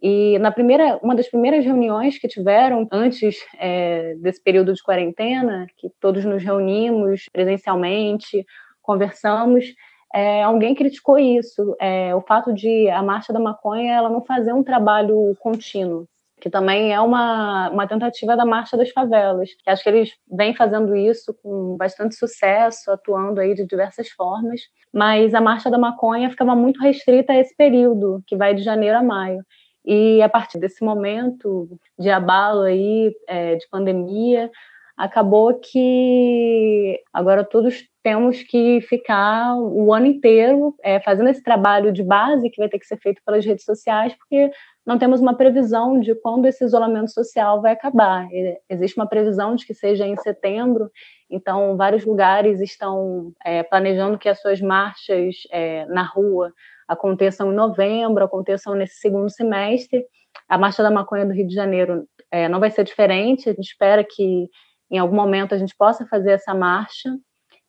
E 0.00 0.38
na 0.38 0.52
primeira, 0.52 0.98
uma 1.02 1.14
das 1.14 1.28
primeiras 1.28 1.64
reuniões 1.64 2.18
que 2.18 2.28
tiveram 2.28 2.86
antes 2.92 3.36
é, 3.58 4.14
desse 4.16 4.42
período 4.42 4.72
de 4.72 4.82
quarentena, 4.82 5.66
que 5.76 5.90
todos 6.00 6.24
nos 6.24 6.42
reunimos 6.42 7.24
presencialmente, 7.32 8.46
conversamos, 8.80 9.74
é, 10.14 10.42
alguém 10.42 10.74
criticou 10.74 11.18
isso, 11.18 11.76
é, 11.80 12.14
o 12.14 12.20
fato 12.22 12.54
de 12.54 12.88
a 12.88 13.02
marcha 13.02 13.32
da 13.32 13.40
maconha 13.40 13.92
ela 13.92 14.08
não 14.08 14.24
fazer 14.24 14.52
um 14.52 14.62
trabalho 14.62 15.36
contínuo, 15.40 16.08
que 16.40 16.48
também 16.48 16.94
é 16.94 17.00
uma, 17.00 17.68
uma 17.70 17.86
tentativa 17.86 18.36
da 18.36 18.46
marcha 18.46 18.76
das 18.76 18.90
favelas. 18.90 19.50
Que 19.62 19.68
acho 19.68 19.82
que 19.82 19.88
eles 19.88 20.10
vêm 20.30 20.54
fazendo 20.54 20.96
isso 20.96 21.34
com 21.42 21.76
bastante 21.76 22.14
sucesso, 22.14 22.90
atuando 22.90 23.40
aí 23.40 23.54
de 23.54 23.66
diversas 23.66 24.08
formas, 24.10 24.60
mas 24.92 25.34
a 25.34 25.40
marcha 25.40 25.70
da 25.70 25.78
maconha 25.78 26.30
ficava 26.30 26.54
muito 26.54 26.80
restrita 26.80 27.32
a 27.32 27.36
esse 27.36 27.54
período, 27.56 28.22
que 28.26 28.36
vai 28.36 28.54
de 28.54 28.62
janeiro 28.62 28.96
a 28.96 29.02
maio. 29.02 29.44
E 29.90 30.20
a 30.20 30.28
partir 30.28 30.58
desse 30.58 30.84
momento 30.84 31.66
de 31.98 32.10
abalo 32.10 32.60
aí, 32.60 33.10
é, 33.26 33.56
de 33.56 33.66
pandemia, 33.70 34.50
acabou 34.94 35.58
que 35.58 37.00
agora 37.10 37.42
todos 37.42 37.88
temos 38.02 38.42
que 38.42 38.82
ficar 38.82 39.56
o 39.56 39.94
ano 39.94 40.04
inteiro 40.04 40.74
é, 40.82 41.00
fazendo 41.00 41.30
esse 41.30 41.42
trabalho 41.42 41.90
de 41.90 42.02
base 42.02 42.50
que 42.50 42.60
vai 42.60 42.68
ter 42.68 42.78
que 42.78 42.86
ser 42.86 42.98
feito 42.98 43.22
pelas 43.24 43.46
redes 43.46 43.64
sociais, 43.64 44.12
porque 44.12 44.50
não 44.84 44.98
temos 44.98 45.22
uma 45.22 45.34
previsão 45.34 45.98
de 45.98 46.14
quando 46.16 46.44
esse 46.44 46.62
isolamento 46.62 47.10
social 47.10 47.62
vai 47.62 47.72
acabar. 47.72 48.28
Existe 48.68 48.98
uma 48.98 49.08
previsão 49.08 49.54
de 49.54 49.64
que 49.64 49.72
seja 49.72 50.06
em 50.06 50.16
setembro, 50.18 50.90
então 51.30 51.78
vários 51.78 52.04
lugares 52.04 52.60
estão 52.60 53.32
é, 53.42 53.62
planejando 53.62 54.18
que 54.18 54.28
as 54.28 54.38
suas 54.38 54.60
marchas 54.60 55.36
é, 55.50 55.86
na 55.86 56.02
rua 56.02 56.52
aconteçam 56.88 57.52
em 57.52 57.54
novembro, 57.54 58.24
aconteçam 58.24 58.74
nesse 58.74 58.96
segundo 58.96 59.30
semestre. 59.30 60.04
A 60.48 60.56
Marcha 60.56 60.82
da 60.82 60.90
Maconha 60.90 61.26
do 61.26 61.32
Rio 61.32 61.46
de 61.46 61.54
Janeiro 61.54 62.08
é, 62.30 62.48
não 62.48 62.58
vai 62.58 62.70
ser 62.70 62.84
diferente, 62.84 63.48
a 63.48 63.52
gente 63.52 63.68
espera 63.68 64.02
que 64.02 64.48
em 64.90 64.98
algum 64.98 65.14
momento 65.14 65.54
a 65.54 65.58
gente 65.58 65.76
possa 65.76 66.06
fazer 66.06 66.32
essa 66.32 66.54
marcha 66.54 67.14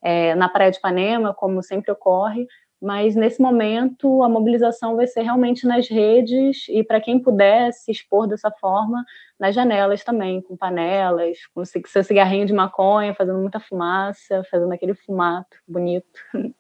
é, 0.01 0.33
na 0.35 0.47
Praia 0.47 0.71
de 0.71 0.77
Ipanema, 0.77 1.33
como 1.33 1.61
sempre 1.61 1.91
ocorre, 1.91 2.47
mas 2.81 3.13
nesse 3.13 3.41
momento 3.41 4.23
a 4.23 4.29
mobilização 4.29 4.95
vai 4.95 5.05
ser 5.05 5.21
realmente 5.21 5.67
nas 5.67 5.89
redes 5.89 6.65
e 6.69 6.81
para 6.81 7.01
quem 7.01 7.19
puder 7.19 7.73
se 7.73 7.91
expor 7.91 8.25
dessa 8.25 8.49
forma, 8.51 9.03
nas 9.37 9.53
janelas 9.53 10.03
também, 10.03 10.41
com 10.41 10.55
panelas, 10.55 11.39
com 11.53 11.63
seu 11.65 12.03
cigarrinho 12.03 12.45
de 12.45 12.53
maconha, 12.53 13.13
fazendo 13.13 13.39
muita 13.39 13.59
fumaça, 13.59 14.43
fazendo 14.49 14.71
aquele 14.71 14.93
fumato 14.93 15.57
bonito. 15.67 16.07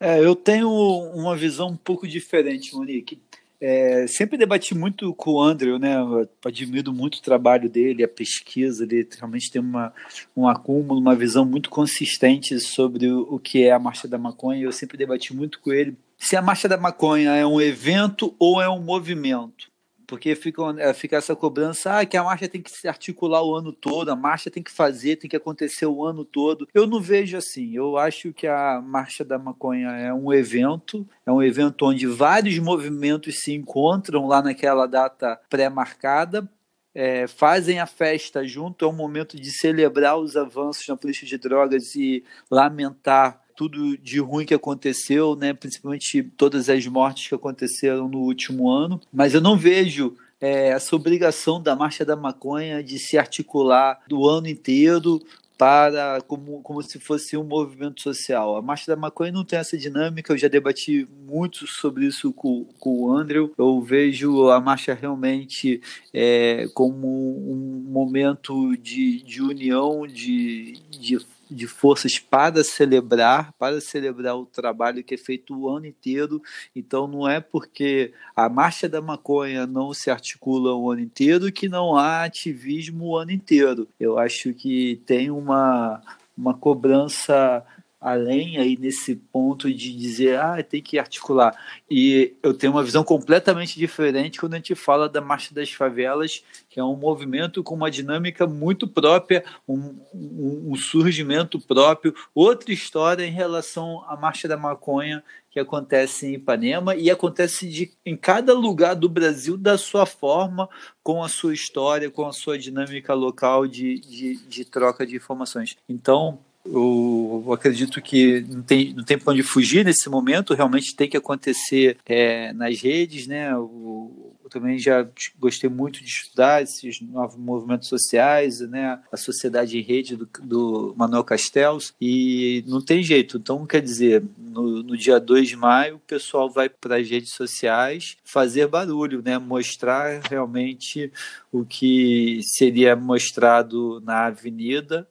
É, 0.00 0.18
eu 0.18 0.34
tenho 0.34 0.70
uma 1.14 1.36
visão 1.36 1.68
um 1.68 1.76
pouco 1.76 2.08
diferente, 2.08 2.74
Monique. 2.74 3.20
É, 3.60 4.06
sempre 4.06 4.38
debati 4.38 4.74
muito 4.74 5.14
com 5.14 5.32
o 5.32 5.42
Andrew, 5.42 5.78
né? 5.78 5.94
Eu 5.96 6.26
admiro 6.42 6.94
muito 6.94 7.16
o 7.16 7.22
trabalho 7.22 7.68
dele, 7.68 8.02
a 8.02 8.08
pesquisa, 8.08 8.84
ele 8.84 9.06
realmente 9.18 9.50
tem 9.50 9.60
uma, 9.60 9.92
um 10.34 10.48
acúmulo, 10.48 10.98
uma 10.98 11.14
visão 11.14 11.44
muito 11.44 11.68
consistente 11.68 12.58
sobre 12.58 13.06
o, 13.06 13.34
o 13.34 13.38
que 13.38 13.64
é 13.64 13.72
a 13.72 13.78
Marcha 13.78 14.08
da 14.08 14.16
Maconha. 14.16 14.62
Eu 14.62 14.72
sempre 14.72 14.96
debati 14.96 15.36
muito 15.36 15.60
com 15.60 15.70
ele 15.70 15.94
se 16.16 16.36
a 16.36 16.42
Marcha 16.42 16.68
da 16.68 16.76
Maconha 16.76 17.34
é 17.34 17.46
um 17.46 17.60
evento 17.60 18.34
ou 18.38 18.60
é 18.60 18.68
um 18.68 18.80
movimento 18.80 19.69
porque 20.10 20.34
fica, 20.34 20.60
é, 20.76 20.92
fica 20.92 21.16
essa 21.16 21.36
cobrança 21.36 22.00
ah, 22.00 22.04
que 22.04 22.16
a 22.16 22.24
marcha 22.24 22.48
tem 22.48 22.60
que 22.60 22.68
se 22.68 22.88
articular 22.88 23.44
o 23.44 23.54
ano 23.54 23.72
todo, 23.72 24.10
a 24.10 24.16
marcha 24.16 24.50
tem 24.50 24.60
que 24.60 24.70
fazer, 24.72 25.14
tem 25.14 25.30
que 25.30 25.36
acontecer 25.36 25.86
o 25.86 26.04
ano 26.04 26.24
todo. 26.24 26.66
Eu 26.74 26.84
não 26.84 27.00
vejo 27.00 27.36
assim. 27.36 27.76
Eu 27.76 27.96
acho 27.96 28.32
que 28.32 28.48
a 28.48 28.82
Marcha 28.84 29.24
da 29.24 29.38
Maconha 29.38 29.90
é 29.90 30.12
um 30.12 30.32
evento, 30.32 31.06
é 31.24 31.30
um 31.30 31.40
evento 31.40 31.86
onde 31.86 32.08
vários 32.08 32.58
movimentos 32.58 33.38
se 33.38 33.54
encontram 33.54 34.26
lá 34.26 34.42
naquela 34.42 34.84
data 34.86 35.40
pré-marcada. 35.48 36.50
É, 36.92 37.28
fazem 37.28 37.78
a 37.78 37.86
festa 37.86 38.44
junto, 38.44 38.84
é 38.84 38.88
um 38.88 38.92
momento 38.92 39.36
de 39.36 39.48
celebrar 39.52 40.18
os 40.18 40.36
avanços 40.36 40.88
na 40.88 40.96
política 40.96 41.24
de 41.24 41.38
drogas 41.38 41.94
e 41.94 42.24
lamentar 42.50 43.39
tudo 43.60 43.94
de 43.98 44.18
ruim 44.18 44.46
que 44.46 44.54
aconteceu, 44.54 45.36
né? 45.36 45.52
principalmente 45.52 46.22
todas 46.22 46.70
as 46.70 46.86
mortes 46.86 47.28
que 47.28 47.34
aconteceram 47.34 48.08
no 48.08 48.20
último 48.20 48.70
ano, 48.70 48.98
mas 49.12 49.34
eu 49.34 49.40
não 49.42 49.54
vejo 49.54 50.16
é, 50.40 50.68
essa 50.68 50.96
obrigação 50.96 51.62
da 51.62 51.76
Marcha 51.76 52.02
da 52.02 52.16
Maconha 52.16 52.82
de 52.82 52.98
se 52.98 53.18
articular 53.18 54.00
do 54.08 54.26
ano 54.26 54.48
inteiro 54.48 55.20
para 55.58 56.22
como, 56.22 56.62
como 56.62 56.82
se 56.82 56.98
fosse 56.98 57.36
um 57.36 57.44
movimento 57.44 58.00
social. 58.00 58.56
A 58.56 58.62
Marcha 58.62 58.90
da 58.90 58.96
Maconha 58.96 59.30
não 59.30 59.44
tem 59.44 59.58
essa 59.58 59.76
dinâmica, 59.76 60.32
eu 60.32 60.38
já 60.38 60.48
debati 60.48 61.06
muito 61.28 61.66
sobre 61.66 62.06
isso 62.06 62.32
com, 62.32 62.64
com 62.78 63.02
o 63.02 63.12
Andrew. 63.12 63.52
Eu 63.58 63.78
vejo 63.82 64.48
a 64.48 64.58
marcha 64.58 64.94
realmente 64.94 65.82
é, 66.14 66.66
como 66.72 67.06
um 67.06 67.84
momento 67.90 68.74
de, 68.78 69.22
de 69.22 69.42
união, 69.42 70.06
de, 70.06 70.78
de 70.88 71.18
de 71.50 71.66
forças 71.66 72.18
para 72.18 72.62
celebrar, 72.62 73.52
para 73.58 73.80
celebrar 73.80 74.36
o 74.36 74.46
trabalho 74.46 75.02
que 75.02 75.14
é 75.14 75.18
feito 75.18 75.58
o 75.58 75.68
ano 75.68 75.86
inteiro. 75.86 76.40
Então 76.74 77.06
não 77.06 77.28
é 77.28 77.40
porque 77.40 78.12
a 78.34 78.48
marcha 78.48 78.88
da 78.88 79.00
maconha 79.00 79.66
não 79.66 79.92
se 79.92 80.10
articula 80.10 80.74
o 80.74 80.90
ano 80.90 81.00
inteiro 81.00 81.50
que 81.52 81.68
não 81.68 81.96
há 81.96 82.24
ativismo 82.24 83.06
o 83.06 83.16
ano 83.16 83.32
inteiro. 83.32 83.88
Eu 83.98 84.18
acho 84.18 84.54
que 84.54 85.00
tem 85.06 85.30
uma 85.30 86.00
uma 86.40 86.54
cobrança 86.54 87.62
além 88.00 88.56
aí 88.56 88.78
nesse 88.78 89.14
ponto 89.14 89.72
de 89.72 89.94
dizer, 89.94 90.38
ah, 90.38 90.62
tem 90.62 90.80
que 90.80 90.98
articular. 90.98 91.54
E 91.90 92.34
eu 92.42 92.54
tenho 92.54 92.72
uma 92.72 92.82
visão 92.82 93.04
completamente 93.04 93.78
diferente 93.78 94.40
quando 94.40 94.54
a 94.54 94.56
gente 94.56 94.74
fala 94.74 95.08
da 95.08 95.20
Marcha 95.20 95.54
das 95.54 95.70
Favelas, 95.70 96.42
que 96.70 96.80
é 96.80 96.84
um 96.84 96.96
movimento 96.96 97.62
com 97.62 97.74
uma 97.74 97.90
dinâmica 97.90 98.46
muito 98.46 98.88
própria, 98.88 99.44
um, 99.68 99.94
um, 100.14 100.70
um 100.70 100.76
surgimento 100.76 101.60
próprio, 101.60 102.14
outra 102.34 102.72
história 102.72 103.24
em 103.24 103.32
relação 103.32 104.02
à 104.08 104.16
Marcha 104.16 104.48
da 104.48 104.56
Maconha, 104.56 105.22
que 105.50 105.58
acontece 105.58 106.26
em 106.26 106.34
Ipanema 106.34 106.94
e 106.94 107.10
acontece 107.10 107.68
de, 107.68 107.92
em 108.06 108.16
cada 108.16 108.54
lugar 108.54 108.94
do 108.94 109.08
Brasil 109.08 109.56
da 109.56 109.76
sua 109.76 110.06
forma, 110.06 110.68
com 111.02 111.22
a 111.22 111.28
sua 111.28 111.52
história, 111.52 112.10
com 112.10 112.26
a 112.26 112.32
sua 112.32 112.56
dinâmica 112.56 113.12
local 113.12 113.66
de, 113.66 113.98
de, 113.98 114.36
de 114.36 114.64
troca 114.64 115.04
de 115.04 115.16
informações. 115.16 115.76
Então, 115.88 116.38
eu 116.64 117.46
acredito 117.52 118.02
que 118.02 118.42
não 118.42 118.62
tem, 118.62 118.92
não 118.92 119.04
tem 119.04 119.18
para 119.18 119.32
onde 119.32 119.42
fugir 119.42 119.84
nesse 119.84 120.08
momento, 120.10 120.54
realmente 120.54 120.94
tem 120.94 121.08
que 121.08 121.16
acontecer 121.16 121.96
é, 122.04 122.52
nas 122.52 122.80
redes, 122.80 123.26
né? 123.26 123.50
Eu, 123.52 124.36
eu, 124.44 124.50
também 124.50 124.78
já 124.78 125.08
gostei 125.38 125.70
muito 125.70 126.00
de 126.00 126.10
estudar 126.10 126.62
esses 126.62 127.00
novos 127.00 127.36
movimentos 127.36 127.88
sociais, 127.88 128.60
né? 128.60 129.00
A 129.10 129.16
sociedade 129.16 129.78
em 129.78 129.82
rede 129.82 130.16
do, 130.16 130.28
do 130.42 130.94
Manuel 130.98 131.24
Castells, 131.24 131.94
e 132.00 132.62
não 132.66 132.84
tem 132.84 133.02
jeito. 133.02 133.38
Então, 133.38 133.64
quer 133.64 133.80
dizer, 133.80 134.22
no, 134.36 134.82
no 134.82 134.96
dia 134.96 135.18
2 135.18 135.48
de 135.48 135.56
maio, 135.56 135.96
o 135.96 136.00
pessoal 136.00 136.50
vai 136.50 136.68
para 136.68 136.96
as 136.96 137.08
redes 137.08 137.30
sociais 137.30 138.16
fazer 138.22 138.66
barulho, 138.66 139.22
né? 139.24 139.38
Mostrar 139.38 140.20
realmente 140.28 141.10
o 141.50 141.64
que 141.64 142.40
seria 142.42 142.94
mostrado 142.94 144.00
na 144.04 144.26
avenida 144.26 145.08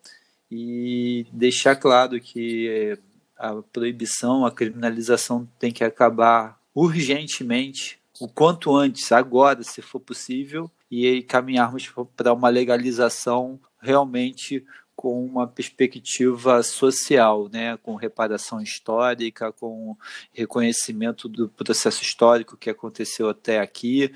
e 0.51 1.25
deixar 1.31 1.75
claro 1.75 2.19
que 2.19 2.97
a 3.37 3.55
proibição, 3.55 4.45
a 4.45 4.51
criminalização 4.51 5.47
tem 5.57 5.71
que 5.71 5.83
acabar 5.83 6.59
urgentemente, 6.75 7.99
o 8.19 8.27
quanto 8.27 8.75
antes, 8.75 9.11
agora, 9.11 9.63
se 9.63 9.81
for 9.81 9.99
possível, 9.99 10.69
e 10.91 11.21
caminharmos 11.23 11.89
para 12.15 12.33
uma 12.33 12.49
legalização 12.49 13.59
realmente 13.81 14.65
com 14.95 15.23
uma 15.23 15.47
perspectiva 15.47 16.61
social, 16.61 17.47
né, 17.49 17.77
com 17.77 17.95
reparação 17.95 18.59
histórica, 18.59 19.49
com 19.53 19.95
reconhecimento 20.33 21.29
do 21.29 21.47
processo 21.47 22.03
histórico 22.03 22.57
que 22.57 22.69
aconteceu 22.69 23.29
até 23.29 23.59
aqui, 23.59 24.11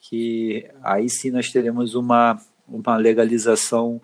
que 0.00 0.70
aí 0.80 1.10
sim 1.10 1.32
nós 1.32 1.50
teremos 1.50 1.96
uma, 1.96 2.40
uma 2.68 2.96
legalização 2.96 4.00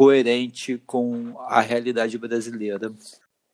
coerente 0.00 0.82
com 0.86 1.34
a 1.40 1.60
realidade 1.60 2.16
brasileira. 2.16 2.90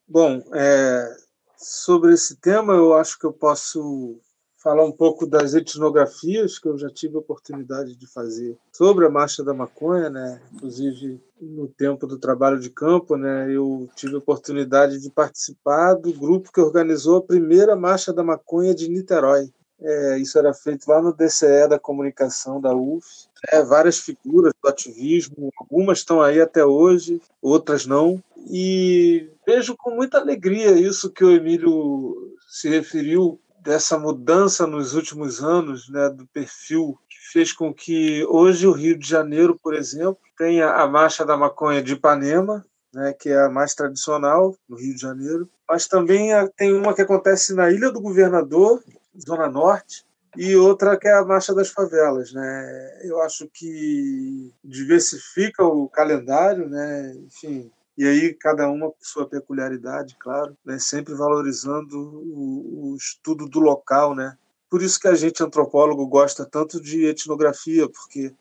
Bom, 0.06 0.40
é, 0.54 1.16
sobre 1.56 2.14
esse 2.14 2.36
tema, 2.36 2.72
eu 2.72 2.94
acho 2.94 3.18
que 3.18 3.26
eu 3.26 3.32
posso 3.32 4.20
falar 4.62 4.84
um 4.84 4.92
pouco 4.92 5.26
das 5.26 5.54
etnografias 5.54 6.56
que 6.56 6.68
eu 6.68 6.78
já 6.78 6.88
tive 6.88 7.16
a 7.16 7.18
oportunidade 7.18 7.96
de 7.96 8.06
fazer 8.06 8.56
sobre 8.72 9.04
a 9.04 9.10
marcha 9.10 9.42
da 9.42 9.52
maconha, 9.52 10.08
né? 10.08 10.40
Inclusive 10.54 11.20
no 11.40 11.66
tempo 11.66 12.06
do 12.06 12.16
trabalho 12.16 12.60
de 12.60 12.70
campo, 12.70 13.16
né? 13.16 13.50
Eu 13.50 13.88
tive 13.96 14.14
a 14.14 14.18
oportunidade 14.18 15.00
de 15.00 15.10
participar 15.10 15.94
do 15.94 16.12
grupo 16.12 16.52
que 16.52 16.60
organizou 16.60 17.16
a 17.16 17.22
primeira 17.22 17.74
marcha 17.74 18.12
da 18.12 18.22
maconha 18.22 18.72
de 18.72 18.88
Niterói. 18.88 19.50
É, 19.80 20.18
isso 20.18 20.38
era 20.38 20.54
feito 20.54 20.86
lá 20.86 21.02
no 21.02 21.12
DCE 21.12 21.66
da 21.68 21.78
comunicação 21.78 22.60
da 22.60 22.72
UF. 22.72 23.25
É, 23.48 23.62
várias 23.62 23.98
figuras 23.98 24.52
do 24.62 24.68
ativismo, 24.68 25.52
algumas 25.58 25.98
estão 25.98 26.22
aí 26.22 26.40
até 26.40 26.64
hoje, 26.64 27.20
outras 27.40 27.86
não. 27.86 28.22
E 28.48 29.28
vejo 29.46 29.76
com 29.76 29.90
muita 29.90 30.18
alegria 30.18 30.72
isso 30.72 31.10
que 31.10 31.24
o 31.24 31.30
Emílio 31.30 32.34
se 32.48 32.68
referiu 32.68 33.40
dessa 33.60 33.98
mudança 33.98 34.66
nos 34.66 34.94
últimos 34.94 35.42
anos, 35.42 35.88
né, 35.88 36.08
do 36.08 36.24
perfil 36.28 36.96
que 37.10 37.16
fez 37.32 37.52
com 37.52 37.74
que 37.74 38.24
hoje 38.26 38.66
o 38.66 38.72
Rio 38.72 38.96
de 38.96 39.08
Janeiro, 39.08 39.58
por 39.60 39.74
exemplo, 39.74 40.18
tenha 40.38 40.70
a 40.70 40.86
marcha 40.86 41.24
da 41.24 41.36
maconha 41.36 41.82
de 41.82 41.94
Ipanema, 41.94 42.64
né, 42.94 43.12
que 43.12 43.28
é 43.28 43.42
a 43.42 43.50
mais 43.50 43.74
tradicional 43.74 44.56
no 44.68 44.76
Rio 44.76 44.94
de 44.94 45.00
Janeiro, 45.00 45.48
mas 45.68 45.88
também 45.88 46.30
tem 46.56 46.72
uma 46.72 46.94
que 46.94 47.02
acontece 47.02 47.54
na 47.54 47.70
Ilha 47.70 47.90
do 47.90 48.00
Governador, 48.00 48.82
Zona 49.20 49.48
Norte, 49.48 50.05
e 50.36 50.56
outra 50.56 50.96
que 50.96 51.08
é 51.08 51.12
a 51.12 51.24
Marcha 51.24 51.54
das 51.54 51.70
Favelas. 51.70 52.32
Né? 52.32 53.00
Eu 53.04 53.20
acho 53.22 53.48
que 53.52 54.52
diversifica 54.64 55.64
o 55.64 55.88
calendário, 55.88 56.68
né? 56.68 57.14
enfim, 57.26 57.70
e 57.96 58.06
aí 58.06 58.34
cada 58.34 58.68
uma 58.68 58.88
com 58.88 58.96
sua 59.00 59.26
peculiaridade, 59.26 60.16
claro, 60.18 60.56
né? 60.64 60.78
sempre 60.78 61.14
valorizando 61.14 61.96
o, 61.98 62.92
o 62.92 62.96
estudo 62.96 63.46
do 63.46 63.60
local. 63.60 64.14
Né? 64.14 64.36
Por 64.70 64.82
isso 64.82 65.00
que 65.00 65.08
a 65.08 65.14
gente, 65.14 65.42
antropólogo, 65.42 66.06
gosta 66.06 66.44
tanto 66.44 66.80
de 66.80 67.06
etnografia, 67.06 67.88
porque 67.88 68.34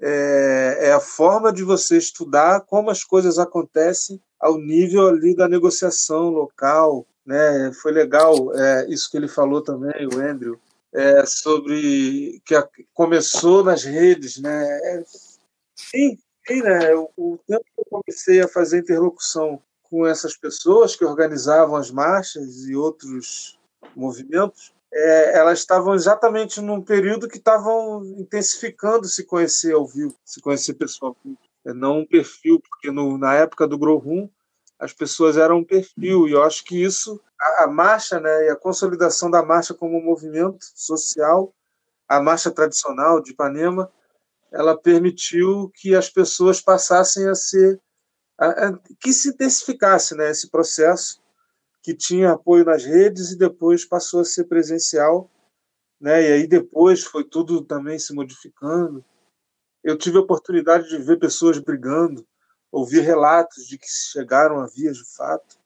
é, 0.00 0.78
é, 0.88 0.92
a 0.92 1.00
forma 1.00 1.52
de 1.52 1.62
você 1.62 1.98
estudar 1.98 2.62
como 2.62 2.90
as 2.90 3.04
coisas 3.04 3.38
acontecem 3.38 4.20
ao 4.40 4.58
nível 4.58 5.08
ali 5.08 5.36
da 5.36 5.46
negociação 5.46 6.30
local, 6.30 7.06
né? 7.26 7.70
Foi 7.82 7.92
legal 7.92 8.34
é, 8.54 8.86
isso 8.88 9.10
que 9.10 9.18
ele 9.18 9.28
falou 9.28 9.62
também, 9.62 10.06
o 10.06 10.18
Andrew, 10.18 10.58
é, 10.92 11.24
sobre 11.24 12.40
que 12.44 12.54
começou 12.92 13.62
nas 13.62 13.84
redes, 13.84 14.38
né? 14.38 15.04
Sim, 15.76 16.18
sim, 16.46 16.62
né? 16.62 16.94
O, 16.94 17.10
o 17.16 17.38
tempo 17.46 17.64
que 17.64 17.80
eu 17.80 17.86
comecei 17.88 18.40
a 18.40 18.48
fazer 18.48 18.80
interlocução 18.80 19.62
com 19.82 20.06
essas 20.06 20.36
pessoas 20.36 20.94
que 20.94 21.04
organizavam 21.04 21.76
as 21.76 21.90
marchas 21.90 22.64
e 22.66 22.76
outros 22.76 23.58
movimentos, 23.96 24.72
é, 24.92 25.38
elas 25.38 25.60
estavam 25.60 25.94
exatamente 25.94 26.60
num 26.60 26.80
período 26.80 27.28
que 27.28 27.38
estavam 27.38 28.04
intensificando 28.18 29.06
se 29.06 29.24
conhecer 29.24 29.72
ao 29.72 29.86
vivo, 29.86 30.14
se 30.24 30.40
conhecer 30.40 30.74
pessoalmente. 30.74 31.38
É, 31.64 31.72
não 31.72 32.00
um 32.00 32.06
perfil, 32.06 32.60
porque 32.60 32.90
no, 32.90 33.18
na 33.18 33.34
época 33.34 33.66
do 33.66 33.78
Grow 33.78 33.98
Room, 33.98 34.28
as 34.80 34.92
pessoas 34.94 35.36
eram 35.36 35.58
um 35.58 35.64
perfil, 35.64 36.26
e 36.26 36.32
eu 36.32 36.42
acho 36.42 36.64
que 36.64 36.82
isso, 36.82 37.20
a, 37.38 37.64
a 37.64 37.66
marcha 37.66 38.18
né, 38.18 38.46
e 38.46 38.48
a 38.48 38.56
consolidação 38.56 39.30
da 39.30 39.42
marcha 39.42 39.74
como 39.74 40.00
movimento 40.00 40.64
social, 40.74 41.54
a 42.08 42.20
marcha 42.20 42.50
tradicional 42.50 43.22
de 43.22 43.32
Ipanema, 43.32 43.92
ela 44.50 44.76
permitiu 44.76 45.70
que 45.74 45.94
as 45.94 46.08
pessoas 46.08 46.60
passassem 46.60 47.28
a 47.28 47.34
ser 47.34 47.80
a, 48.38 48.68
a, 48.68 48.78
que 48.98 49.12
se 49.12 49.28
intensificasse 49.28 50.16
né, 50.16 50.30
esse 50.30 50.50
processo 50.50 51.20
que 51.82 51.94
tinha 51.94 52.32
apoio 52.32 52.64
nas 52.64 52.84
redes 52.84 53.30
e 53.30 53.38
depois 53.38 53.84
passou 53.84 54.20
a 54.20 54.24
ser 54.24 54.44
presencial, 54.44 55.30
né? 56.00 56.22
E 56.22 56.32
aí 56.32 56.46
depois 56.46 57.04
foi 57.04 57.24
tudo 57.24 57.62
também 57.62 57.98
se 57.98 58.14
modificando. 58.14 59.04
Eu 59.82 59.96
tive 59.96 60.18
a 60.18 60.20
oportunidade 60.20 60.88
de 60.88 60.98
ver 60.98 61.18
pessoas 61.18 61.58
brigando, 61.58 62.26
ouvir 62.70 63.00
relatos 63.00 63.66
de 63.66 63.78
que 63.78 63.88
chegaram 63.88 64.60
a 64.60 64.66
vias 64.66 64.96
de 64.96 65.16
fato. 65.16 65.58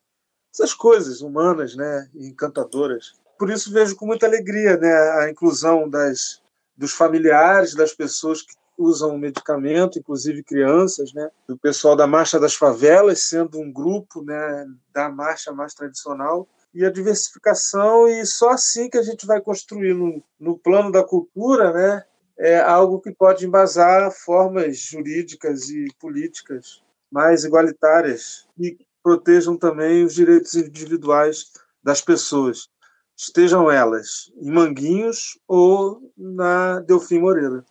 Essas 0.53 0.73
coisas 0.73 1.21
humanas, 1.21 1.75
né, 1.75 2.09
e 2.15 2.29
encantadoras. 2.29 3.15
Por 3.39 3.51
isso 3.51 3.73
vejo 3.73 3.97
com 3.97 4.07
muita 4.07 4.27
alegria, 4.27 4.77
né, 4.77 4.93
a 4.93 5.31
inclusão 5.31 5.89
das 5.89 6.43
dos 6.77 6.93
familiares 6.93 7.75
das 7.75 7.95
pessoas 7.95 8.43
que 8.43 8.55
usam 8.77 9.17
medicamento, 9.17 9.99
inclusive 9.99 10.43
crianças, 10.43 11.13
né? 11.13 11.31
Do 11.47 11.57
pessoal 11.57 11.95
da 11.95 12.07
Marcha 12.07 12.41
das 12.41 12.55
Favelas, 12.55 13.23
sendo 13.23 13.61
um 13.61 13.73
grupo, 13.73 14.23
né, 14.23 14.67
da 14.93 15.09
marcha 15.09 15.53
mais 15.53 15.75
tradicional 15.75 16.49
e 16.75 16.85
a 16.85 16.91
diversificação 16.91 18.09
e 18.09 18.27
só 18.27 18.51
assim 18.51 18.91
que 18.91 18.99
a 18.99 19.03
gente 19.03 19.25
vai 19.27 19.41
construir 19.41 19.95
no, 19.95 20.23
no 20.41 20.59
plano 20.59 20.91
da 20.91 21.05
cultura, 21.05 21.73
né, 21.73 22.05
é 22.37 22.59
algo 22.59 23.01
que 23.01 23.13
pode 23.13 23.47
embasar 23.47 24.11
formas 24.11 24.77
jurídicas 24.77 25.71
e 25.71 25.87
políticas 26.01 26.83
mais 27.11 27.45
igualitárias 27.45 28.47
e 28.59 28.77
protejam 29.03 29.57
também 29.57 30.05
os 30.05 30.15
direitos 30.15 30.55
individuais 30.55 31.53
das 31.83 32.01
pessoas, 32.01 32.69
estejam 33.17 33.71
elas 33.71 34.33
em 34.37 34.51
Manguinhos 34.51 35.39
ou 35.47 36.11
na 36.17 36.81
Delfim 36.81 37.19
Moreira. 37.19 37.65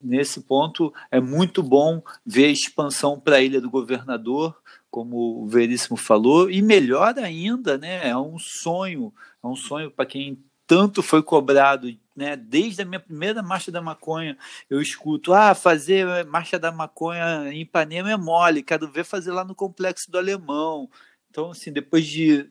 Nesse 0.00 0.40
ponto 0.40 0.92
é 1.10 1.20
muito 1.20 1.62
bom 1.62 2.02
ver 2.24 2.46
a 2.46 2.52
expansão 2.52 3.18
para 3.18 3.36
a 3.36 3.40
Ilha 3.40 3.60
do 3.60 3.70
Governador, 3.70 4.56
como 4.90 5.42
o 5.42 5.46
Veríssimo 5.46 5.96
falou, 5.96 6.50
e 6.50 6.62
melhor 6.62 7.18
ainda, 7.18 7.76
né, 7.76 8.08
é 8.08 8.16
um 8.16 8.38
sonho, 8.38 9.12
é 9.42 9.46
um 9.46 9.56
sonho 9.56 9.90
para 9.90 10.06
quem 10.06 10.42
tanto 10.66 11.02
foi 11.02 11.22
cobrado, 11.22 11.88
né, 12.18 12.34
desde 12.34 12.82
a 12.82 12.84
minha 12.84 12.98
primeira 12.98 13.40
marcha 13.42 13.70
da 13.70 13.80
maconha, 13.80 14.36
eu 14.68 14.82
escuto, 14.82 15.32
ah, 15.32 15.54
fazer 15.54 16.24
marcha 16.26 16.58
da 16.58 16.72
maconha 16.72 17.48
em 17.52 17.60
Ipanema 17.60 18.10
é 18.10 18.16
mole, 18.16 18.60
quero 18.60 18.90
ver 18.90 19.04
fazer 19.04 19.30
lá 19.30 19.44
no 19.44 19.54
Complexo 19.54 20.10
do 20.10 20.18
Alemão. 20.18 20.90
Então, 21.30 21.52
assim, 21.52 21.72
depois 21.72 22.04
de 22.04 22.50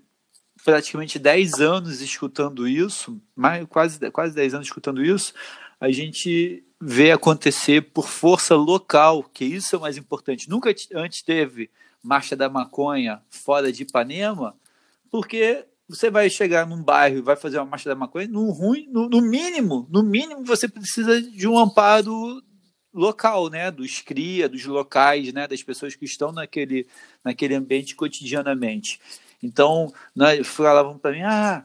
praticamente 0.63 1.19
10 1.19 1.59
anos 1.59 1.99
escutando 1.99 2.65
isso, 2.65 3.21
mais, 3.35 3.65
quase, 3.67 3.99
quase 4.09 4.33
10 4.33 4.53
anos 4.53 4.67
escutando 4.67 5.03
isso, 5.03 5.33
a 5.81 5.91
gente 5.91 6.63
vê 6.79 7.11
acontecer 7.11 7.81
por 7.81 8.07
força 8.07 8.55
local, 8.55 9.21
que 9.21 9.43
isso 9.43 9.75
é 9.75 9.77
o 9.79 9.81
mais 9.81 9.97
importante. 9.97 10.49
Nunca 10.49 10.73
antes 10.95 11.21
teve 11.21 11.69
marcha 12.01 12.37
da 12.37 12.49
maconha 12.49 13.21
fora 13.29 13.69
de 13.69 13.83
Ipanema, 13.83 14.55
porque 15.11 15.65
você 15.87 16.09
vai 16.09 16.29
chegar 16.29 16.67
num 16.67 16.83
bairro 16.83 17.17
e 17.17 17.21
vai 17.21 17.35
fazer 17.35 17.57
uma 17.57 17.65
marcha 17.65 17.89
da 17.89 17.95
maconha, 17.95 18.27
no 18.27 18.51
ruim, 18.51 18.87
no, 18.91 19.07
no 19.07 19.21
mínimo, 19.21 19.87
no 19.89 20.03
mínimo 20.03 20.43
você 20.45 20.67
precisa 20.67 21.21
de 21.21 21.47
um 21.47 21.57
amparo 21.57 22.43
local, 22.93 23.49
né, 23.49 23.71
dos 23.71 24.01
cria, 24.01 24.49
dos 24.49 24.65
locais, 24.65 25.31
né, 25.31 25.47
das 25.47 25.63
pessoas 25.63 25.95
que 25.95 26.05
estão 26.05 26.31
naquele, 26.31 26.87
naquele 27.23 27.55
ambiente 27.55 27.95
cotidianamente. 27.95 28.99
Então, 29.41 29.93
nós 30.15 30.45
falavam 30.47 30.97
para 30.97 31.11
mim, 31.11 31.21
ah, 31.21 31.63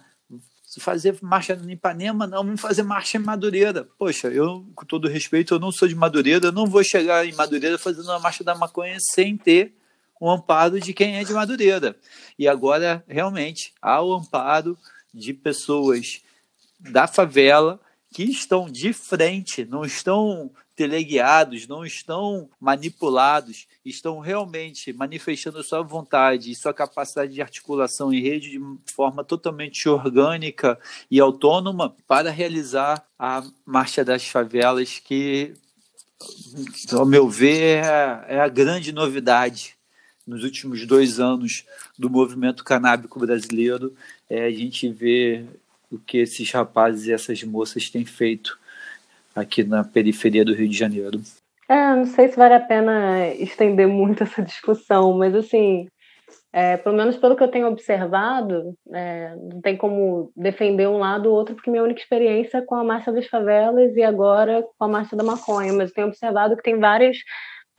fazer 0.79 1.19
marcha 1.23 1.55
em 1.55 1.73
Ipanema, 1.73 2.27
não, 2.27 2.45
vamos 2.45 2.61
fazer 2.61 2.83
marcha 2.83 3.17
em 3.17 3.21
Madureira. 3.21 3.89
Poxa, 3.99 4.29
eu, 4.29 4.67
com 4.75 4.85
todo 4.85 5.09
respeito, 5.09 5.55
eu 5.55 5.59
não 5.59 5.73
sou 5.73 5.89
de 5.89 5.95
Madureira, 5.95 6.47
eu 6.47 6.53
não 6.53 6.67
vou 6.67 6.85
chegar 6.85 7.27
em 7.27 7.33
Madureira 7.33 7.79
fazendo 7.79 8.05
uma 8.05 8.19
marcha 8.19 8.45
da 8.45 8.55
maconha 8.55 8.97
sem 9.01 9.37
ter 9.37 9.75
o 10.23 10.31
amparo 10.31 10.79
de 10.79 10.95
quem 10.95 11.17
é 11.17 11.25
de 11.25 11.33
Madureira. 11.33 11.97
E 12.39 12.47
agora, 12.47 13.05
realmente, 13.09 13.75
há 13.83 14.01
o 14.01 14.15
amparo 14.15 14.79
de 15.13 15.35
pessoas 15.35 16.23
da 16.79 17.09
favela 17.09 17.81
que 18.15 18.23
estão 18.23 18.71
de 18.71 18.93
frente, 18.93 19.65
não 19.65 19.85
estão 19.85 20.53
teleguiados, 20.77 21.67
não 21.67 21.85
estão 21.85 22.49
manipulados, 22.61 23.67
estão 23.85 24.21
realmente 24.21 24.93
manifestando 24.93 25.61
sua 25.65 25.83
vontade 25.83 26.53
e 26.53 26.55
sua 26.55 26.73
capacidade 26.73 27.35
de 27.35 27.43
articulação 27.43 28.15
em 28.15 28.23
rede 28.23 28.51
de 28.51 28.93
forma 28.93 29.25
totalmente 29.25 29.89
orgânica 29.89 30.79
e 31.11 31.19
autônoma 31.19 31.97
para 32.07 32.31
realizar 32.31 33.05
a 33.19 33.43
Marcha 33.67 34.05
das 34.05 34.25
Favelas, 34.29 35.01
que, 35.01 35.53
ao 36.93 37.05
meu 37.05 37.29
ver, 37.29 37.85
é, 37.85 38.37
é 38.37 38.41
a 38.41 38.49
grande 38.49 38.93
novidade 38.93 39.82
nos 40.27 40.45
últimos 40.45 40.87
dois 40.87 41.19
anos 41.21 41.67
do 41.99 42.09
movimento 42.09 42.65
canábico 42.65 43.19
brasileiro. 43.19 43.95
É 44.29 44.45
a 44.45 44.51
gente 44.51 44.89
vê 44.89 45.45
o 45.91 45.99
que 45.99 46.19
esses 46.19 46.51
rapazes 46.51 47.07
e 47.07 47.13
essas 47.13 47.43
moças 47.43 47.91
têm 47.91 48.05
feito 48.05 48.59
aqui 49.35 49.65
na 49.65 49.85
periferia 49.85 50.45
do 50.45 50.55
Rio 50.55 50.69
de 50.69 50.77
Janeiro. 50.77 51.21
É, 51.69 51.95
não 51.95 52.07
sei 52.07 52.29
se 52.29 52.37
vale 52.37 52.55
a 52.55 52.61
pena 52.61 53.29
estender 53.35 53.89
muito 53.89 54.23
essa 54.23 54.43
discussão, 54.43 55.17
mas 55.17 55.35
assim, 55.35 55.87
é, 56.53 56.77
pelo 56.77 56.97
menos 56.97 57.17
pelo 57.17 57.35
que 57.35 57.43
eu 57.43 57.49
tenho 57.49 57.69
observado, 57.69 58.75
é, 58.93 59.35
não 59.37 59.61
tem 59.63 59.77
como 59.77 60.31
defender 60.37 60.87
um 60.87 60.99
lado 60.99 61.31
ou 61.31 61.37
outro, 61.37 61.55
porque 61.55 61.71
minha 61.71 61.83
única 61.83 62.01
experiência 62.01 62.59
é 62.59 62.63
com 62.63 62.75
a 62.75 62.85
Marcha 62.85 63.11
das 63.11 63.27
Favelas 63.27 63.97
e 63.97 64.03
agora 64.03 64.63
com 64.79 64.85
a 64.85 64.89
Marcha 64.89 65.17
da 65.17 65.25
Maconha, 65.25 65.73
mas 65.73 65.89
eu 65.89 65.95
tenho 65.95 66.09
observado 66.09 66.57
que 66.57 66.63
tem 66.63 66.79
várias 66.79 67.17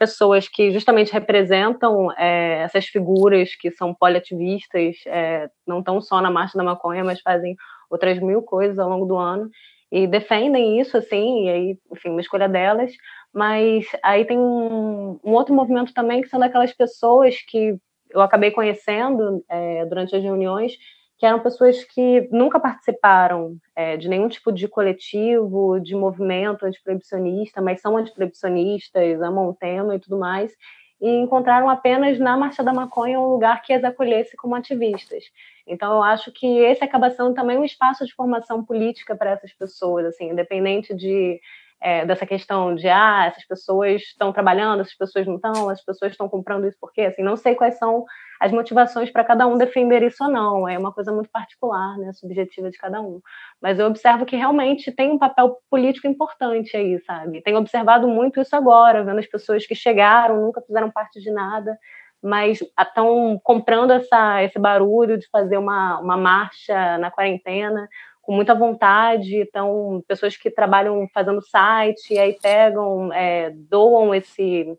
pessoas 0.04 0.46
que 0.46 0.70
justamente 0.70 1.12
representam 1.12 2.12
é, 2.12 2.62
essas 2.62 2.86
figuras 2.86 3.54
que 3.56 3.70
são 3.70 3.94
poliativistas, 3.94 4.96
é, 5.06 5.48
não 5.66 5.78
estão 5.78 5.98
só 6.02 6.20
na 6.20 6.30
Marcha 6.30 6.58
da 6.58 6.62
Maconha, 6.62 7.02
mas 7.02 7.22
fazem 7.22 7.56
outras 7.90 8.18
mil 8.18 8.42
coisas 8.42 8.78
ao 8.78 8.90
longo 8.90 9.06
do 9.06 9.16
ano, 9.16 9.48
e 9.90 10.06
defendem 10.06 10.78
isso, 10.78 10.96
assim, 10.98 11.46
e 11.46 11.48
aí, 11.48 11.78
enfim, 11.90 12.10
uma 12.10 12.20
escolha 12.20 12.48
delas, 12.48 12.92
mas 13.32 13.86
aí 14.02 14.26
tem 14.26 14.38
um, 14.38 15.18
um 15.24 15.32
outro 15.32 15.54
movimento 15.54 15.94
também 15.94 16.20
que 16.20 16.28
são 16.28 16.38
daquelas 16.38 16.72
pessoas 16.74 17.36
que 17.46 17.78
eu 18.10 18.20
acabei 18.20 18.50
conhecendo 18.50 19.42
é, 19.48 19.86
durante 19.86 20.14
as 20.14 20.22
reuniões, 20.22 20.72
que 21.18 21.26
eram 21.26 21.40
pessoas 21.40 21.84
que 21.84 22.28
nunca 22.30 22.58
participaram 22.58 23.56
é, 23.76 23.96
de 23.96 24.08
nenhum 24.08 24.28
tipo 24.28 24.52
de 24.52 24.66
coletivo, 24.66 25.78
de 25.80 25.94
movimento 25.94 26.66
antiproibicionista, 26.66 27.62
mas 27.62 27.80
são 27.80 27.96
antiproibicionistas, 27.96 29.22
amam 29.22 29.48
o 29.48 29.54
tema 29.54 29.94
e 29.94 30.00
tudo 30.00 30.18
mais, 30.18 30.52
e 31.00 31.08
encontraram 31.08 31.68
apenas 31.68 32.18
na 32.18 32.36
Marcha 32.36 32.62
da 32.62 32.72
Maconha 32.72 33.20
um 33.20 33.28
lugar 33.28 33.62
que 33.62 33.72
as 33.72 33.84
acolhesse 33.84 34.36
como 34.36 34.54
ativistas. 34.54 35.24
Então, 35.66 35.92
eu 35.94 36.02
acho 36.02 36.32
que 36.32 36.46
esse 36.46 36.82
acaba 36.84 37.10
sendo 37.10 37.34
também 37.34 37.58
um 37.58 37.64
espaço 37.64 38.04
de 38.04 38.14
formação 38.14 38.64
política 38.64 39.16
para 39.16 39.30
essas 39.30 39.52
pessoas, 39.52 40.06
assim, 40.06 40.30
independente 40.30 40.94
de 40.94 41.40
é, 41.84 42.06
dessa 42.06 42.24
questão 42.24 42.74
de 42.74 42.88
ah, 42.88 43.26
essas 43.26 43.46
pessoas 43.46 44.00
estão 44.00 44.32
trabalhando, 44.32 44.80
essas 44.80 44.96
pessoas 44.96 45.26
não 45.26 45.34
estão, 45.34 45.68
as 45.68 45.84
pessoas 45.84 46.12
estão 46.12 46.26
comprando 46.30 46.66
isso 46.66 46.78
por 46.80 46.90
quê? 46.90 47.02
Assim, 47.02 47.22
não 47.22 47.36
sei 47.36 47.54
quais 47.54 47.76
são 47.76 48.06
as 48.40 48.50
motivações 48.50 49.10
para 49.10 49.22
cada 49.22 49.46
um 49.46 49.58
defender 49.58 50.02
isso 50.02 50.24
ou 50.24 50.30
não, 50.30 50.66
é 50.66 50.78
uma 50.78 50.94
coisa 50.94 51.12
muito 51.12 51.28
particular, 51.28 51.98
né, 51.98 52.10
subjetiva 52.14 52.70
de 52.70 52.78
cada 52.78 53.02
um. 53.02 53.20
Mas 53.60 53.78
eu 53.78 53.86
observo 53.86 54.24
que 54.24 54.34
realmente 54.34 54.90
tem 54.92 55.10
um 55.10 55.18
papel 55.18 55.58
político 55.70 56.06
importante 56.06 56.74
aí, 56.74 56.98
sabe? 57.00 57.42
Tenho 57.42 57.58
observado 57.58 58.08
muito 58.08 58.40
isso 58.40 58.56
agora, 58.56 59.04
vendo 59.04 59.18
as 59.18 59.26
pessoas 59.26 59.66
que 59.66 59.74
chegaram, 59.74 60.40
nunca 60.40 60.62
fizeram 60.62 60.90
parte 60.90 61.20
de 61.20 61.30
nada, 61.30 61.78
mas 62.22 62.60
estão 62.80 63.38
comprando 63.44 63.90
essa, 63.90 64.42
esse 64.42 64.58
barulho 64.58 65.18
de 65.18 65.28
fazer 65.28 65.58
uma, 65.58 66.00
uma 66.00 66.16
marcha 66.16 66.96
na 66.96 67.10
quarentena, 67.10 67.86
com 68.24 68.32
muita 68.32 68.54
vontade, 68.54 69.36
então 69.36 70.02
pessoas 70.08 70.36
que 70.36 70.50
trabalham 70.50 71.06
fazendo 71.12 71.42
site, 71.42 72.14
e 72.14 72.18
aí 72.18 72.36
pegam, 72.40 73.12
é, 73.12 73.50
doam 73.50 74.14
esse 74.14 74.76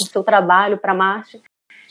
o 0.00 0.06
seu 0.06 0.24
trabalho 0.24 0.78
para 0.78 0.92
a 0.92 0.96
marcha. 0.96 1.40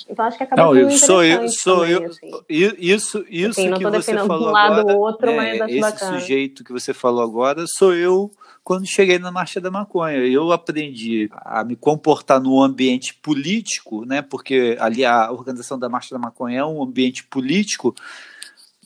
Então 0.09 0.25
acho 0.25 0.37
que 0.37 0.43
acaba 0.43 0.63
não, 0.63 0.73
sendo 0.73 0.91
sou 0.91 1.23
eu, 1.23 1.47
sou 1.49 1.79
também, 1.79 1.91
eu, 1.91 2.05
assim. 2.05 2.29
Isso, 2.49 3.25
isso 3.29 3.61
assim, 3.61 3.73
que 3.73 3.89
você 3.89 4.17
falou 4.17 4.49
um 4.49 4.51
lado 4.51 4.79
agora, 4.81 4.97
ou 4.97 5.01
outro, 5.01 5.29
é, 5.29 5.35
mas 5.35 5.61
acho 5.61 5.71
esse 5.71 5.79
bacana. 5.79 6.19
sujeito 6.19 6.63
que 6.63 6.73
você 6.73 6.93
falou 6.93 7.23
agora 7.23 7.63
sou 7.67 7.93
eu 7.93 8.31
quando 8.63 8.87
cheguei 8.87 9.19
na 9.19 9.31
Marcha 9.31 9.61
da 9.61 9.69
Maconha. 9.69 10.17
Eu 10.17 10.51
aprendi 10.51 11.29
a 11.33 11.63
me 11.63 11.75
comportar 11.75 12.41
no 12.41 12.61
ambiente 12.61 13.13
político, 13.13 14.05
né? 14.05 14.21
Porque 14.21 14.75
ali 14.79 15.05
a 15.05 15.31
organização 15.31 15.77
da 15.77 15.87
Marcha 15.87 16.15
da 16.15 16.19
Maconha 16.19 16.59
é 16.59 16.65
um 16.65 16.81
ambiente 16.81 17.25
político 17.25 17.93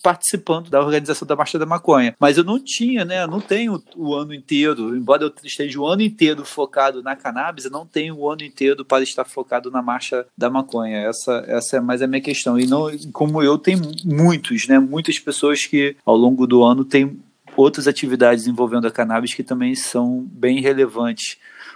participando 0.07 0.69
da 0.69 0.79
organização 0.79 1.27
da 1.27 1.35
Marcha 1.35 1.59
da 1.59 1.65
Maconha. 1.65 2.15
Mas 2.17 2.37
eu 2.37 2.43
não 2.45 2.57
tinha, 2.63 3.03
né? 3.03 3.23
Eu 3.23 3.27
não 3.27 3.41
tenho 3.41 3.83
o 3.93 4.15
ano 4.15 4.33
inteiro, 4.33 4.95
embora 4.95 5.23
eu 5.23 5.33
esteja 5.43 5.77
o 5.81 5.85
ano 5.85 6.01
inteiro 6.01 6.45
focado 6.45 7.03
na 7.03 7.13
cannabis, 7.13 7.65
eu 7.65 7.71
não 7.71 7.85
tenho 7.85 8.15
o 8.15 8.31
ano 8.31 8.41
inteiro 8.41 8.85
para 8.85 9.03
estar 9.03 9.25
focado 9.25 9.69
na 9.69 9.81
Marcha 9.81 10.25
da 10.37 10.49
Maconha. 10.49 10.99
Essa, 10.99 11.43
essa 11.45 11.75
é 11.75 11.81
mais 11.81 12.01
a 12.01 12.07
minha 12.07 12.21
questão. 12.21 12.57
E 12.57 12.65
não, 12.65 12.89
como 13.11 13.43
eu, 13.43 13.57
tem 13.57 13.75
muitos, 14.05 14.65
né? 14.65 14.79
Muitas 14.79 15.19
pessoas 15.19 15.65
que 15.65 15.97
ao 16.05 16.15
longo 16.15 16.47
do 16.47 16.63
ano 16.63 16.85
têm 16.85 17.19
outras 17.57 17.85
atividades 17.85 18.47
envolvendo 18.47 18.87
a 18.87 18.91
cannabis 18.91 19.33
que 19.33 19.43
também 19.43 19.75
são 19.75 20.25
bem 20.31 20.61
relevantes 20.61 21.35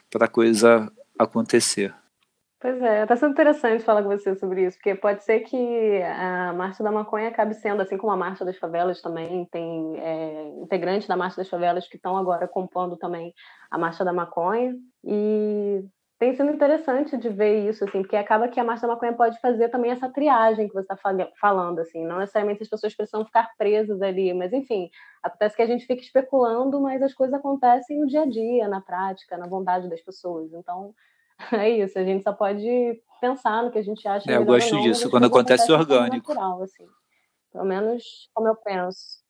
para 0.10 0.24
a 0.24 0.30
coisa 0.30 0.90
acontecer. 1.20 1.94
Pois 2.62 2.80
é, 2.80 3.02
está 3.02 3.16
sendo 3.16 3.32
interessante 3.32 3.84
falar 3.84 4.04
com 4.04 4.10
você 4.10 4.36
sobre 4.36 4.68
isso, 4.68 4.78
porque 4.78 4.94
pode 4.94 5.24
ser 5.24 5.40
que 5.40 6.00
a 6.04 6.54
Marcha 6.54 6.84
da 6.84 6.92
Maconha 6.92 7.30
acabe 7.30 7.56
sendo, 7.56 7.82
assim 7.82 7.98
como 7.98 8.12
a 8.12 8.16
Marcha 8.16 8.46
das 8.46 8.56
Favelas 8.56 9.02
também, 9.02 9.46
tem 9.46 9.98
é, 10.00 10.48
integrantes 10.62 11.08
da 11.08 11.18
Marcha 11.18 11.38
das 11.38 11.50
Favelas 11.50 11.88
que 11.88 11.96
estão 11.96 12.16
agora 12.16 12.48
compondo 12.48 12.96
também 12.98 13.34
a 13.72 13.80
Marcha 13.80 14.06
da 14.06 14.14
Maconha, 14.14 14.76
e 15.04 15.84
tem 16.20 16.36
sido 16.36 16.52
interessante 16.52 17.18
de 17.18 17.30
ver 17.30 17.68
isso, 17.68 17.84
assim, 17.84 18.04
porque 18.04 18.16
acaba 18.16 18.48
que 18.48 18.60
a 18.60 18.64
Marcha 18.64 18.86
da 18.86 18.94
Maconha 18.94 19.14
pode 19.14 19.40
fazer 19.42 19.70
também 19.70 19.90
essa 19.90 20.08
triagem 20.08 20.68
que 20.68 20.74
você 20.76 20.94
está 20.94 20.96
falando, 21.40 21.80
assim, 21.80 22.06
não 22.06 22.20
necessariamente 22.20 22.62
as 22.62 22.70
pessoas 22.70 22.94
precisam 22.94 23.26
ficar 23.26 23.50
presas 23.58 24.00
ali, 24.04 24.36
mas 24.36 24.54
enfim, 24.54 24.88
acontece 25.24 25.56
que 25.56 25.64
a 25.64 25.68
gente 25.68 25.88
fica 25.88 26.04
especulando, 26.04 26.80
mas 26.80 27.02
as 27.02 27.12
coisas 27.16 27.34
acontecem 27.34 28.00
no 28.00 28.06
dia 28.06 28.22
a 28.22 28.28
dia, 28.28 28.68
na 28.68 28.82
prática, 28.82 29.36
na 29.36 29.48
vontade 29.48 29.90
das 29.90 30.02
pessoas, 30.02 30.54
então 30.54 30.94
é 31.54 31.70
isso, 31.70 31.98
a 31.98 32.04
gente 32.04 32.24
só 32.24 32.34
pode 32.34 33.02
pensar 33.20 33.64
no 33.64 33.72
que 33.72 33.80
a 33.80 33.84
gente 33.84 34.08
acha. 34.08 34.30
É, 34.32 34.38
eu 34.38 34.46
gosto 34.46 34.74
não, 34.74 34.82
disso, 34.82 35.10
quando 35.10 35.26
acontece 35.26 35.72
orgânico. 35.72 36.34
Natural, 36.34 36.62
assim. 36.64 36.86
Pelo 37.52 37.66
menos 37.66 38.04
como 38.34 38.48
eu 38.48 38.56
penso. 38.56 39.22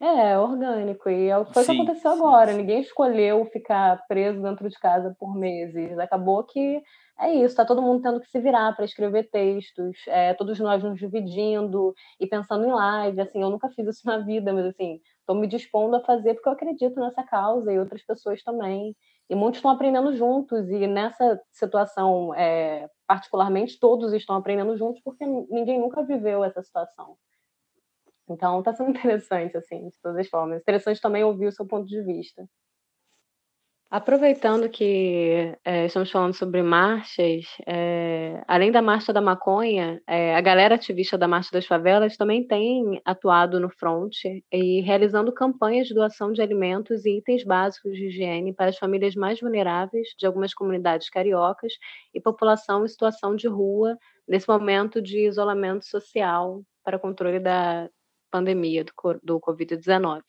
É, 0.00 0.38
orgânico. 0.38 1.10
E 1.10 1.28
é 1.28 1.36
o 1.36 1.44
que 1.44 1.54
foi 1.54 1.64
sim, 1.64 1.74
que 1.74 1.82
aconteceu 1.82 2.12
sim, 2.12 2.18
agora. 2.18 2.52
Sim. 2.52 2.58
Ninguém 2.58 2.80
escolheu 2.80 3.44
ficar 3.46 4.04
preso 4.06 4.40
dentro 4.40 4.68
de 4.68 4.78
casa 4.78 5.14
por 5.18 5.34
meses. 5.34 5.98
Acabou 5.98 6.44
que 6.44 6.82
é 7.20 7.34
isso, 7.34 7.56
tá 7.56 7.64
todo 7.64 7.82
mundo 7.82 8.00
tendo 8.00 8.20
que 8.20 8.30
se 8.30 8.38
virar 8.38 8.76
para 8.76 8.84
escrever 8.84 9.28
textos, 9.28 9.96
é, 10.06 10.34
todos 10.34 10.60
nós 10.60 10.84
nos 10.84 11.00
dividindo 11.00 11.92
e 12.20 12.28
pensando 12.28 12.64
em 12.64 12.70
live. 12.70 13.20
Assim, 13.20 13.42
eu 13.42 13.50
nunca 13.50 13.68
fiz 13.70 13.88
isso 13.88 14.02
na 14.06 14.18
vida, 14.18 14.52
mas 14.52 14.66
assim, 14.66 15.00
estou 15.20 15.34
me 15.34 15.48
dispondo 15.48 15.96
a 15.96 16.04
fazer 16.04 16.34
porque 16.34 16.48
eu 16.48 16.52
acredito 16.52 17.00
nessa 17.00 17.24
causa 17.24 17.72
e 17.72 17.78
outras 17.78 18.04
pessoas 18.04 18.42
também. 18.42 18.94
E 19.30 19.34
muitos 19.34 19.58
estão 19.58 19.70
aprendendo 19.70 20.16
juntos, 20.16 20.68
e 20.70 20.86
nessa 20.86 21.40
situação, 21.52 22.34
é, 22.34 22.88
particularmente, 23.06 23.78
todos 23.78 24.12
estão 24.14 24.36
aprendendo 24.36 24.76
juntos, 24.76 25.02
porque 25.02 25.24
ninguém 25.26 25.78
nunca 25.78 26.02
viveu 26.02 26.42
essa 26.42 26.62
situação. 26.62 27.16
Então, 28.28 28.60
está 28.60 28.72
sendo 28.74 28.90
interessante, 28.96 29.56
assim, 29.56 29.88
de 29.88 29.98
todas 30.02 30.18
as 30.18 30.28
formas. 30.28 30.60
Interessante 30.60 31.00
também 31.00 31.24
ouvir 31.24 31.46
o 31.46 31.52
seu 31.52 31.66
ponto 31.66 31.86
de 31.86 32.00
vista. 32.02 32.48
Aproveitando 33.90 34.68
que 34.68 35.56
é, 35.64 35.86
estamos 35.86 36.10
falando 36.10 36.34
sobre 36.34 36.62
marchas, 36.62 37.46
é, 37.66 38.44
além 38.46 38.70
da 38.70 38.82
Marcha 38.82 39.14
da 39.14 39.20
Maconha, 39.22 39.98
é, 40.06 40.36
a 40.36 40.42
galera 40.42 40.74
ativista 40.74 41.16
da 41.16 41.26
Marcha 41.26 41.48
das 41.50 41.64
Favelas 41.64 42.14
também 42.14 42.46
tem 42.46 43.00
atuado 43.02 43.58
no 43.58 43.70
front 43.70 44.12
e 44.52 44.82
realizando 44.82 45.32
campanhas 45.32 45.88
de 45.88 45.94
doação 45.94 46.32
de 46.32 46.42
alimentos 46.42 47.06
e 47.06 47.16
itens 47.16 47.42
básicos 47.44 47.94
de 47.94 48.08
higiene 48.08 48.52
para 48.52 48.68
as 48.68 48.76
famílias 48.76 49.14
mais 49.14 49.40
vulneráveis 49.40 50.08
de 50.18 50.26
algumas 50.26 50.52
comunidades 50.52 51.08
cariocas 51.08 51.72
e 52.12 52.20
população 52.20 52.84
em 52.84 52.88
situação 52.88 53.34
de 53.34 53.48
rua 53.48 53.96
nesse 54.28 54.46
momento 54.46 55.00
de 55.00 55.26
isolamento 55.26 55.86
social 55.86 56.62
para 56.84 56.98
controle 56.98 57.40
da 57.40 57.88
pandemia 58.30 58.84
do, 58.84 58.92
do 59.22 59.40
Covid-19. 59.40 60.20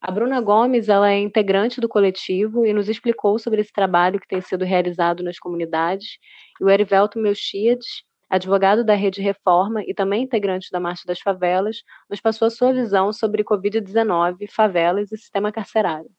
A 0.00 0.10
Bruna 0.10 0.40
Gomes 0.40 0.88
ela 0.88 1.10
é 1.10 1.18
integrante 1.18 1.80
do 1.80 1.88
coletivo 1.88 2.64
e 2.64 2.72
nos 2.72 2.88
explicou 2.88 3.38
sobre 3.38 3.60
esse 3.60 3.72
trabalho 3.72 4.20
que 4.20 4.28
tem 4.28 4.40
sido 4.40 4.64
realizado 4.64 5.22
nas 5.22 5.38
comunidades. 5.38 6.18
E 6.60 6.64
o 6.64 6.70
Erivelto 6.70 7.18
Melchiades, 7.18 8.04
advogado 8.28 8.84
da 8.84 8.94
Rede 8.94 9.20
Reforma 9.20 9.82
e 9.86 9.94
também 9.94 10.22
integrante 10.24 10.70
da 10.70 10.80
Marcha 10.80 11.04
das 11.06 11.20
Favelas, 11.20 11.78
nos 12.10 12.20
passou 12.20 12.46
a 12.46 12.50
sua 12.50 12.72
visão 12.72 13.12
sobre 13.12 13.44
Covid-19, 13.44 14.50
favelas 14.50 15.12
e 15.12 15.16
sistema 15.16 15.50
carcerário. 15.50 16.10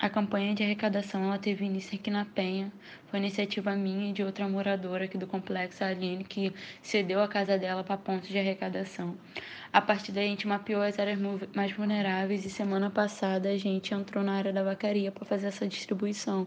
A 0.00 0.08
campanha 0.08 0.54
de 0.54 0.64
arrecadação 0.64 1.24
ela 1.24 1.38
teve 1.38 1.64
início 1.64 1.96
aqui 1.96 2.10
na 2.10 2.24
Penha. 2.24 2.72
Foi 3.06 3.20
iniciativa 3.20 3.76
minha 3.76 4.10
e 4.10 4.12
de 4.12 4.24
outra 4.24 4.48
moradora 4.48 5.04
aqui 5.04 5.16
do 5.16 5.26
complexo, 5.26 5.84
a 5.84 5.88
Aline, 5.88 6.24
que 6.24 6.52
cedeu 6.82 7.22
a 7.22 7.28
casa 7.28 7.56
dela 7.56 7.84
para 7.84 7.96
pontos 7.96 8.28
de 8.28 8.38
arrecadação. 8.38 9.16
A 9.72 9.80
partir 9.80 10.10
daí, 10.10 10.26
a 10.26 10.28
gente 10.28 10.48
mapeou 10.48 10.82
as 10.82 10.98
áreas 10.98 11.18
mais 11.54 11.72
vulneráveis 11.72 12.44
e 12.44 12.50
semana 12.50 12.90
passada 12.90 13.50
a 13.50 13.56
gente 13.56 13.94
entrou 13.94 14.24
na 14.24 14.32
área 14.32 14.52
da 14.52 14.62
vacaria 14.62 15.12
para 15.12 15.24
fazer 15.24 15.46
essa 15.46 15.68
distribuição. 15.68 16.46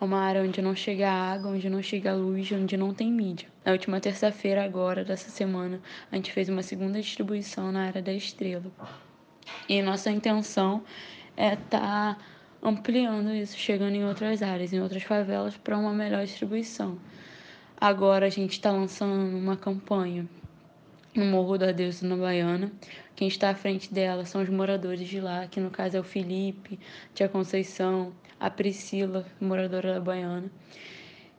Uma 0.00 0.18
área 0.20 0.42
onde 0.42 0.60
não 0.60 0.74
chega 0.74 1.10
água, 1.10 1.52
onde 1.52 1.70
não 1.70 1.80
chega 1.80 2.12
luz, 2.12 2.50
onde 2.52 2.76
não 2.76 2.92
tem 2.92 3.10
mídia. 3.10 3.48
Na 3.64 3.72
última 3.72 4.00
terça-feira, 4.00 4.64
agora, 4.64 5.04
dessa 5.04 5.30
semana, 5.30 5.80
a 6.10 6.16
gente 6.16 6.32
fez 6.32 6.48
uma 6.48 6.62
segunda 6.62 7.00
distribuição 7.00 7.72
na 7.72 7.86
área 7.86 8.02
da 8.02 8.12
Estrela. 8.12 8.70
E 9.68 9.80
nossa 9.80 10.10
intenção 10.10 10.82
é 11.36 11.54
estar. 11.54 12.16
Tá 12.16 12.18
ampliando 12.62 13.34
isso, 13.34 13.58
chegando 13.58 13.94
em 13.96 14.04
outras 14.04 14.40
áreas, 14.42 14.72
em 14.72 14.80
outras 14.80 15.02
favelas, 15.02 15.56
para 15.56 15.76
uma 15.76 15.92
melhor 15.92 16.24
distribuição. 16.24 16.96
Agora 17.76 18.26
a 18.26 18.30
gente 18.30 18.52
está 18.52 18.70
lançando 18.70 19.36
uma 19.36 19.56
campanha 19.56 20.28
no 21.14 21.24
Morro 21.24 21.58
da 21.58 21.72
Deusa, 21.72 22.06
na 22.06 22.16
Baiana. 22.16 22.70
Quem 23.16 23.26
está 23.26 23.50
à 23.50 23.54
frente 23.54 23.92
dela 23.92 24.24
são 24.24 24.40
os 24.40 24.48
moradores 24.48 25.08
de 25.08 25.20
lá, 25.20 25.46
que 25.46 25.58
no 25.58 25.70
caso 25.70 25.96
é 25.96 26.00
o 26.00 26.04
Felipe, 26.04 26.78
Tia 27.12 27.28
Conceição, 27.28 28.12
a 28.38 28.48
Priscila, 28.48 29.26
moradora 29.40 29.94
da 29.94 30.00
Baiana. 30.00 30.50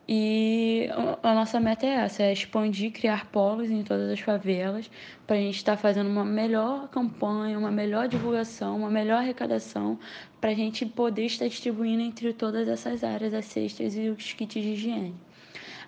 E 0.08 0.90
a 1.22 1.34
nossa 1.34 1.62
meta 1.62 1.86
é 1.86 1.92
essa, 1.92 2.24
é 2.24 2.34
expandir, 2.34 2.92
criar 2.92 3.28
polos 3.28 3.72
em 3.72 3.84
todas 3.84 4.10
as 4.10 4.20
favelas, 4.20 4.92
para 5.26 5.38
a 5.38 5.40
gente 5.40 5.56
estar 5.56 5.78
tá 5.78 5.82
fazendo 5.82 6.10
uma 6.10 6.26
melhor 6.26 6.90
campanha, 6.90 7.58
uma 7.58 7.72
melhor 7.72 8.10
divulgação, 8.10 8.78
uma 8.78 8.90
melhor 8.90 9.20
arrecadação, 9.20 9.98
para 10.42 10.50
a 10.50 10.54
gente 10.54 10.86
poder 10.86 11.26
estar 11.26 11.48
distribuindo 11.48 12.02
entre 12.02 12.34
todas 12.34 12.68
essas 12.68 13.02
áreas 13.02 13.34
as 13.34 13.46
cestas 13.46 13.96
e 13.96 14.10
os 14.10 14.34
kits 14.34 14.62
de 14.62 14.72
higiene. 14.74 15.16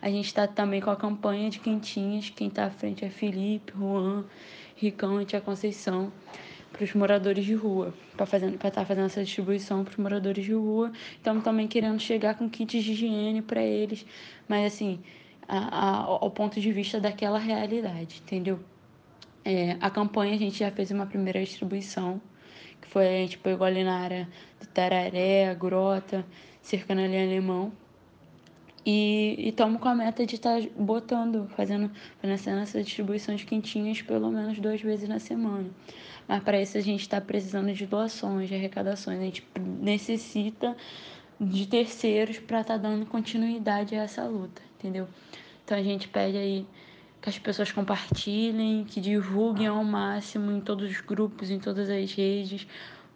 A 0.02 0.10
gente 0.10 0.28
está 0.28 0.48
também 0.48 0.80
com 0.80 0.90
a 0.90 0.96
campanha 0.96 1.50
de 1.50 1.60
quentinhas, 1.60 2.30
quem 2.30 2.48
está 2.48 2.66
à 2.66 2.70
frente 2.70 3.04
é 3.04 3.10
Felipe, 3.10 3.74
Juan, 3.78 4.24
Ricão 4.78 5.22
e 5.22 5.26
Tia 5.26 5.42
Conceição 5.42 6.12
para 6.76 6.84
os 6.84 6.94
moradores 6.94 7.46
de 7.46 7.54
rua, 7.54 7.94
para 8.18 8.26
estar 8.26 8.70
tá 8.72 8.86
fazendo 8.86 9.06
essa 9.06 9.24
distribuição 9.24 9.86
para 9.86 9.92
os 9.92 9.98
moradores 9.98 10.44
de 10.44 10.52
rua. 10.52 10.92
Estamos 11.16 11.42
também 11.42 11.68
querendo 11.70 12.00
chegar 12.02 12.36
com 12.36 12.50
kits 12.50 12.84
de 12.84 12.92
higiene 12.92 13.42
para 13.42 13.64
eles, 13.64 14.06
mas 14.46 14.74
assim, 14.74 15.00
a, 15.48 15.58
a, 15.58 15.98
ao 16.02 16.30
ponto 16.32 16.60
de 16.60 16.72
vista 16.74 17.00
daquela 17.00 17.40
realidade, 17.40 18.22
entendeu? 18.22 18.60
É, 19.46 19.78
a 19.80 19.90
campanha 19.90 20.36
a 20.36 20.38
gente 20.38 20.60
já 20.60 20.70
fez 20.70 20.92
uma 20.92 21.06
primeira 21.06 21.40
distribuição, 21.42 22.22
que 22.82 22.90
foi 22.90 23.08
a 23.08 23.18
gente 23.22 23.38
pegou 23.38 23.66
ali 23.66 23.84
na 23.84 23.98
área 23.98 24.28
de 24.60 24.68
Tararé, 24.68 25.56
Grota, 25.56 26.26
cercando 26.62 27.00
ali 27.00 27.18
Alemão. 27.18 27.72
E 28.86 29.48
estamos 29.48 29.82
com 29.82 29.88
a 29.88 29.96
meta 29.96 30.26
de 30.26 30.36
estar 30.36 30.62
tá 30.62 30.68
botando, 30.78 31.48
fazendo, 31.56 31.90
fazendo 32.22 32.60
essa 32.60 32.84
distribuição 32.84 33.34
de 33.34 33.46
quentinhas 33.46 34.02
pelo 34.02 34.30
menos 34.30 34.60
duas 34.60 34.82
vezes 34.82 35.08
na 35.08 35.20
semana. 35.20 35.70
Mas 36.28 36.44
para 36.44 36.62
isso 36.62 36.78
a 36.78 36.82
gente 36.82 37.02
está 37.02 37.22
precisando 37.22 37.72
de 37.74 37.86
doações, 37.86 38.50
de 38.50 38.56
arrecadações. 38.56 39.20
A 39.20 39.24
gente 39.24 39.48
necessita 39.60 40.76
de 41.40 41.68
terceiros 41.68 42.40
para 42.40 42.62
estar 42.62 42.76
tá 42.76 42.90
dando 42.90 43.06
continuidade 43.06 43.96
a 43.96 44.04
essa 44.04 44.24
luta, 44.24 44.62
entendeu? 44.78 45.08
Então 45.64 45.78
a 45.78 45.84
gente 45.84 46.08
pede 46.08 46.38
aí 46.38 46.66
que 47.22 47.30
as 47.30 47.40
pessoas 47.40 47.72
compartilhem, 47.72 48.86
que 48.86 49.02
divulguem 49.02 49.68
ao 49.68 49.84
máximo 49.84 50.52
em 50.52 50.62
todos 50.62 50.90
os 50.90 51.02
grupos, 51.02 51.50
em 51.50 51.60
todas 51.60 51.90
as 51.90 52.14
redes, 52.14 52.68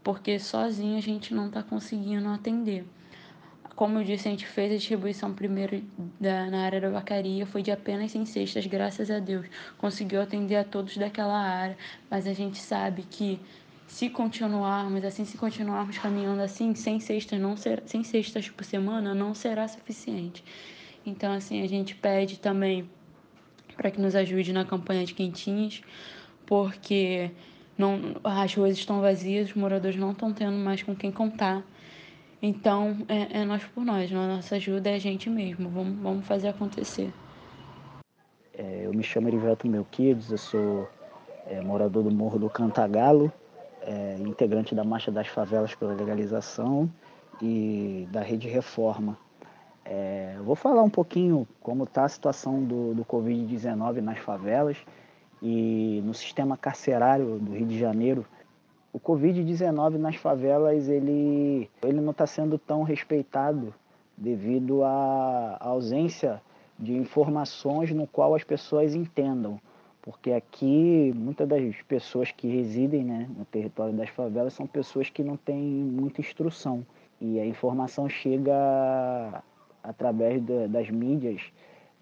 porque 0.03 0.39
sozinho 0.39 0.97
a 0.97 1.01
gente 1.01 1.34
não 1.34 1.47
está 1.47 1.62
conseguindo 1.62 2.28
atender. 2.30 2.86
Como 3.80 3.97
eu 3.97 4.03
disse, 4.03 4.27
a 4.27 4.32
gente 4.32 4.45
fez 4.45 4.73
a 4.73 4.75
distribuição 4.75 5.34
primeiro 5.34 5.82
da, 6.19 6.47
na 6.47 6.65
área 6.65 6.82
da 6.82 6.89
vacaria, 6.89 7.45
foi 7.45 7.61
de 7.61 7.71
apenas 7.71 8.11
100 8.11 8.25
cestas, 8.25 8.65
graças 8.65 9.09
a 9.09 9.19
Deus. 9.19 9.45
Conseguiu 9.77 10.21
atender 10.21 10.57
a 10.57 10.65
todos 10.65 10.97
daquela 10.97 11.39
área, 11.39 11.77
mas 12.11 12.27
a 12.27 12.34
gente 12.34 12.57
sabe 12.57 13.03
que 13.09 13.39
se 13.88 14.09
continuarmos 14.09 15.01
assim, 15.05 15.23
se 15.23 15.38
continuarmos 15.38 15.97
caminhando 15.97 16.41
assim, 16.41 16.75
sem 16.75 16.99
cestas, 16.99 17.39
não 17.39 17.55
ser, 17.55 17.82
sem 17.86 18.03
cestas 18.03 18.49
por 18.49 18.65
semana, 18.65 19.15
não 19.15 19.34
será 19.34 19.65
suficiente. 19.65 20.43
Então, 21.05 21.32
assim, 21.32 21.63
a 21.63 21.67
gente 21.69 21.95
pede 21.95 22.38
também 22.38 22.89
para 23.77 23.89
que 23.89 24.01
nos 24.01 24.13
ajude 24.13 24.51
na 24.51 24.65
campanha 24.65 25.05
de 25.05 25.13
quentinhas, 25.13 25.82
porque 26.45 27.32
não, 27.77 28.17
as 28.25 28.53
ruas 28.53 28.77
estão 28.77 28.99
vazias, 28.99 29.47
os 29.47 29.55
moradores 29.55 29.95
não 29.95 30.11
estão 30.11 30.34
tendo 30.34 30.57
mais 30.57 30.84
com 30.84 30.93
quem 30.93 31.13
contar. 31.13 31.63
Então, 32.41 32.97
é, 33.07 33.41
é 33.41 33.45
nós 33.45 33.63
por 33.65 33.83
nós, 33.83 34.11
a 34.11 34.27
nossa 34.27 34.55
ajuda 34.55 34.89
é 34.89 34.95
a 34.95 34.99
gente 34.99 35.29
mesmo, 35.29 35.69
vamos, 35.69 35.99
vamos 35.99 36.25
fazer 36.25 36.47
acontecer. 36.49 37.13
É, 38.53 38.85
eu 38.85 38.93
me 38.93 39.03
chamo 39.03 39.27
Erivelto 39.27 39.67
Melquides, 39.67 40.31
eu 40.31 40.37
sou 40.37 40.89
é, 41.47 41.61
morador 41.61 42.03
do 42.03 42.11
Morro 42.11 42.39
do 42.39 42.49
Cantagalo, 42.49 43.31
é, 43.81 44.15
integrante 44.19 44.73
da 44.73 44.83
Marcha 44.83 45.11
das 45.11 45.27
Favelas 45.27 45.73
pela 45.75 45.93
Legalização 45.93 46.89
e 47.41 48.07
da 48.11 48.21
Rede 48.21 48.47
Reforma. 48.47 49.17
É, 49.83 50.37
vou 50.43 50.55
falar 50.55 50.83
um 50.83 50.89
pouquinho 50.89 51.47
como 51.61 51.83
está 51.83 52.05
a 52.05 52.09
situação 52.09 52.63
do, 52.63 52.93
do 52.93 53.03
Covid-19 53.03 54.01
nas 54.01 54.19
favelas 54.19 54.77
e 55.41 56.01
no 56.05 56.13
sistema 56.13 56.55
carcerário 56.55 57.39
do 57.39 57.53
Rio 57.53 57.65
de 57.65 57.79
Janeiro. 57.79 58.25
O 58.91 58.99
Covid-19 58.99 59.97
nas 59.97 60.15
favelas 60.15 60.89
ele, 60.89 61.69
ele 61.83 62.01
não 62.01 62.11
está 62.11 62.25
sendo 62.25 62.57
tão 62.57 62.83
respeitado 62.83 63.73
devido 64.17 64.83
à 64.83 65.57
ausência 65.59 66.41
de 66.77 66.95
informações 66.95 67.91
no 67.91 68.07
qual 68.07 68.33
as 68.33 68.43
pessoas 68.43 68.95
entendam. 68.95 69.59
Porque 70.01 70.31
aqui 70.31 71.13
muitas 71.15 71.47
das 71.47 71.75
pessoas 71.83 72.31
que 72.31 72.47
residem 72.47 73.03
né, 73.03 73.29
no 73.37 73.45
território 73.45 73.93
das 73.93 74.09
favelas 74.09 74.53
são 74.53 74.65
pessoas 74.65 75.09
que 75.09 75.23
não 75.23 75.37
têm 75.37 75.61
muita 75.61 76.21
instrução. 76.21 76.85
E 77.21 77.39
a 77.39 77.45
informação 77.45 78.09
chega 78.09 79.43
através 79.83 80.41
das 80.69 80.89
mídias 80.89 81.41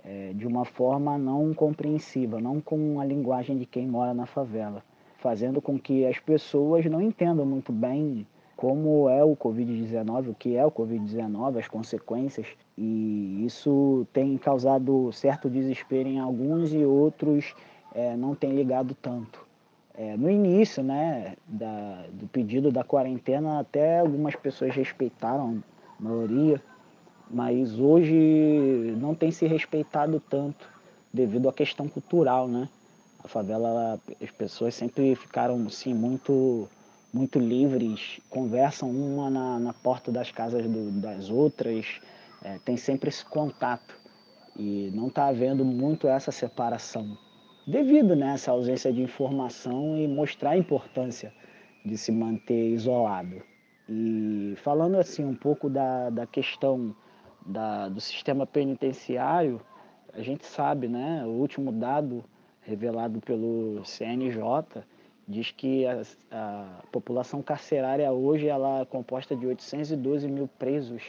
é, 0.05 0.31
de 0.33 0.47
uma 0.47 0.63
forma 0.63 1.17
não 1.17 1.53
compreensiva, 1.53 2.39
não 2.39 2.61
com 2.61 2.99
a 3.01 3.05
linguagem 3.05 3.57
de 3.57 3.65
quem 3.65 3.87
mora 3.87 4.13
na 4.13 4.25
favela, 4.25 4.83
fazendo 5.27 5.61
com 5.61 5.77
que 5.77 6.05
as 6.05 6.17
pessoas 6.19 6.85
não 6.85 7.01
entendam 7.01 7.45
muito 7.45 7.69
bem 7.69 8.25
como 8.55 9.09
é 9.09 9.21
o 9.25 9.35
Covid-19, 9.35 10.29
o 10.29 10.33
que 10.33 10.55
é 10.55 10.65
o 10.65 10.71
Covid-19, 10.71 11.59
as 11.59 11.67
consequências, 11.67 12.47
e 12.77 13.43
isso 13.45 14.07
tem 14.13 14.37
causado 14.37 15.11
certo 15.11 15.49
desespero 15.49 16.07
em 16.07 16.17
alguns 16.17 16.73
e 16.73 16.85
outros 16.85 17.53
é, 17.93 18.15
não 18.15 18.33
tem 18.35 18.53
ligado 18.53 18.95
tanto. 18.95 19.45
É, 19.93 20.15
no 20.15 20.31
início 20.31 20.81
né, 20.81 21.35
da, 21.45 22.05
do 22.13 22.25
pedido 22.27 22.71
da 22.71 22.85
quarentena, 22.85 23.59
até 23.59 23.99
algumas 23.99 24.33
pessoas 24.33 24.73
respeitaram, 24.73 25.61
a 25.99 26.03
maioria, 26.03 26.63
mas 27.29 27.77
hoje 27.77 28.95
não 28.97 29.13
tem 29.13 29.29
se 29.29 29.45
respeitado 29.45 30.21
tanto 30.21 30.69
devido 31.13 31.49
à 31.49 31.53
questão 31.53 31.89
cultural, 31.89 32.47
né? 32.47 32.69
A 33.27 33.29
favela, 33.29 33.99
as 34.23 34.31
pessoas 34.31 34.73
sempre 34.73 35.13
ficaram 35.13 35.61
assim 35.67 35.93
muito 35.93 36.69
muito 37.13 37.39
livres, 37.39 38.21
conversam 38.29 38.89
uma 38.89 39.29
na, 39.29 39.59
na 39.59 39.73
porta 39.73 40.13
das 40.13 40.31
casas 40.31 40.65
do, 40.65 40.91
das 41.01 41.29
outras, 41.29 41.99
é, 42.41 42.57
tem 42.63 42.77
sempre 42.77 43.09
esse 43.09 43.25
contato 43.25 43.99
e 44.55 44.89
não 44.93 45.07
está 45.07 45.27
havendo 45.27 45.65
muito 45.65 46.07
essa 46.07 46.31
separação 46.31 47.17
devido 47.67 48.15
né, 48.15 48.37
ausência 48.47 48.93
de 48.93 49.01
informação 49.01 49.97
e 49.97 50.07
mostrar 50.07 50.51
a 50.51 50.57
importância 50.57 51.33
de 51.85 51.97
se 51.97 52.13
manter 52.13 52.69
isolado. 52.69 53.43
E 53.89 54.53
falando 54.63 54.95
assim 54.95 55.25
um 55.25 55.35
pouco 55.35 55.69
da, 55.69 56.09
da 56.09 56.25
questão 56.25 56.95
da, 57.45 57.89
do 57.89 57.99
sistema 57.99 58.47
penitenciário, 58.47 59.59
a 60.13 60.21
gente 60.21 60.45
sabe, 60.45 60.87
né, 60.87 61.25
o 61.25 61.31
último 61.31 61.73
dado 61.73 62.23
revelado 62.67 63.19
pelo 63.21 63.81
CNJ 63.85 64.83
diz 65.25 65.51
que 65.51 65.87
a, 65.87 66.01
a 66.29 66.81
população 66.91 67.41
carcerária 67.41 68.11
hoje 68.11 68.47
ela 68.47 68.81
é 68.81 68.85
composta 68.85 69.33
de 69.35 69.47
812 69.47 70.27
mil 70.27 70.47
presos, 70.59 71.01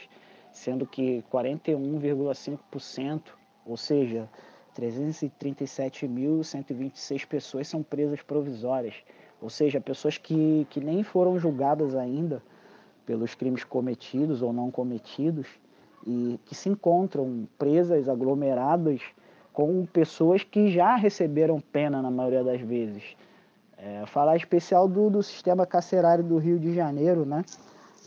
sendo 0.51 0.87
que 0.87 1.23
41,5%, 1.31 3.21
ou 3.65 3.75
seja, 3.75 4.29
337.126 4.77 7.25
pessoas 7.25 7.67
são 7.67 7.83
presas 7.83 8.21
provisórias, 8.21 8.95
ou 9.41 9.49
seja, 9.49 9.81
pessoas 9.81 10.17
que, 10.17 10.65
que 10.69 10.79
nem 10.79 11.03
foram 11.03 11.37
julgadas 11.37 11.93
ainda 11.95 12.41
pelos 13.05 13.35
crimes 13.35 13.65
cometidos 13.65 14.41
ou 14.41 14.53
não 14.53 14.71
cometidos 14.71 15.47
e 16.07 16.39
que 16.45 16.55
se 16.55 16.69
encontram 16.69 17.45
presas, 17.57 18.07
aglomeradas 18.07 19.01
com 19.59 19.85
pessoas 19.85 20.41
que 20.41 20.71
já 20.71 20.95
receberam 20.95 21.59
pena 21.59 22.01
na 22.01 22.09
maioria 22.09 22.45
das 22.45 22.61
vezes. 22.61 23.03
É, 23.77 24.05
falar 24.05 24.37
especial 24.37 24.87
do, 24.87 25.09
do 25.09 25.21
sistema 25.21 25.65
carcerário 25.65 26.23
do 26.23 26.37
Rio 26.37 26.57
de 26.57 26.73
Janeiro, 26.73 27.25
né? 27.25 27.43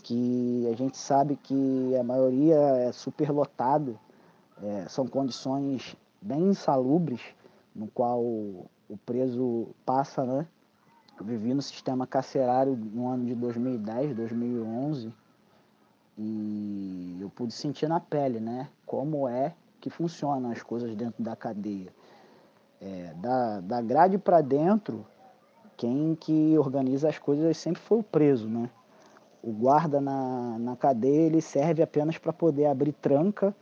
que 0.01 0.67
a 0.67 0.75
gente 0.75 0.97
sabe 0.97 1.35
que 1.35 1.95
a 1.95 2.03
maioria 2.03 2.55
é 2.55 2.91
superlotado, 2.91 3.99
é, 4.63 4.85
são 4.89 5.07
condições 5.07 5.95
bem 6.19 6.41
insalubres, 6.49 7.21
no 7.75 7.85
qual 7.85 8.19
o 8.19 8.97
preso 9.05 9.67
passa, 9.85 10.25
né? 10.25 10.47
Eu 11.19 11.23
vivi 11.23 11.53
no 11.53 11.61
sistema 11.61 12.07
carcerário 12.07 12.75
no 12.75 13.07
ano 13.07 13.25
de 13.25 13.35
2010, 13.35 14.15
2011, 14.15 15.13
e 16.17 17.19
eu 17.21 17.29
pude 17.29 17.53
sentir 17.53 17.87
na 17.87 17.99
pele, 17.99 18.39
né? 18.39 18.67
Como 18.87 19.27
é 19.29 19.53
que 19.83 19.89
funcionam 19.89 20.49
as 20.49 20.63
coisas 20.63 20.95
dentro 20.95 21.21
da 21.21 21.35
cadeia. 21.35 21.93
É, 22.81 23.13
da, 23.17 23.59
da 23.59 23.81
grade 23.81 24.17
para 24.17 24.39
dentro, 24.39 25.05
quem 25.75 26.15
que 26.15 26.57
organiza 26.57 27.09
as 27.09 27.19
coisas 27.19 27.57
sempre 27.57 27.81
foi 27.81 27.99
o 27.99 28.03
preso, 28.03 28.47
né? 28.47 28.69
O 29.41 29.51
guarda 29.51 29.99
na, 29.99 30.57
na 30.57 30.77
cadeia, 30.77 31.27
ele 31.27 31.41
serve 31.41 31.83
apenas 31.83 32.17
para 32.17 32.31
poder 32.31 32.67
abrir 32.67 32.93
tranca 32.93 33.53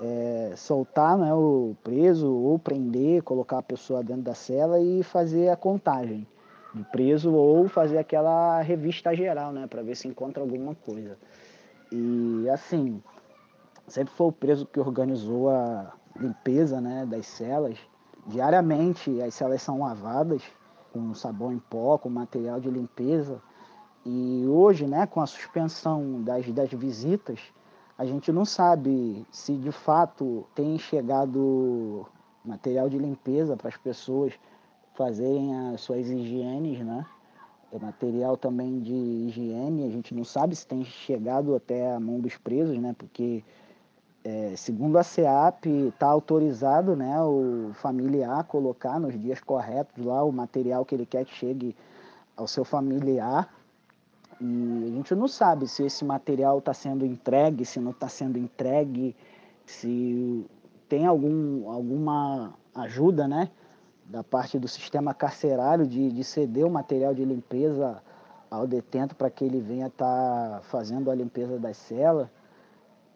é, 0.00 0.52
soltar 0.56 1.16
né, 1.16 1.32
o 1.32 1.76
preso 1.82 2.30
ou 2.30 2.58
prender, 2.58 3.22
colocar 3.22 3.58
a 3.58 3.62
pessoa 3.62 4.02
dentro 4.02 4.22
da 4.22 4.34
cela 4.34 4.80
e 4.80 5.02
fazer 5.02 5.50
a 5.50 5.56
contagem 5.56 6.26
do 6.74 6.84
preso 6.84 7.32
ou 7.34 7.68
fazer 7.68 7.98
aquela 7.98 8.60
revista 8.62 9.14
geral, 9.14 9.52
né, 9.52 9.66
para 9.66 9.82
ver 9.82 9.96
se 9.96 10.08
encontra 10.08 10.42
alguma 10.42 10.74
coisa. 10.74 11.18
E 11.92 12.48
assim, 12.48 13.02
sempre 13.90 14.14
foi 14.14 14.28
o 14.28 14.32
preso 14.32 14.66
que 14.66 14.80
organizou 14.80 15.50
a 15.50 15.92
limpeza, 16.18 16.80
né, 16.80 17.04
das 17.04 17.26
celas. 17.26 17.78
Diariamente 18.26 19.20
as 19.20 19.34
celas 19.34 19.62
são 19.62 19.80
lavadas 19.80 20.42
com 20.92 21.14
sabão 21.14 21.52
em 21.52 21.58
pó, 21.58 21.98
com 21.98 22.08
material 22.08 22.60
de 22.60 22.70
limpeza. 22.70 23.40
E 24.04 24.44
hoje, 24.46 24.86
né, 24.86 25.06
com 25.06 25.20
a 25.20 25.26
suspensão 25.26 26.22
das, 26.22 26.50
das 26.52 26.70
visitas, 26.70 27.40
a 27.98 28.04
gente 28.06 28.32
não 28.32 28.44
sabe 28.44 29.26
se 29.30 29.54
de 29.56 29.70
fato 29.70 30.46
tem 30.54 30.78
chegado 30.78 32.06
material 32.44 32.88
de 32.88 32.96
limpeza 32.96 33.56
para 33.56 33.68
as 33.68 33.76
pessoas 33.76 34.32
fazerem 34.94 35.54
as 35.68 35.80
suas 35.82 36.08
higienes, 36.08 36.80
né? 36.80 37.04
É 37.72 37.78
material 37.78 38.36
também 38.36 38.80
de 38.80 38.94
higiene, 38.94 39.86
a 39.86 39.90
gente 39.90 40.14
não 40.14 40.24
sabe 40.24 40.56
se 40.56 40.66
tem 40.66 40.84
chegado 40.84 41.54
até 41.54 41.92
a 41.94 42.00
mão 42.00 42.18
dos 42.20 42.36
presos, 42.36 42.76
né? 42.78 42.94
Porque 42.98 43.44
é, 44.24 44.54
segundo 44.56 44.98
a 44.98 45.02
SEAP, 45.02 45.66
está 45.66 46.06
autorizado 46.06 46.94
né, 46.94 47.20
o 47.20 47.70
familiar 47.74 48.44
colocar 48.44 48.98
nos 49.00 49.18
dias 49.18 49.40
corretos 49.40 50.04
lá 50.04 50.22
o 50.22 50.32
material 50.32 50.84
que 50.84 50.94
ele 50.94 51.06
quer 51.06 51.24
que 51.24 51.34
chegue 51.34 51.76
ao 52.36 52.46
seu 52.46 52.64
familiar 52.64 53.48
e 54.40 54.84
a 54.86 54.96
gente 54.96 55.14
não 55.14 55.28
sabe 55.28 55.68
se 55.68 55.84
esse 55.84 56.02
material 56.02 56.58
está 56.58 56.72
sendo 56.72 57.04
entregue, 57.04 57.66
se 57.66 57.78
não 57.78 57.90
está 57.90 58.08
sendo 58.08 58.38
entregue, 58.38 59.14
se 59.66 60.46
tem 60.88 61.06
algum, 61.06 61.70
alguma 61.70 62.54
ajuda 62.74 63.28
né, 63.28 63.50
da 64.06 64.24
parte 64.24 64.58
do 64.58 64.66
sistema 64.66 65.12
carcerário 65.12 65.86
de, 65.86 66.10
de 66.10 66.24
ceder 66.24 66.66
o 66.66 66.70
material 66.70 67.14
de 67.14 67.22
limpeza 67.22 68.02
ao 68.50 68.66
detento 68.66 69.14
para 69.14 69.28
que 69.28 69.44
ele 69.44 69.60
venha 69.60 69.88
estar 69.88 70.06
tá 70.06 70.60
fazendo 70.62 71.10
a 71.10 71.14
limpeza 71.14 71.58
das 71.58 71.76
celas. 71.76 72.26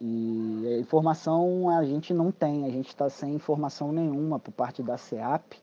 E 0.00 0.74
a 0.76 0.78
informação 0.78 1.70
a 1.70 1.84
gente 1.84 2.12
não 2.12 2.30
tem, 2.30 2.64
a 2.64 2.70
gente 2.70 2.88
está 2.88 3.08
sem 3.08 3.34
informação 3.34 3.92
nenhuma 3.92 4.38
por 4.38 4.52
parte 4.52 4.82
da 4.82 4.98
SEAP 4.98 5.54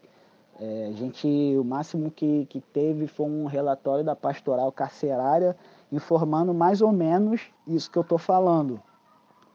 é, 0.61 0.85
a 0.85 0.91
gente, 0.91 1.27
o 1.57 1.63
máximo 1.63 2.11
que, 2.11 2.45
que 2.45 2.61
teve 2.61 3.07
foi 3.07 3.25
um 3.25 3.45
relatório 3.47 4.05
da 4.05 4.15
pastoral 4.15 4.71
carcerária 4.71 5.57
informando 5.91 6.53
mais 6.53 6.83
ou 6.83 6.91
menos 6.91 7.41
isso 7.65 7.89
que 7.89 7.97
eu 7.97 8.03
estou 8.03 8.19
falando, 8.19 8.79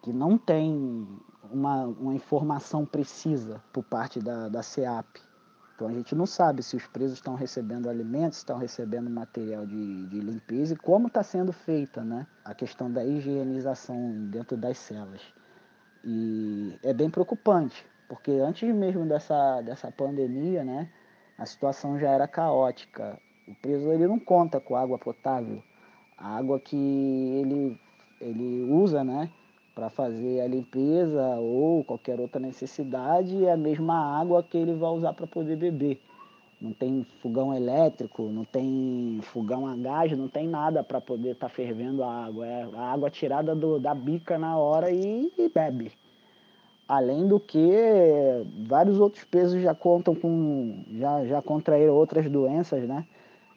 que 0.02 0.12
não 0.12 0.36
tem 0.36 1.06
uma, 1.48 1.84
uma 1.84 2.12
informação 2.12 2.84
precisa 2.84 3.62
por 3.72 3.84
parte 3.84 4.18
da, 4.18 4.48
da 4.48 4.64
SEAP. 4.64 5.06
Então 5.76 5.88
a 5.88 5.92
gente 5.92 6.14
não 6.14 6.24
sabe 6.24 6.62
se 6.62 6.74
os 6.74 6.86
presos 6.86 7.18
estão 7.18 7.34
recebendo 7.34 7.90
alimentos, 7.90 8.38
estão 8.38 8.56
recebendo 8.56 9.10
material 9.10 9.66
de, 9.66 10.06
de 10.06 10.20
limpeza 10.20 10.72
e 10.72 10.76
como 10.76 11.08
está 11.08 11.22
sendo 11.22 11.52
feita 11.52 12.02
né, 12.02 12.26
a 12.42 12.54
questão 12.54 12.90
da 12.90 13.04
higienização 13.04 14.26
dentro 14.30 14.56
das 14.56 14.78
celas. 14.78 15.20
E 16.02 16.78
é 16.82 16.94
bem 16.94 17.10
preocupante, 17.10 17.84
porque 18.08 18.30
antes 18.30 18.74
mesmo 18.74 19.04
dessa, 19.04 19.60
dessa 19.60 19.92
pandemia, 19.92 20.64
né, 20.64 20.90
a 21.36 21.44
situação 21.44 21.98
já 21.98 22.08
era 22.08 22.26
caótica. 22.26 23.20
O 23.46 23.54
preso 23.56 23.92
ele 23.92 24.06
não 24.06 24.18
conta 24.18 24.58
com 24.58 24.76
água 24.76 24.98
potável. 24.98 25.62
A 26.16 26.38
água 26.38 26.58
que 26.58 26.74
ele, 26.74 27.78
ele 28.18 28.64
usa, 28.72 29.04
né, 29.04 29.30
para 29.76 29.90
fazer 29.90 30.40
a 30.40 30.48
limpeza 30.48 31.22
ou 31.38 31.84
qualquer 31.84 32.18
outra 32.18 32.40
necessidade 32.40 33.44
é 33.44 33.52
a 33.52 33.56
mesma 33.58 34.18
água 34.18 34.42
que 34.42 34.56
ele 34.56 34.72
vai 34.72 34.90
usar 34.90 35.12
para 35.12 35.26
poder 35.26 35.54
beber. 35.54 36.00
Não 36.58 36.72
tem 36.72 37.06
fogão 37.20 37.54
elétrico, 37.54 38.22
não 38.22 38.42
tem 38.42 39.20
fogão 39.24 39.66
a 39.66 39.76
gás, 39.76 40.16
não 40.16 40.28
tem 40.28 40.48
nada 40.48 40.82
para 40.82 40.98
poder 40.98 41.32
estar 41.32 41.50
tá 41.50 41.54
fervendo 41.54 42.02
a 42.02 42.24
água. 42.24 42.46
É 42.46 42.66
a 42.74 42.90
água 42.90 43.10
tirada 43.10 43.54
do, 43.54 43.78
da 43.78 43.94
bica 43.94 44.38
na 44.38 44.56
hora 44.56 44.90
e, 44.90 45.30
e 45.36 45.48
bebe. 45.50 45.92
Além 46.88 47.28
do 47.28 47.38
que 47.38 47.70
vários 48.66 48.98
outros 48.98 49.24
pesos 49.24 49.60
já 49.60 49.74
contam 49.74 50.14
com. 50.14 50.84
já, 50.92 51.26
já 51.26 51.42
contraíram 51.42 51.92
outras 51.92 52.30
doenças, 52.30 52.88
né? 52.88 53.06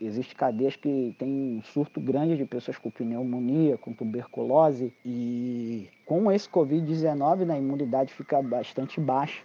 Existem 0.01 0.37
cadeias 0.37 0.77
que 0.77 1.13
têm 1.19 1.57
um 1.57 1.61
surto 1.61 1.99
grande 1.99 2.37
de 2.37 2.45
pessoas 2.45 2.77
com 2.77 2.89
pneumonia, 2.89 3.77
com 3.77 3.93
tuberculose, 3.93 4.93
e 5.03 5.89
com 6.05 6.31
esse 6.31 6.47
Covid-19 6.49 7.45
né, 7.45 7.55
a 7.55 7.57
imunidade 7.57 8.13
fica 8.13 8.41
bastante 8.41 8.99
baixa. 8.99 9.43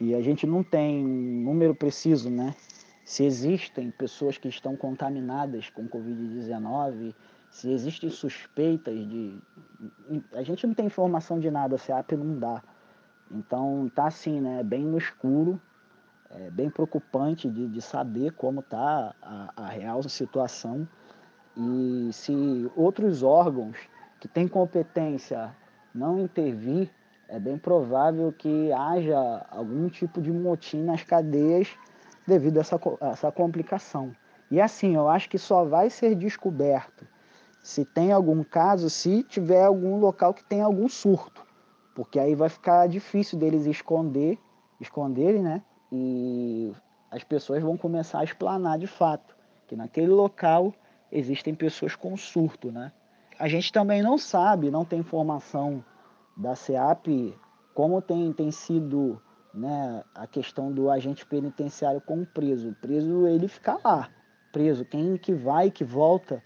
E 0.00 0.14
a 0.14 0.20
gente 0.22 0.46
não 0.46 0.62
tem 0.62 1.04
um 1.04 1.42
número 1.42 1.74
preciso, 1.74 2.30
né? 2.30 2.54
Se 3.04 3.24
existem 3.24 3.90
pessoas 3.90 4.38
que 4.38 4.48
estão 4.48 4.76
contaminadas 4.76 5.68
com 5.70 5.88
Covid-19, 5.88 7.12
se 7.50 7.72
existem 7.72 8.08
suspeitas 8.08 8.94
de. 9.08 9.38
A 10.34 10.42
gente 10.42 10.66
não 10.66 10.72
tem 10.72 10.86
informação 10.86 11.40
de 11.40 11.50
nada, 11.50 11.74
a 11.74 11.78
SEAP 11.78 12.12
não 12.12 12.38
dá. 12.38 12.62
Então 13.30 13.90
tá 13.92 14.06
assim, 14.06 14.40
né? 14.40 14.62
Bem 14.62 14.84
no 14.84 14.96
escuro 14.96 15.60
é 16.30 16.50
bem 16.50 16.70
preocupante 16.70 17.48
de, 17.50 17.68
de 17.68 17.82
saber 17.82 18.32
como 18.32 18.60
está 18.60 19.14
a, 19.20 19.52
a 19.56 19.66
real 19.66 20.02
situação 20.04 20.88
e 21.56 22.10
se 22.12 22.70
outros 22.76 23.22
órgãos 23.22 23.76
que 24.20 24.28
têm 24.28 24.46
competência 24.46 25.54
não 25.94 26.20
intervir, 26.20 26.90
é 27.28 27.38
bem 27.38 27.58
provável 27.58 28.32
que 28.32 28.72
haja 28.72 29.46
algum 29.50 29.88
tipo 29.88 30.20
de 30.20 30.32
motim 30.32 30.82
nas 30.82 31.02
cadeias 31.02 31.68
devido 32.26 32.58
a 32.58 32.60
essa, 32.60 32.80
a 33.00 33.08
essa 33.08 33.32
complicação. 33.32 34.14
E 34.50 34.60
assim, 34.60 34.94
eu 34.94 35.08
acho 35.08 35.28
que 35.28 35.38
só 35.38 35.64
vai 35.64 35.90
ser 35.90 36.14
descoberto 36.14 37.06
se 37.62 37.84
tem 37.84 38.10
algum 38.10 38.42
caso, 38.42 38.88
se 38.88 39.22
tiver 39.22 39.64
algum 39.64 39.98
local 39.98 40.32
que 40.32 40.44
tem 40.44 40.62
algum 40.62 40.88
surto, 40.88 41.44
porque 41.94 42.18
aí 42.18 42.34
vai 42.34 42.48
ficar 42.48 42.86
difícil 42.88 43.38
deles 43.38 43.66
esconder, 43.66 44.38
esconderem, 44.80 45.42
né? 45.42 45.62
E 45.92 46.72
as 47.10 47.24
pessoas 47.24 47.62
vão 47.62 47.76
começar 47.76 48.20
a 48.20 48.24
explanar 48.24 48.78
de 48.78 48.86
fato 48.86 49.36
que 49.66 49.76
naquele 49.76 50.08
local 50.08 50.74
existem 51.10 51.54
pessoas 51.54 51.94
com 51.96 52.16
surto, 52.16 52.70
né? 52.70 52.92
A 53.38 53.48
gente 53.48 53.72
também 53.72 54.02
não 54.02 54.18
sabe, 54.18 54.70
não 54.70 54.84
tem 54.84 55.00
informação 55.00 55.84
da 56.36 56.54
SEAP 56.54 57.34
como 57.74 58.02
tem, 58.02 58.32
tem 58.32 58.50
sido 58.50 59.20
né, 59.54 60.04
a 60.14 60.26
questão 60.26 60.72
do 60.72 60.90
agente 60.90 61.24
penitenciário 61.24 62.00
com 62.00 62.22
o 62.22 62.26
preso. 62.26 62.70
O 62.70 62.74
preso 62.74 63.26
ele 63.26 63.48
fica 63.48 63.78
lá, 63.82 64.10
preso. 64.52 64.84
Quem 64.84 65.16
que 65.16 65.32
vai 65.32 65.70
que 65.70 65.84
volta 65.84 66.42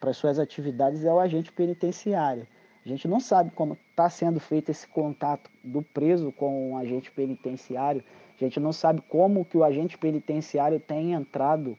para 0.00 0.12
suas 0.12 0.38
atividades 0.38 1.04
é 1.04 1.12
o 1.12 1.20
agente 1.20 1.52
penitenciário. 1.52 2.46
A 2.84 2.88
gente 2.88 3.06
não 3.06 3.20
sabe 3.20 3.50
como 3.50 3.74
está 3.90 4.08
sendo 4.08 4.40
feito 4.40 4.70
esse 4.70 4.86
contato 4.88 5.50
do 5.62 5.82
preso 5.82 6.32
com 6.32 6.72
o 6.72 6.76
agente 6.78 7.10
penitenciário 7.10 8.02
a 8.44 8.48
gente 8.48 8.60
não 8.60 8.72
sabe 8.72 9.02
como 9.08 9.44
que 9.44 9.56
o 9.56 9.64
agente 9.64 9.98
penitenciário 9.98 10.78
tem 10.78 11.12
entrado 11.12 11.76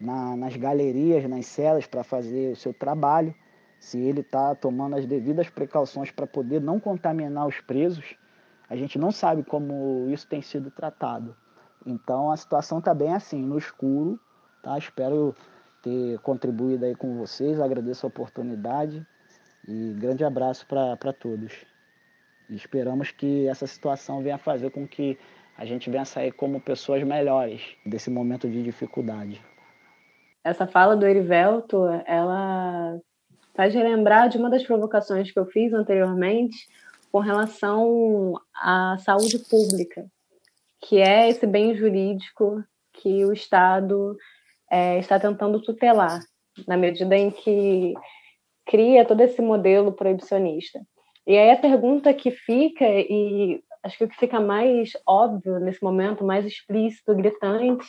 na, 0.00 0.36
nas 0.36 0.56
galerias, 0.56 1.28
nas 1.28 1.46
celas 1.46 1.86
para 1.86 2.02
fazer 2.02 2.52
o 2.52 2.56
seu 2.56 2.74
trabalho, 2.74 3.34
se 3.78 3.98
ele 3.98 4.20
está 4.20 4.54
tomando 4.54 4.96
as 4.96 5.06
devidas 5.06 5.48
precauções 5.48 6.10
para 6.10 6.26
poder 6.26 6.60
não 6.60 6.78
contaminar 6.78 7.46
os 7.46 7.60
presos. 7.60 8.16
A 8.68 8.76
gente 8.76 8.98
não 8.98 9.10
sabe 9.10 9.42
como 9.42 10.08
isso 10.10 10.26
tem 10.26 10.40
sido 10.40 10.70
tratado. 10.70 11.36
Então 11.84 12.30
a 12.30 12.36
situação 12.36 12.78
está 12.78 12.94
bem 12.94 13.12
assim, 13.12 13.42
no 13.42 13.58
escuro. 13.58 14.18
Tá? 14.62 14.78
Espero 14.78 15.34
ter 15.82 16.18
contribuído 16.20 16.84
aí 16.84 16.94
com 16.94 17.16
vocês, 17.16 17.60
agradeço 17.60 18.06
a 18.06 18.08
oportunidade 18.08 19.04
e 19.66 19.92
grande 19.98 20.24
abraço 20.24 20.66
para 20.66 21.12
todos. 21.12 21.66
E 22.48 22.54
esperamos 22.54 23.10
que 23.10 23.48
essa 23.48 23.66
situação 23.66 24.22
venha 24.22 24.38
fazer 24.38 24.70
com 24.70 24.86
que 24.86 25.18
a 25.62 25.64
gente 25.64 25.88
venha 25.88 26.04
sair 26.04 26.32
como 26.32 26.60
pessoas 26.60 27.04
melhores 27.04 27.62
desse 27.86 28.10
momento 28.10 28.50
de 28.50 28.64
dificuldade. 28.64 29.40
Essa 30.42 30.66
fala 30.66 30.96
do 30.96 31.06
Erivelto, 31.06 31.84
ela 32.04 32.98
faz 33.54 33.72
relembrar 33.72 34.28
de 34.28 34.38
uma 34.38 34.50
das 34.50 34.64
provocações 34.64 35.30
que 35.30 35.38
eu 35.38 35.46
fiz 35.46 35.72
anteriormente 35.72 36.66
com 37.12 37.20
relação 37.20 38.34
à 38.52 38.96
saúde 38.98 39.38
pública, 39.38 40.04
que 40.80 40.98
é 40.98 41.28
esse 41.28 41.46
bem 41.46 41.76
jurídico 41.76 42.64
que 42.94 43.24
o 43.24 43.32
Estado 43.32 44.16
é, 44.68 44.98
está 44.98 45.20
tentando 45.20 45.62
tutelar, 45.62 46.18
na 46.66 46.76
medida 46.76 47.16
em 47.16 47.30
que 47.30 47.94
cria 48.66 49.04
todo 49.04 49.20
esse 49.20 49.40
modelo 49.40 49.92
proibicionista. 49.92 50.80
E 51.24 51.38
aí 51.38 51.52
a 51.52 51.56
pergunta 51.56 52.12
que 52.12 52.32
fica, 52.32 52.84
e 52.84 53.62
acho 53.82 53.98
que 53.98 54.04
o 54.04 54.08
que 54.08 54.16
fica 54.16 54.40
mais 54.40 54.92
óbvio 55.06 55.58
nesse 55.58 55.82
momento, 55.82 56.24
mais 56.24 56.46
explícito, 56.46 57.14
gritante, 57.14 57.86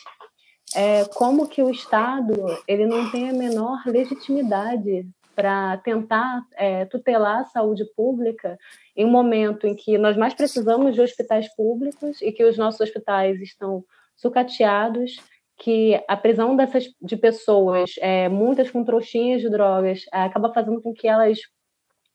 é 0.76 1.06
como 1.06 1.48
que 1.48 1.62
o 1.62 1.70
Estado 1.70 2.34
ele 2.68 2.86
não 2.86 3.12
tem 3.12 3.30
a 3.30 3.34
menor 3.34 3.82
legitimidade 3.86 5.08
para 5.36 5.78
tentar 5.78 6.44
é, 6.56 6.86
tutelar 6.86 7.42
a 7.42 7.46
saúde 7.46 7.86
pública 7.96 8.58
em 8.96 9.06
um 9.06 9.10
momento 9.10 9.66
em 9.66 9.76
que 9.76 9.98
nós 9.98 10.16
mais 10.16 10.34
precisamos 10.34 10.94
de 10.94 11.02
hospitais 11.02 11.54
públicos 11.56 12.22
e 12.22 12.32
que 12.32 12.44
os 12.44 12.58
nossos 12.58 12.82
hospitais 12.82 13.42
estão 13.42 13.84
sucateados, 14.16 15.16
que 15.58 16.00
a 16.08 16.16
prisão 16.16 16.56
dessas 16.56 16.86
de 17.02 17.18
pessoas, 17.18 17.92
é, 18.00 18.30
muitas 18.30 18.70
com 18.70 18.84
trouxinhas 18.84 19.42
de 19.42 19.50
drogas, 19.50 20.04
é, 20.14 20.22
acaba 20.22 20.54
fazendo 20.54 20.82
com 20.82 20.94
que 20.94 21.08
elas 21.08 21.40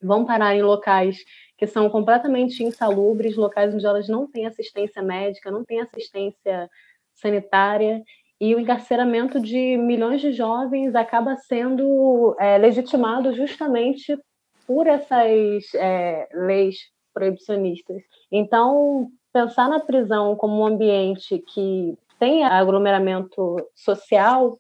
vão 0.01 0.25
parar 0.25 0.55
em 0.55 0.63
locais 0.63 1.19
que 1.59 1.67
são 1.67 1.91
completamente 1.91 2.63
insalubres, 2.63 3.37
locais 3.37 3.75
onde 3.75 3.85
elas 3.85 4.09
não 4.09 4.27
têm 4.27 4.47
assistência 4.47 5.03
médica, 5.03 5.51
não 5.51 5.65
têm 5.65 5.81
assistência 5.81 6.71
sanitária, 7.13 8.03
e 8.41 8.55
o 8.55 8.61
encarceramento 8.61 9.41
de 9.41 9.77
milhões 9.77 10.21
de 10.21 10.33
jovens 10.33 10.95
acaba 10.95 11.37
sendo 11.37 12.37
é, 12.39 12.57
legitimado 12.57 13.33
justamente 13.35 14.17
por 14.65 14.87
essas 14.87 15.75
é, 15.75 16.29
leis 16.33 16.77
proibicionistas. 17.13 18.01
Então, 18.31 19.11
pensar 19.33 19.69
na 19.69 19.81
prisão 19.81 20.37
como 20.37 20.61
um 20.61 20.67
ambiente 20.67 21.43
que 21.53 21.99
tem 22.21 22.45
aglomeramento 22.45 23.57
social 23.75 24.57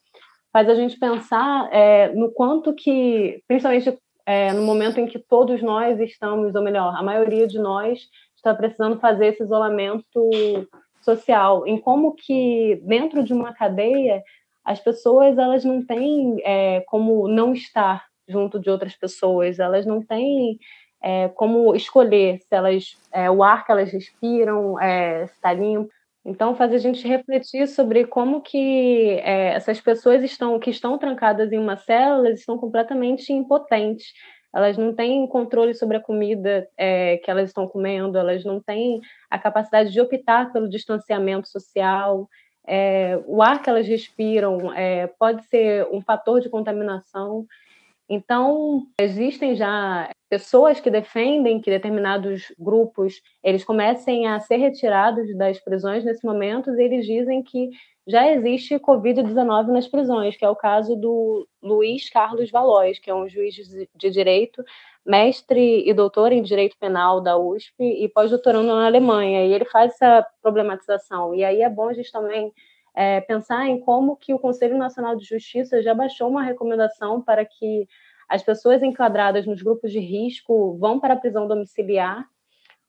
faz 0.53 0.69
a 0.69 0.75
gente 0.75 0.99
pensar 0.99 1.69
é, 1.73 2.13
no 2.15 2.33
quanto 2.33 2.75
que, 2.75 3.41
principalmente 3.47 3.97
é, 4.29 4.53
no 4.53 4.61
momento 4.61 5.01
em 5.01 5.07
que 5.07 5.18
todos 5.18 5.62
nós 5.62 5.99
estamos, 6.01 6.55
ou 6.55 6.62
melhor, 6.62 6.95
a 6.95 7.03
maioria 7.03 7.47
de 7.47 7.59
nós 7.59 7.99
está 8.37 8.55
precisando 8.55 9.01
fazer 9.01 9.29
esse 9.29 9.43
isolamento 9.43 10.29
social, 11.01 11.66
em 11.66 11.79
como 11.79 12.14
que 12.14 12.79
dentro 12.85 13.24
de 13.24 13.33
uma 13.33 13.55
cadeia 13.55 14.22
as 14.62 14.79
pessoas 14.79 15.39
elas 15.39 15.64
não 15.64 15.83
têm 15.83 16.37
é, 16.45 16.83
como 16.89 17.26
não 17.26 17.55
estar 17.55 18.05
junto 18.29 18.61
de 18.61 18.68
outras 18.68 18.95
pessoas, 18.95 19.59
elas 19.59 19.87
não 19.87 20.03
têm 20.03 20.59
é, 21.03 21.29
como 21.29 21.74
escolher 21.74 22.39
se 22.41 22.55
elas 22.55 22.99
é, 23.11 23.31
o 23.31 23.43
ar 23.43 23.64
que 23.64 23.72
elas 23.72 23.91
respiram 23.91 24.79
é, 24.79 25.24
está 25.24 25.55
limpo, 25.55 25.91
então, 26.29 26.55
faz 26.55 26.74
a 26.74 26.79
gente 26.79 27.09
refletir 27.09 27.66
sobre 27.66 28.05
como 28.07 28.43
que 28.43 29.18
é, 29.22 29.55
essas 29.55 29.81
pessoas 29.81 30.22
estão 30.22 30.61
que 30.61 30.68
estão 30.68 30.99
trancadas 30.99 31.51
em 31.53 31.59
uma 31.59 31.79
célula 31.79 32.29
elas 32.29 32.41
estão 32.41 32.59
completamente 32.59 33.33
impotentes. 33.33 34.12
Elas 34.55 34.76
não 34.76 34.95
têm 34.95 35.26
controle 35.26 35.72
sobre 35.72 35.97
a 35.97 36.01
comida 36.03 36.68
é, 36.76 37.16
que 37.16 37.31
elas 37.31 37.49
estão 37.49 37.66
comendo, 37.66 38.18
elas 38.18 38.45
não 38.45 38.61
têm 38.61 39.01
a 39.31 39.39
capacidade 39.39 39.91
de 39.91 40.01
optar 40.03 40.53
pelo 40.53 40.68
distanciamento 40.68 41.49
social. 41.49 42.29
É, 42.66 43.18
o 43.26 43.43
ar 43.43 43.62
que 43.62 43.70
elas 43.70 43.89
respiram 43.89 44.70
é, 44.74 45.07
pode 45.07 45.43
ser 45.47 45.89
um 45.91 46.03
fator 46.03 46.43
de 46.43 46.51
contaminação. 46.51 47.47
Então, 48.07 48.87
existem 49.01 49.57
já 49.57 50.11
pessoas 50.29 50.81
que 50.81 50.91
defendem 50.91 51.61
que 51.61 51.70
determinados 51.70 52.53
grupos 52.59 53.20
eles 53.43 53.64
comecem 53.64 54.26
a 54.26 54.39
ser 54.41 54.57
retirados 54.57 55.35
das 55.37 55.59
prisões 55.59 56.05
nesse 56.05 56.24
momento, 56.24 56.70
e 56.70 56.83
eles 56.83 57.07
dizem 57.07 57.43
que 57.43 57.70
já 58.07 58.26
existe 58.33 58.74
Covid-19 58.76 59.66
nas 59.66 59.87
prisões, 59.87 60.35
que 60.35 60.45
é 60.45 60.49
o 60.49 60.57
caso 60.57 60.97
do 60.97 61.47
Luiz 61.62 62.09
Carlos 62.09 62.51
Valois, 62.51 62.99
que 62.99 63.11
é 63.11 63.14
um 63.14 63.29
juiz 63.29 63.55
de 63.55 64.11
direito, 64.11 64.64
mestre 65.05 65.87
e 65.87 65.93
doutor 65.93 66.33
em 66.33 66.43
direito 66.43 66.76
penal 66.79 67.20
da 67.20 67.37
USP 67.37 67.83
e 67.83 68.09
pós-doutorando 68.09 68.68
na 68.68 68.87
Alemanha. 68.87 69.45
E 69.45 69.53
ele 69.53 69.66
faz 69.66 69.93
essa 69.93 70.26
problematização. 70.41 71.35
E 71.35 71.45
aí 71.45 71.61
é 71.61 71.68
bom 71.68 71.89
a 71.89 71.93
gente 71.93 72.11
também 72.11 72.51
é, 72.97 73.20
pensar 73.20 73.66
em 73.68 73.79
como 73.79 74.16
que 74.16 74.33
o 74.33 74.39
Conselho 74.39 74.79
Nacional 74.79 75.14
de 75.14 75.24
Justiça 75.24 75.83
já 75.83 75.95
baixou 75.95 76.29
uma 76.31 76.43
recomendação 76.43 77.20
para 77.20 77.45
que 77.45 77.87
as 78.29 78.43
pessoas 78.43 78.83
enquadradas 78.83 79.47
nos 79.47 79.62
grupos 79.62 79.91
de 79.91 80.01
risco 80.01 80.76
vão 80.79 81.01
para 81.01 81.14
a 81.14 81.16
prisão 81.16 81.49
domiciliar, 81.49 82.26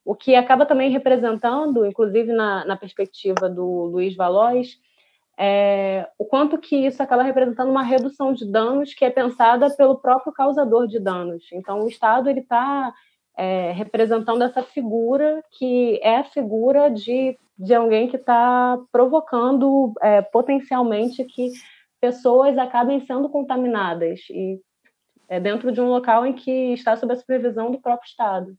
o 0.04 0.16
que 0.16 0.36
acaba 0.36 0.66
também 0.66 0.92
representando, 0.92 1.86
inclusive 1.86 2.34
na, 2.34 2.66
na 2.66 2.76
perspectiva 2.76 3.50
do 3.50 3.86
Luiz 3.86 4.16
Valois, 4.16 4.78
é, 5.38 6.06
o 6.18 6.26
quanto 6.26 6.58
que 6.58 6.76
isso 6.76 7.02
acaba 7.02 7.24
representando 7.24 7.70
uma 7.70 7.84
redução 7.84 8.34
de 8.34 8.46
danos 8.46 8.94
que 8.94 9.06
é 9.06 9.10
pensada 9.10 9.70
pelo 9.70 9.98
próprio 9.98 10.34
causador 10.34 10.86
de 10.86 11.00
danos. 11.00 11.46
Então, 11.54 11.80
o 11.80 11.88
Estado 11.88 12.30
ele 12.30 12.42
está 12.42 12.94
é, 13.38 13.72
representando 13.72 14.44
essa 14.44 14.62
figura 14.62 15.42
que 15.52 15.98
é 16.04 16.18
a 16.18 16.26
figura 16.26 16.90
de, 16.90 17.38
de 17.58 17.74
alguém 17.74 18.10
que 18.10 18.18
está 18.18 18.78
provocando 18.92 19.94
é, 20.02 20.22
potencialmente 20.22 21.24
que 21.24 21.52
pessoas 22.02 22.58
acabem 22.58 23.00
sendo 23.06 23.30
contaminadas 23.30 24.20
e 24.30 24.60
é, 25.30 25.40
dentro 25.40 25.72
de 25.72 25.80
um 25.80 25.88
local 25.88 26.26
em 26.26 26.34
que 26.34 26.74
está 26.74 26.98
sob 26.98 27.14
a 27.14 27.16
supervisão 27.16 27.72
do 27.72 27.80
próprio 27.80 28.10
Estado. 28.10 28.58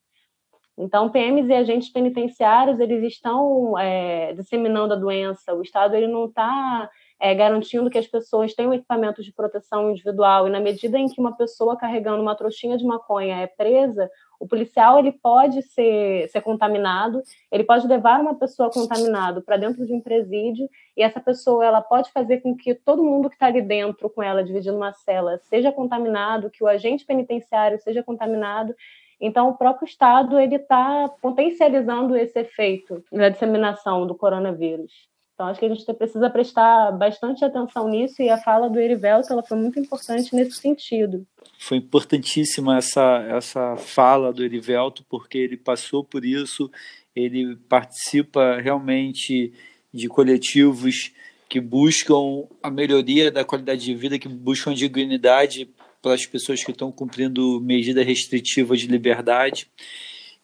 Então, 0.78 1.10
PMs 1.10 1.46
e 1.48 1.52
agentes 1.52 1.92
penitenciários, 1.92 2.80
eles 2.80 3.02
estão 3.02 3.78
é, 3.78 4.32
disseminando 4.32 4.94
a 4.94 4.96
doença. 4.96 5.52
O 5.52 5.60
Estado 5.60 5.94
ele 5.94 6.06
não 6.06 6.26
está 6.26 6.88
é, 7.20 7.34
garantindo 7.34 7.90
que 7.90 7.98
as 7.98 8.06
pessoas 8.06 8.54
tenham 8.54 8.72
equipamentos 8.72 9.26
de 9.26 9.32
proteção 9.32 9.90
individual. 9.90 10.48
E 10.48 10.50
na 10.50 10.58
medida 10.58 10.98
em 10.98 11.06
que 11.06 11.20
uma 11.20 11.36
pessoa 11.36 11.76
carregando 11.76 12.22
uma 12.22 12.34
trouxinha 12.34 12.78
de 12.78 12.84
maconha 12.86 13.42
é 13.42 13.46
presa, 13.46 14.08
o 14.40 14.48
policial 14.48 14.98
ele 14.98 15.12
pode 15.12 15.62
ser, 15.62 16.28
ser 16.30 16.40
contaminado, 16.40 17.22
ele 17.52 17.62
pode 17.62 17.86
levar 17.86 18.20
uma 18.20 18.34
pessoa 18.34 18.70
contaminada 18.70 19.42
para 19.42 19.58
dentro 19.58 19.86
de 19.86 19.92
um 19.92 20.00
presídio 20.00 20.68
e 20.96 21.02
essa 21.02 21.20
pessoa 21.20 21.64
ela 21.64 21.82
pode 21.82 22.10
fazer 22.10 22.40
com 22.40 22.56
que 22.56 22.74
todo 22.74 23.04
mundo 23.04 23.28
que 23.28 23.36
está 23.36 23.46
ali 23.46 23.60
dentro 23.60 24.08
com 24.08 24.22
ela, 24.22 24.42
dividindo 24.42 24.76
uma 24.76 24.92
cela, 24.92 25.38
seja 25.38 25.70
contaminado, 25.70 26.50
que 26.50 26.64
o 26.64 26.66
agente 26.66 27.04
penitenciário 27.04 27.78
seja 27.78 28.02
contaminado 28.02 28.74
então, 29.20 29.50
o 29.50 29.54
próprio 29.54 29.84
Estado 29.84 30.40
ele 30.40 30.56
está 30.56 31.08
potencializando 31.20 32.16
esse 32.16 32.38
efeito 32.40 33.04
da 33.12 33.28
disseminação 33.28 34.06
do 34.06 34.14
coronavírus. 34.14 35.09
Então, 35.40 35.48
acho 35.48 35.58
que 35.58 35.64
a 35.64 35.74
gente 35.74 35.94
precisa 35.94 36.28
prestar 36.28 36.92
bastante 36.92 37.42
atenção 37.42 37.88
nisso 37.88 38.20
e 38.20 38.28
a 38.28 38.36
fala 38.36 38.68
do 38.68 38.78
Erivelto 38.78 39.32
ela 39.32 39.42
foi 39.42 39.56
muito 39.56 39.80
importante 39.80 40.36
nesse 40.36 40.60
sentido. 40.60 41.26
Foi 41.58 41.78
importantíssima 41.78 42.76
essa, 42.76 43.24
essa 43.26 43.74
fala 43.78 44.34
do 44.34 44.44
Erivelto, 44.44 45.02
porque 45.08 45.38
ele 45.38 45.56
passou 45.56 46.04
por 46.04 46.26
isso, 46.26 46.70
ele 47.16 47.56
participa 47.70 48.60
realmente 48.60 49.50
de 49.90 50.08
coletivos 50.08 51.10
que 51.48 51.58
buscam 51.58 52.46
a 52.62 52.70
melhoria 52.70 53.30
da 53.30 53.42
qualidade 53.42 53.82
de 53.82 53.94
vida, 53.94 54.18
que 54.18 54.28
buscam 54.28 54.74
dignidade 54.74 55.70
para 56.02 56.12
as 56.12 56.26
pessoas 56.26 56.62
que 56.62 56.70
estão 56.70 56.92
cumprindo 56.92 57.58
medida 57.62 58.04
restritiva 58.04 58.76
de 58.76 58.86
liberdade. 58.86 59.70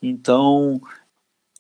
Então, 0.00 0.80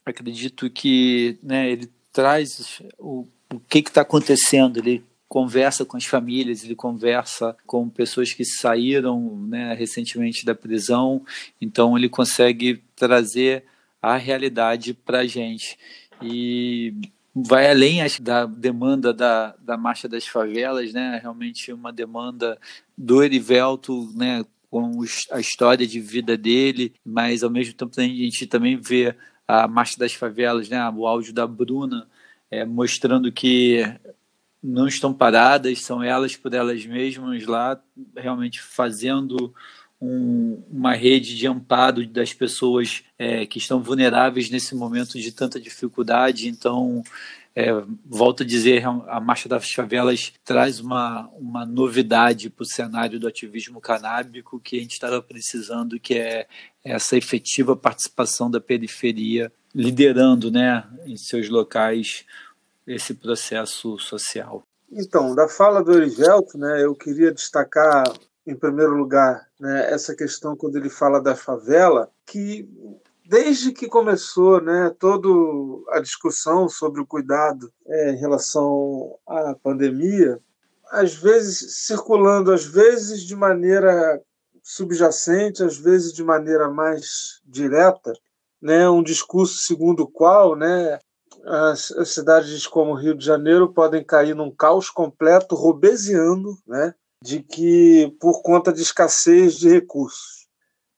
acredito 0.06 0.70
que 0.70 1.38
né, 1.42 1.70
ele 1.70 1.95
traz 2.16 2.80
o, 2.98 3.26
o 3.52 3.60
que 3.60 3.80
está 3.80 4.00
acontecendo, 4.00 4.78
ele 4.78 5.04
conversa 5.28 5.84
com 5.84 5.98
as 5.98 6.06
famílias, 6.06 6.64
ele 6.64 6.74
conversa 6.74 7.54
com 7.66 7.90
pessoas 7.90 8.32
que 8.32 8.42
saíram 8.42 9.36
né, 9.46 9.74
recentemente 9.74 10.42
da 10.46 10.54
prisão, 10.54 11.22
então 11.60 11.94
ele 11.94 12.08
consegue 12.08 12.82
trazer 12.94 13.64
a 14.00 14.16
realidade 14.16 14.94
para 14.94 15.18
a 15.18 15.26
gente. 15.26 15.78
E 16.22 16.94
vai 17.34 17.70
além 17.70 17.98
da 18.22 18.46
demanda 18.46 19.12
da, 19.12 19.54
da 19.60 19.76
Marcha 19.76 20.08
das 20.08 20.26
Favelas, 20.26 20.94
né? 20.94 21.18
realmente 21.20 21.70
uma 21.70 21.92
demanda 21.92 22.58
do 22.96 23.22
Erivelto, 23.22 24.10
né? 24.14 24.42
com 24.70 25.04
a 25.32 25.38
história 25.38 25.86
de 25.86 26.00
vida 26.00 26.34
dele, 26.34 26.94
mas 27.04 27.42
ao 27.42 27.50
mesmo 27.50 27.74
tempo 27.74 27.92
a 28.00 28.02
gente 28.02 28.46
também 28.46 28.80
vê 28.80 29.14
a 29.46 29.68
Marcha 29.68 29.98
das 29.98 30.12
Favelas, 30.12 30.68
né? 30.68 30.78
o 30.90 31.06
áudio 31.06 31.32
da 31.32 31.46
Bruna, 31.46 32.06
é, 32.50 32.64
mostrando 32.64 33.30
que 33.30 33.82
não 34.62 34.88
estão 34.88 35.12
paradas, 35.12 35.82
são 35.82 36.02
elas 36.02 36.36
por 36.36 36.52
elas 36.52 36.84
mesmas 36.84 37.44
lá, 37.46 37.80
realmente 38.16 38.60
fazendo 38.60 39.54
um, 40.00 40.62
uma 40.70 40.92
rede 40.92 41.36
de 41.36 41.46
amparo 41.46 42.06
das 42.06 42.32
pessoas 42.32 43.02
é, 43.18 43.46
que 43.46 43.58
estão 43.58 43.80
vulneráveis 43.80 44.50
nesse 44.50 44.74
momento 44.74 45.18
de 45.18 45.32
tanta 45.32 45.60
dificuldade. 45.60 46.48
Então, 46.48 47.02
é, 47.56 47.70
volto 48.04 48.42
a 48.42 48.46
dizer, 48.46 48.84
a 48.86 49.18
Marcha 49.18 49.48
das 49.48 49.72
Favelas 49.72 50.30
traz 50.44 50.78
uma, 50.78 51.26
uma 51.38 51.64
novidade 51.64 52.50
para 52.50 52.62
o 52.62 52.66
cenário 52.66 53.18
do 53.18 53.26
ativismo 53.26 53.80
canábico 53.80 54.60
que 54.60 54.76
a 54.76 54.80
gente 54.82 54.92
estava 54.92 55.22
precisando, 55.22 55.98
que 55.98 56.18
é 56.18 56.46
essa 56.84 57.16
efetiva 57.16 57.74
participação 57.74 58.50
da 58.50 58.60
periferia, 58.60 59.50
liderando 59.74 60.50
né, 60.50 60.86
em 61.06 61.16
seus 61.16 61.48
locais 61.48 62.26
esse 62.86 63.14
processo 63.14 63.98
social. 63.98 64.62
Então, 64.92 65.34
da 65.34 65.48
fala 65.48 65.82
do 65.82 65.96
Erivelto, 65.96 66.58
né, 66.58 66.84
eu 66.84 66.94
queria 66.94 67.32
destacar 67.32 68.04
em 68.46 68.54
primeiro 68.54 68.94
lugar, 68.94 69.48
né, 69.58 69.90
essa 69.90 70.14
questão 70.14 70.54
quando 70.54 70.76
ele 70.76 70.90
fala 70.90 71.22
da 71.22 71.34
favela, 71.34 72.10
que 72.26 72.68
desde 73.28 73.72
que 73.72 73.88
começou 73.88 74.60
né, 74.60 74.94
toda 74.98 75.28
a 75.90 76.00
discussão 76.00 76.68
sobre 76.68 77.00
o 77.00 77.06
cuidado 77.06 77.72
é, 77.86 78.12
em 78.12 78.16
relação 78.16 79.18
à 79.26 79.54
pandemia, 79.54 80.40
às 80.90 81.14
vezes 81.14 81.84
circulando, 81.84 82.52
às 82.52 82.64
vezes 82.64 83.22
de 83.22 83.34
maneira 83.34 84.20
subjacente, 84.62 85.62
às 85.62 85.76
vezes 85.76 86.12
de 86.12 86.22
maneira 86.22 86.68
mais 86.68 87.40
direta, 87.44 88.12
né, 88.60 88.88
um 88.88 89.02
discurso 89.02 89.58
segundo 89.58 90.04
o 90.04 90.08
qual 90.08 90.56
né, 90.56 90.98
as, 91.44 91.92
as 91.92 92.10
cidades 92.10 92.66
como 92.66 92.94
Rio 92.94 93.14
de 93.14 93.24
Janeiro 93.24 93.72
podem 93.72 94.04
cair 94.04 94.34
num 94.34 94.50
caos 94.50 94.90
completo 94.90 95.54
robesiano, 95.54 96.56
né, 96.66 96.94
de 97.22 97.42
que, 97.42 98.14
por 98.20 98.42
conta 98.42 98.72
de 98.72 98.82
escassez 98.82 99.54
de 99.54 99.68
recursos, 99.68 100.45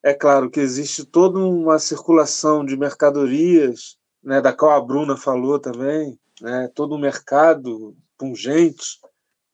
é 0.08 0.14
claro 0.14 0.50
que 0.50 0.58
existe 0.58 1.04
toda 1.04 1.38
uma 1.38 1.78
circulação 1.78 2.64
de 2.64 2.76
mercadorias, 2.78 3.98
né, 4.22 4.40
da 4.40 4.54
qual 4.54 4.72
a 4.72 4.80
Bruna 4.80 5.18
falou 5.18 5.58
também, 5.58 6.18
né, 6.40 6.70
todo 6.74 6.94
um 6.94 6.98
mercado 6.98 7.94
pungente 8.16 8.98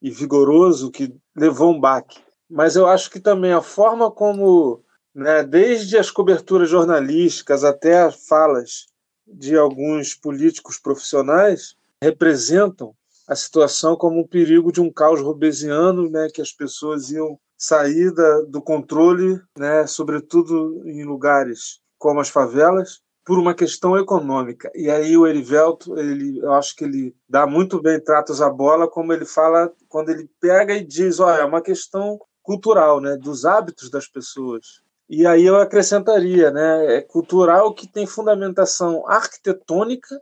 e 0.00 0.10
vigoroso 0.10 0.92
que 0.92 1.12
levou 1.36 1.74
um 1.74 1.80
baque. 1.80 2.20
Mas 2.48 2.76
eu 2.76 2.86
acho 2.86 3.10
que 3.10 3.18
também 3.18 3.52
a 3.52 3.60
forma 3.60 4.12
como, 4.12 4.80
né, 5.12 5.42
desde 5.42 5.98
as 5.98 6.08
coberturas 6.08 6.70
jornalísticas 6.70 7.64
até 7.64 8.02
as 8.02 8.26
falas 8.28 8.86
de 9.26 9.56
alguns 9.56 10.14
políticos 10.14 10.78
profissionais, 10.78 11.74
representam 12.00 12.94
a 13.26 13.34
situação 13.34 13.96
como 13.96 14.20
um 14.20 14.26
perigo 14.26 14.70
de 14.70 14.80
um 14.80 14.92
caos 14.92 15.20
robesiano, 15.20 16.08
né, 16.08 16.28
que 16.32 16.40
as 16.40 16.52
pessoas 16.52 17.10
iam 17.10 17.40
sair 17.64 18.12
da, 18.12 18.42
do 18.42 18.60
controle, 18.60 19.40
né, 19.56 19.86
sobretudo 19.86 20.82
em 20.86 21.04
lugares 21.04 21.80
como 21.98 22.20
as 22.20 22.28
favelas, 22.28 23.00
por 23.24 23.38
uma 23.38 23.54
questão 23.54 23.96
econômica. 23.96 24.70
E 24.74 24.90
aí 24.90 25.16
o 25.16 25.26
Erivelto, 25.26 25.98
ele, 25.98 26.38
eu 26.40 26.52
acho 26.52 26.76
que 26.76 26.84
ele 26.84 27.16
dá 27.26 27.46
muito 27.46 27.80
bem 27.80 27.98
tratos 27.98 28.42
à 28.42 28.50
bola, 28.50 28.86
como 28.86 29.12
ele 29.12 29.24
fala 29.24 29.72
quando 29.88 30.10
ele 30.10 30.28
pega 30.38 30.74
e 30.74 30.84
diz, 30.84 31.20
olha, 31.20 31.40
é 31.40 31.44
uma 31.44 31.62
questão 31.62 32.20
cultural, 32.42 33.00
né, 33.00 33.16
dos 33.16 33.46
hábitos 33.46 33.88
das 33.88 34.06
pessoas. 34.06 34.82
E 35.08 35.26
aí 35.26 35.44
eu 35.44 35.56
acrescentaria, 35.56 36.50
né, 36.50 36.96
é 36.96 37.00
cultural 37.00 37.72
que 37.72 37.86
tem 37.86 38.06
fundamentação 38.06 39.08
arquitetônica 39.08 40.20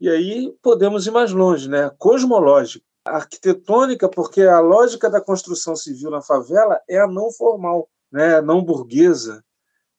e 0.00 0.08
aí 0.08 0.54
podemos 0.62 1.06
ir 1.06 1.10
mais 1.10 1.32
longe, 1.32 1.68
né? 1.68 1.90
Cosmológica. 1.98 2.84
Arquitetônica, 3.06 4.08
porque 4.08 4.42
a 4.42 4.60
lógica 4.60 5.08
da 5.08 5.20
construção 5.20 5.76
civil 5.76 6.10
na 6.10 6.22
favela 6.22 6.80
é 6.88 6.98
a 6.98 7.06
não 7.06 7.30
formal, 7.30 7.88
né? 8.10 8.40
não 8.40 8.64
burguesa, 8.64 9.44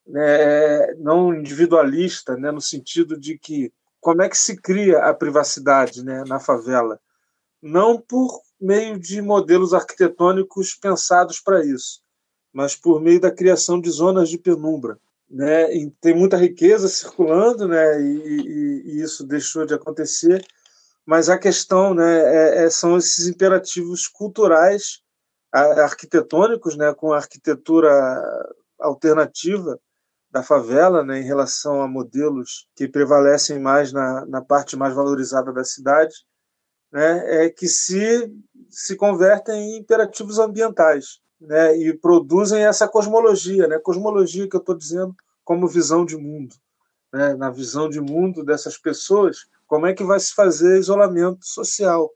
né? 0.06 0.94
não 0.94 1.34
individualista, 1.34 2.36
né? 2.36 2.50
no 2.50 2.60
sentido 2.60 3.18
de 3.18 3.38
que 3.38 3.72
como 4.00 4.22
é 4.22 4.28
que 4.28 4.38
se 4.38 4.56
cria 4.56 4.98
a 5.00 5.14
privacidade 5.14 6.04
né? 6.04 6.24
na 6.26 6.38
favela? 6.38 7.00
Não 7.60 8.00
por 8.00 8.40
meio 8.60 8.98
de 8.98 9.20
modelos 9.20 9.74
arquitetônicos 9.74 10.74
pensados 10.74 11.40
para 11.40 11.64
isso, 11.64 12.00
mas 12.52 12.74
por 12.74 13.00
meio 13.00 13.20
da 13.20 13.30
criação 13.30 13.80
de 13.80 13.90
zonas 13.90 14.28
de 14.28 14.38
penumbra, 14.38 14.98
né? 15.30 15.74
E 15.74 15.90
tem 16.00 16.14
muita 16.14 16.36
riqueza 16.36 16.88
circulando, 16.88 17.68
né? 17.68 18.00
E, 18.00 18.16
e, 18.16 18.82
e, 18.86 19.02
isso 19.02 19.24
deixou 19.26 19.66
de 19.66 19.74
acontecer. 19.74 20.44
Mas 21.08 21.30
a 21.30 21.38
questão, 21.38 21.94
né, 21.94 22.20
é, 22.20 22.64
é, 22.64 22.70
são 22.70 22.98
esses 22.98 23.26
imperativos 23.26 24.06
culturais, 24.06 25.00
arquitetônicos, 25.50 26.76
né, 26.76 26.92
com 26.92 27.14
a 27.14 27.16
arquitetura 27.16 27.90
alternativa 28.78 29.80
da 30.30 30.42
favela, 30.42 31.02
né, 31.02 31.18
em 31.18 31.24
relação 31.24 31.80
a 31.80 31.88
modelos 31.88 32.68
que 32.76 32.86
prevalecem 32.86 33.58
mais 33.58 33.90
na, 33.90 34.26
na 34.26 34.42
parte 34.42 34.76
mais 34.76 34.94
valorizada 34.94 35.50
da 35.50 35.64
cidade, 35.64 36.14
né, 36.92 37.46
é 37.46 37.48
que 37.48 37.68
se 37.68 38.30
se 38.68 38.94
convertem 38.94 39.76
em 39.76 39.78
imperativos 39.78 40.38
ambientais 40.38 41.20
né, 41.40 41.74
e 41.74 41.96
produzem 41.96 42.66
essa 42.66 42.86
cosmologia, 42.86 43.66
né, 43.66 43.78
cosmologia 43.78 44.46
que 44.46 44.56
eu 44.56 44.60
estou 44.60 44.76
dizendo 44.76 45.16
como 45.42 45.66
visão 45.66 46.04
de 46.04 46.18
mundo. 46.18 46.54
Né, 47.10 47.34
na 47.34 47.48
visão 47.48 47.88
de 47.88 47.98
mundo 47.98 48.44
dessas 48.44 48.76
pessoas, 48.76 49.46
como 49.68 49.86
é 49.86 49.94
que 49.94 50.02
vai 50.02 50.18
se 50.18 50.34
fazer 50.34 50.78
isolamento 50.78 51.44
social? 51.46 52.10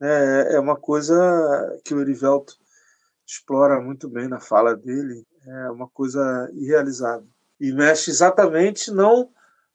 É, 0.00 0.56
é 0.56 0.60
uma 0.60 0.76
coisa 0.76 1.14
que 1.84 1.94
o 1.94 2.00
Erivelto 2.00 2.56
explora 3.24 3.80
muito 3.80 4.08
bem 4.08 4.28
na 4.28 4.40
fala 4.40 4.76
dele, 4.76 5.24
é 5.46 5.70
uma 5.70 5.88
coisa 5.88 6.50
irrealizável. 6.52 7.28
E 7.60 7.72
mexe 7.72 8.10
exatamente, 8.10 8.90
não, 8.90 9.30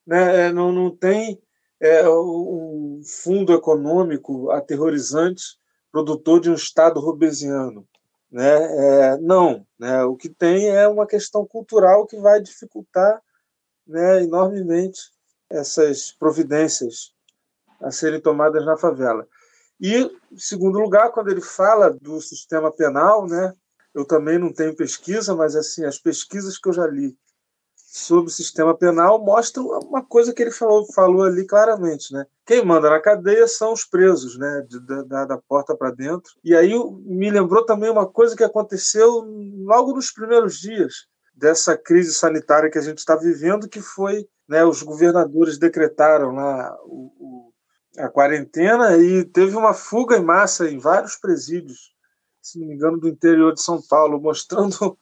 né, 0.05 0.47
é, 0.47 0.51
não, 0.51 0.71
não 0.73 0.93
tem 0.93 1.41
é, 1.79 2.07
um 2.09 3.01
fundo 3.23 3.53
econômico 3.53 4.51
aterrorizante 4.51 5.57
produtor 5.89 6.41
de 6.41 6.49
um 6.49 6.55
Estado 6.55 6.99
robesiano. 6.99 7.87
Né? 8.29 9.13
É, 9.13 9.17
não, 9.17 9.65
né? 9.79 10.03
o 10.03 10.17
que 10.17 10.27
tem 10.27 10.67
é 10.67 10.85
uma 10.89 11.07
questão 11.07 11.45
cultural 11.45 12.05
que 12.05 12.19
vai 12.19 12.41
dificultar 12.41 13.21
né, 13.87 14.23
enormemente 14.23 14.99
essas 15.49 16.11
providências 16.11 17.13
a 17.81 17.91
serem 17.91 18.19
tomadas 18.19 18.65
na 18.65 18.77
favela. 18.77 19.27
E, 19.79 19.95
em 19.95 20.37
segundo 20.37 20.79
lugar, 20.79 21.11
quando 21.11 21.29
ele 21.29 21.41
fala 21.41 21.91
do 21.91 22.19
sistema 22.19 22.71
penal, 22.71 23.27
né, 23.27 23.53
eu 23.93 24.05
também 24.05 24.37
não 24.37 24.51
tenho 24.51 24.75
pesquisa, 24.75 25.35
mas 25.35 25.55
assim 25.55 25.85
as 25.85 25.97
pesquisas 25.99 26.57
que 26.57 26.69
eu 26.69 26.73
já 26.73 26.87
li 26.87 27.17
sobre 27.75 28.27
o 28.27 28.33
sistema 28.33 28.77
penal 28.77 29.23
mostram 29.23 29.65
uma 29.79 30.03
coisa 30.03 30.33
que 30.33 30.41
ele 30.41 30.51
falou, 30.51 30.85
falou 30.93 31.23
ali 31.23 31.45
claramente, 31.45 32.13
né? 32.13 32.25
Quem 32.45 32.63
manda 32.63 32.89
na 32.89 32.99
cadeia 32.99 33.47
são 33.47 33.73
os 33.73 33.85
presos, 33.85 34.37
né? 34.37 34.67
Da, 35.07 35.25
da 35.25 35.37
porta 35.37 35.75
para 35.75 35.91
dentro. 35.91 36.31
E 36.43 36.55
aí 36.55 36.73
me 37.05 37.31
lembrou 37.31 37.65
também 37.65 37.89
uma 37.89 38.05
coisa 38.05 38.35
que 38.35 38.43
aconteceu 38.43 39.25
logo 39.63 39.93
nos 39.93 40.11
primeiros 40.11 40.59
dias 40.59 41.07
dessa 41.37 41.77
crise 41.77 42.13
sanitária 42.13 42.69
que 42.69 42.79
a 42.79 42.81
gente 42.81 42.97
está 42.97 43.15
vivendo, 43.15 43.69
que 43.69 43.79
foi, 43.79 44.27
né? 44.49 44.65
Os 44.65 44.81
governadores 44.81 45.59
decretaram 45.59 46.33
lá 46.33 46.75
o, 46.83 47.11
o, 47.19 47.53
a 47.99 48.09
quarentena 48.09 48.97
e 48.97 49.23
teve 49.23 49.55
uma 49.55 49.73
fuga 49.73 50.17
em 50.17 50.23
massa 50.23 50.69
em 50.69 50.79
vários 50.79 51.15
presídios, 51.15 51.93
se 52.41 52.59
não 52.59 52.67
me 52.67 52.73
engano, 52.73 52.99
do 52.99 53.07
interior 53.07 53.53
de 53.53 53.61
São 53.61 53.79
Paulo, 53.87 54.19
mostrando 54.19 54.97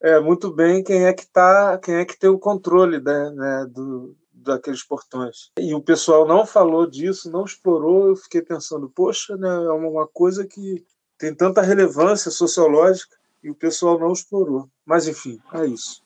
é, 0.00 0.20
muito 0.20 0.52
bem 0.52 0.84
quem 0.84 1.06
é 1.06 1.12
que 1.12 1.26
tá, 1.26 1.78
quem 1.78 1.96
é 1.96 2.04
que 2.04 2.18
tem 2.18 2.28
o 2.28 2.38
controle 2.38 3.00
né, 3.00 3.30
né, 3.30 3.66
do, 3.70 4.14
daqueles 4.30 4.82
portões. 4.82 5.50
E 5.58 5.74
o 5.74 5.80
pessoal 5.80 6.28
não 6.28 6.44
falou 6.44 6.86
disso, 6.86 7.30
não 7.30 7.44
explorou. 7.44 8.08
Eu 8.08 8.16
fiquei 8.16 8.42
pensando, 8.42 8.90
poxa, 8.90 9.36
né, 9.38 9.48
é 9.48 9.70
uma 9.70 10.06
coisa 10.06 10.46
que 10.46 10.84
tem 11.16 11.34
tanta 11.34 11.62
relevância 11.62 12.30
sociológica 12.30 13.16
e 13.42 13.50
o 13.50 13.54
pessoal 13.54 13.98
não 13.98 14.12
explorou. 14.12 14.68
Mas 14.84 15.08
enfim, 15.08 15.38
é 15.52 15.66
isso. 15.66 16.02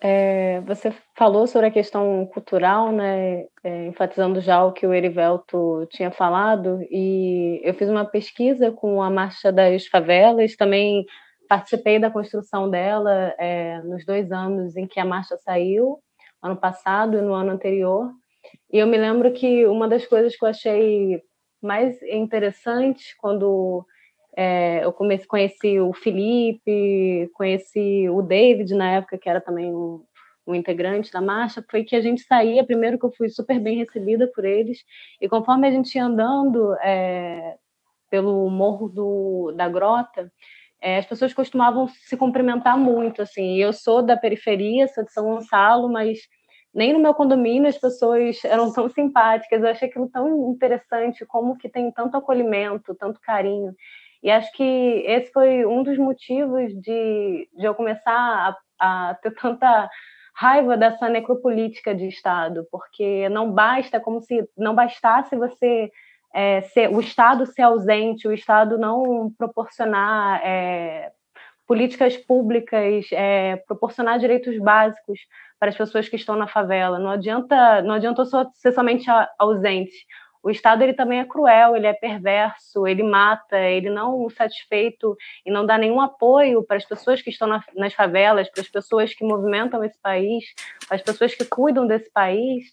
É, 0.00 0.60
você 0.60 0.94
falou 1.16 1.46
sobre 1.46 1.68
a 1.68 1.70
questão 1.70 2.26
cultural, 2.26 2.92
né, 2.92 3.46
é, 3.64 3.86
enfatizando 3.86 4.40
já 4.40 4.62
o 4.62 4.72
que 4.72 4.86
o 4.86 4.92
Erivelto 4.92 5.86
tinha 5.90 6.10
falado, 6.10 6.80
e 6.90 7.60
eu 7.64 7.72
fiz 7.72 7.88
uma 7.88 8.04
pesquisa 8.04 8.70
com 8.70 9.02
a 9.02 9.10
Marcha 9.10 9.50
das 9.50 9.86
Favelas, 9.86 10.54
também 10.54 11.06
participei 11.48 11.98
da 11.98 12.10
construção 12.10 12.68
dela 12.68 13.34
é, 13.38 13.80
nos 13.82 14.04
dois 14.04 14.30
anos 14.30 14.76
em 14.76 14.86
que 14.86 15.00
a 15.00 15.04
marcha 15.04 15.36
saiu, 15.38 15.98
ano 16.42 16.56
passado 16.56 17.16
e 17.16 17.22
no 17.22 17.32
ano 17.32 17.52
anterior. 17.52 18.10
E 18.72 18.78
eu 18.78 18.86
me 18.86 18.98
lembro 18.98 19.32
que 19.32 19.66
uma 19.66 19.88
das 19.88 20.06
coisas 20.06 20.36
que 20.36 20.44
eu 20.44 20.48
achei 20.48 21.22
mais 21.62 22.00
interessante 22.02 23.16
quando 23.18 23.84
é, 24.36 24.84
eu 24.84 24.92
comecei, 24.92 25.26
conheci 25.26 25.80
o 25.80 25.94
Felipe, 25.94 27.30
conheci 27.32 28.06
o 28.10 28.20
David 28.20 28.74
na 28.74 28.92
época, 28.92 29.16
que 29.16 29.28
era 29.28 29.40
também 29.40 29.74
um, 29.74 30.04
um 30.46 30.54
integrante 30.54 31.10
da 31.10 31.22
marcha, 31.22 31.64
foi 31.70 31.82
que 31.82 31.96
a 31.96 32.02
gente 32.02 32.20
saía, 32.22 32.62
primeiro 32.62 32.98
que 32.98 33.06
eu 33.06 33.12
fui 33.16 33.30
super 33.30 33.58
bem 33.58 33.78
recebida 33.78 34.30
por 34.34 34.44
eles, 34.44 34.84
e 35.20 35.26
conforme 35.26 35.66
a 35.66 35.70
gente 35.70 35.94
ia 35.94 36.04
andando 36.04 36.74
é, 36.82 37.56
pelo 38.10 38.50
morro 38.50 38.90
do, 38.90 39.52
da 39.56 39.70
Grota, 39.70 40.30
é, 40.82 40.98
as 40.98 41.06
pessoas 41.06 41.32
costumavam 41.32 41.88
se 41.88 42.16
cumprimentar 42.16 42.78
muito, 42.78 43.22
assim. 43.22 43.56
Eu 43.56 43.72
sou 43.72 44.02
da 44.02 44.16
periferia, 44.16 44.86
sou 44.88 45.02
de 45.02 45.12
São 45.12 45.24
Gonçalo, 45.24 45.88
mas 45.88 46.18
nem 46.74 46.92
no 46.92 46.98
meu 46.98 47.14
condomínio 47.14 47.68
as 47.68 47.78
pessoas 47.78 48.44
eram 48.44 48.70
tão 48.70 48.88
simpáticas. 48.90 49.62
Eu 49.62 49.68
achei 49.68 49.88
aquilo 49.88 50.10
tão 50.10 50.52
interessante, 50.52 51.24
como 51.24 51.56
que 51.56 51.70
tem 51.70 51.90
tanto 51.90 52.16
acolhimento, 52.16 52.94
tanto 52.94 53.18
carinho. 53.20 53.74
E 54.26 54.30
acho 54.32 54.50
que 54.54 55.04
esse 55.06 55.30
foi 55.30 55.64
um 55.64 55.84
dos 55.84 55.96
motivos 55.96 56.72
de, 56.82 57.48
de 57.56 57.64
eu 57.64 57.76
começar 57.76 58.58
a, 58.76 59.10
a 59.10 59.14
ter 59.14 59.30
tanta 59.36 59.88
raiva 60.34 60.76
dessa 60.76 61.08
necropolítica 61.08 61.94
de 61.94 62.08
Estado, 62.08 62.66
porque 62.68 63.28
não 63.28 63.52
basta, 63.52 64.00
como 64.00 64.20
se 64.20 64.44
não 64.58 64.74
bastasse 64.74 65.36
você 65.36 65.92
é, 66.34 66.60
ser, 66.62 66.90
o 66.92 66.98
Estado 66.98 67.46
ser 67.46 67.62
ausente, 67.62 68.26
o 68.26 68.32
Estado 68.32 68.76
não 68.76 69.30
proporcionar 69.38 70.44
é, 70.44 71.12
políticas 71.64 72.16
públicas, 72.16 73.06
é, 73.12 73.54
proporcionar 73.68 74.18
direitos 74.18 74.58
básicos 74.58 75.20
para 75.56 75.68
as 75.68 75.76
pessoas 75.76 76.08
que 76.08 76.16
estão 76.16 76.34
na 76.34 76.48
favela. 76.48 76.98
Não 76.98 77.10
adianta, 77.10 77.80
não 77.82 77.94
adianta 77.94 78.24
ser 78.54 78.72
somente 78.72 79.06
ausente. 79.38 79.94
O 80.46 80.50
Estado 80.50 80.82
ele 80.82 80.94
também 80.94 81.18
é 81.18 81.24
cruel, 81.24 81.74
ele 81.74 81.88
é 81.88 81.92
perverso, 81.92 82.86
ele 82.86 83.02
mata, 83.02 83.58
ele 83.58 83.90
não 83.90 84.30
satisfeito 84.30 85.16
e 85.44 85.50
não 85.50 85.66
dá 85.66 85.76
nenhum 85.76 86.00
apoio 86.00 86.62
para 86.62 86.76
as 86.76 86.84
pessoas 86.84 87.20
que 87.20 87.30
estão 87.30 87.48
na, 87.48 87.64
nas 87.74 87.94
favelas, 87.94 88.48
para 88.48 88.60
as 88.60 88.68
pessoas 88.68 89.12
que 89.12 89.24
movimentam 89.24 89.82
esse 89.82 90.00
país, 90.00 90.44
para 90.86 90.96
as 90.96 91.02
pessoas 91.02 91.34
que 91.34 91.44
cuidam 91.44 91.84
desse 91.86 92.10
país 92.12 92.66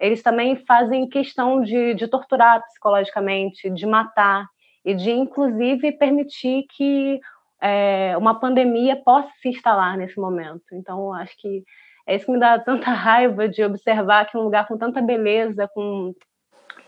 eles 0.00 0.22
também 0.22 0.56
fazem 0.64 1.06
questão 1.06 1.60
de, 1.60 1.94
de 1.94 2.08
torturar 2.08 2.64
psicologicamente, 2.64 3.68
de 3.68 3.86
matar 3.86 4.46
e 4.82 4.94
de, 4.94 5.10
inclusive, 5.10 5.92
permitir 5.92 6.64
que 6.74 7.20
é, 7.60 8.16
uma 8.16 8.40
pandemia 8.40 8.96
possa 8.96 9.28
se 9.42 9.50
instalar 9.50 9.98
nesse 9.98 10.18
momento. 10.18 10.64
Então, 10.72 11.12
acho 11.12 11.36
que 11.36 11.62
é 12.06 12.16
isso 12.16 12.24
que 12.24 12.32
me 12.32 12.40
dá 12.40 12.58
tanta 12.58 12.88
raiva 12.90 13.46
de 13.46 13.62
observar 13.62 14.24
que 14.24 14.38
um 14.38 14.42
lugar 14.42 14.66
com 14.66 14.78
tanta 14.78 15.02
beleza, 15.02 15.68
com, 15.74 16.14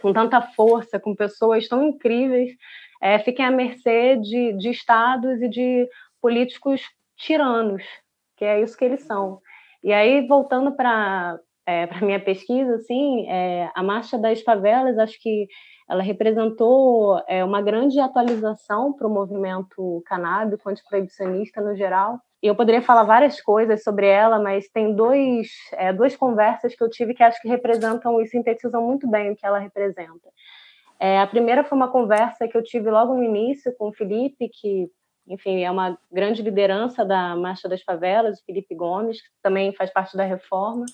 com 0.03 0.13
tanta 0.13 0.43
força, 0.43 1.01
com 1.01 1.15
pessoas 1.15 1.69
tão 1.69 1.83
incríveis, 1.85 2.51
é, 3.01 3.19
fiquem 3.21 3.47
à 3.47 3.51
mercê 3.51 4.17
de, 4.17 4.53
de 4.55 4.71
estados 4.71 5.41
e 5.41 5.49
de 5.49 5.89
políticos 6.21 6.83
tiranos, 7.17 7.85
que 8.37 8.45
é 8.45 8.61
isso 8.61 8.77
que 8.77 8.85
eles 8.85 9.05
são. 9.05 9.41
E 9.83 9.93
aí, 9.93 10.27
voltando 10.27 10.73
para 10.77 11.39
é, 11.65 11.87
para 11.87 12.05
minha 12.05 12.19
pesquisa, 12.19 12.75
assim, 12.75 13.29
é, 13.29 13.71
a 13.75 13.83
Marcha 13.83 14.19
das 14.19 14.43
Favelas, 14.43 14.99
acho 14.99 15.17
que 15.21 15.47
ela 15.89 16.03
representou 16.03 17.23
é, 17.29 17.45
uma 17.45 17.61
grande 17.61 17.99
atualização 18.01 18.93
para 18.93 19.07
o 19.07 19.11
movimento 19.11 20.03
canábico 20.07 20.69
antiproibicionista 20.69 21.61
no 21.61 21.77
geral. 21.77 22.19
Eu 22.43 22.57
poderia 22.57 22.83
falar 22.83 23.05
várias 23.05 23.41
coisas 23.41 23.83
sobre 23.83 24.07
ela, 24.07 24.39
mas 24.41 24.69
tem 24.69 24.95
dois, 24.95 25.49
é, 25.73 25.93
duas 25.93 26.17
conversas 26.17 26.75
que 26.75 26.83
eu 26.83 26.91
tive 26.91 27.15
que 27.15 27.23
acho 27.23 27.41
que 27.41 27.49
representam 27.49 28.21
e 28.21 28.27
sintetizam 28.27 28.83
muito 28.83 29.09
bem 29.09 29.31
o 29.31 29.37
que 29.37 29.47
ela 29.47 29.59
representa. 29.59 30.29
É, 30.99 31.21
a 31.21 31.27
primeira 31.27 31.65
foi 31.65 31.77
uma 31.77 31.91
conversa 31.91 32.49
que 32.49 32.57
eu 32.57 32.63
tive 32.63 32.91
logo 32.91 33.15
no 33.15 33.23
início 33.23 33.75
com 33.77 33.89
o 33.89 33.93
Felipe, 33.93 34.49
que 34.49 34.91
enfim, 35.27 35.63
é 35.63 35.71
uma 35.71 35.97
grande 36.11 36.43
liderança 36.43 37.05
da 37.05 37.37
Marcha 37.37 37.69
das 37.69 37.83
Favelas, 37.83 38.41
o 38.41 38.45
Felipe 38.45 38.75
Gomes, 38.75 39.21
que 39.21 39.29
também 39.41 39.73
faz 39.73 39.91
parte 39.91 40.17
da 40.17 40.25
reforma 40.25 40.85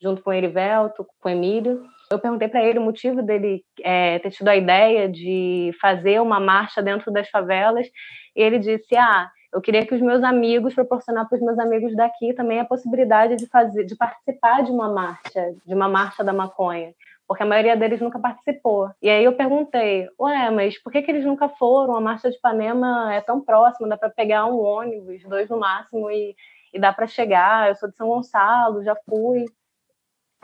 junto 0.00 0.22
com 0.22 0.30
o 0.30 0.32
Erivelto, 0.32 1.06
com 1.20 1.28
o 1.28 1.32
Emílio. 1.32 1.82
Eu 2.10 2.18
perguntei 2.18 2.48
para 2.48 2.64
ele 2.64 2.78
o 2.78 2.82
motivo 2.82 3.22
dele 3.22 3.62
é, 3.82 4.18
ter 4.18 4.30
tido 4.30 4.48
a 4.48 4.56
ideia 4.56 5.08
de 5.08 5.72
fazer 5.80 6.20
uma 6.20 6.40
marcha 6.40 6.82
dentro 6.82 7.12
das 7.12 7.28
favelas, 7.28 7.86
e 8.34 8.42
ele 8.42 8.58
disse: 8.58 8.96
Ah, 8.96 9.28
eu 9.52 9.60
queria 9.60 9.84
que 9.86 9.94
os 9.94 10.00
meus 10.00 10.22
amigos 10.22 10.74
proporcionar 10.74 11.28
para 11.28 11.36
os 11.36 11.42
meus 11.42 11.58
amigos 11.58 11.94
daqui 11.96 12.34
também 12.34 12.60
a 12.60 12.64
possibilidade 12.64 13.36
de 13.36 13.46
fazer, 13.46 13.84
de 13.84 13.96
participar 13.96 14.62
de 14.62 14.70
uma 14.70 14.92
marcha, 14.92 15.54
de 15.66 15.74
uma 15.74 15.88
marcha 15.88 16.22
da 16.22 16.32
maconha, 16.32 16.92
porque 17.26 17.42
a 17.42 17.46
maioria 17.46 17.76
deles 17.76 18.00
nunca 18.00 18.18
participou. 18.18 18.90
E 19.02 19.08
aí 19.08 19.24
eu 19.24 19.34
perguntei, 19.34 20.06
ué, 20.20 20.50
mas 20.50 20.80
por 20.82 20.92
que, 20.92 21.02
que 21.02 21.10
eles 21.10 21.24
nunca 21.24 21.48
foram? 21.48 21.96
A 21.96 22.00
marcha 22.00 22.30
de 22.30 22.36
Ipanema 22.36 23.14
é 23.14 23.20
tão 23.22 23.40
próxima, 23.40 23.88
dá 23.88 23.96
para 23.96 24.10
pegar 24.10 24.46
um 24.46 24.58
ônibus, 24.58 25.22
dois 25.24 25.48
no 25.48 25.58
máximo, 25.58 26.10
e, 26.10 26.34
e 26.72 26.78
dá 26.78 26.92
para 26.92 27.06
chegar, 27.06 27.68
eu 27.68 27.74
sou 27.74 27.88
de 27.88 27.96
São 27.96 28.08
Gonçalo, 28.08 28.84
já 28.84 28.94
fui. 29.08 29.46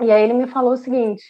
E 0.00 0.10
aí 0.10 0.22
ele 0.22 0.34
me 0.34 0.46
falou 0.46 0.72
o 0.72 0.76
seguinte: 0.76 1.22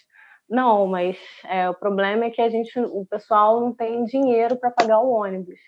não, 0.49 0.87
mas 0.87 1.17
é, 1.45 1.69
o 1.69 1.73
problema 1.73 2.25
é 2.25 2.29
que 2.29 2.41
a 2.41 2.49
gente, 2.49 2.77
o 2.79 3.05
pessoal 3.05 3.59
não 3.61 3.73
tem 3.73 4.05
dinheiro 4.05 4.57
para 4.57 4.71
pagar 4.71 4.99
o 4.99 5.11
ônibus. 5.11 5.59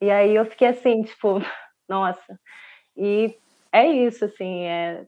E 0.00 0.10
aí 0.10 0.34
eu 0.34 0.44
fiquei 0.46 0.68
assim, 0.68 1.02
tipo, 1.02 1.38
nossa. 1.88 2.38
E 2.96 3.36
é 3.72 3.86
isso, 3.86 4.24
assim, 4.24 4.64
é, 4.66 5.04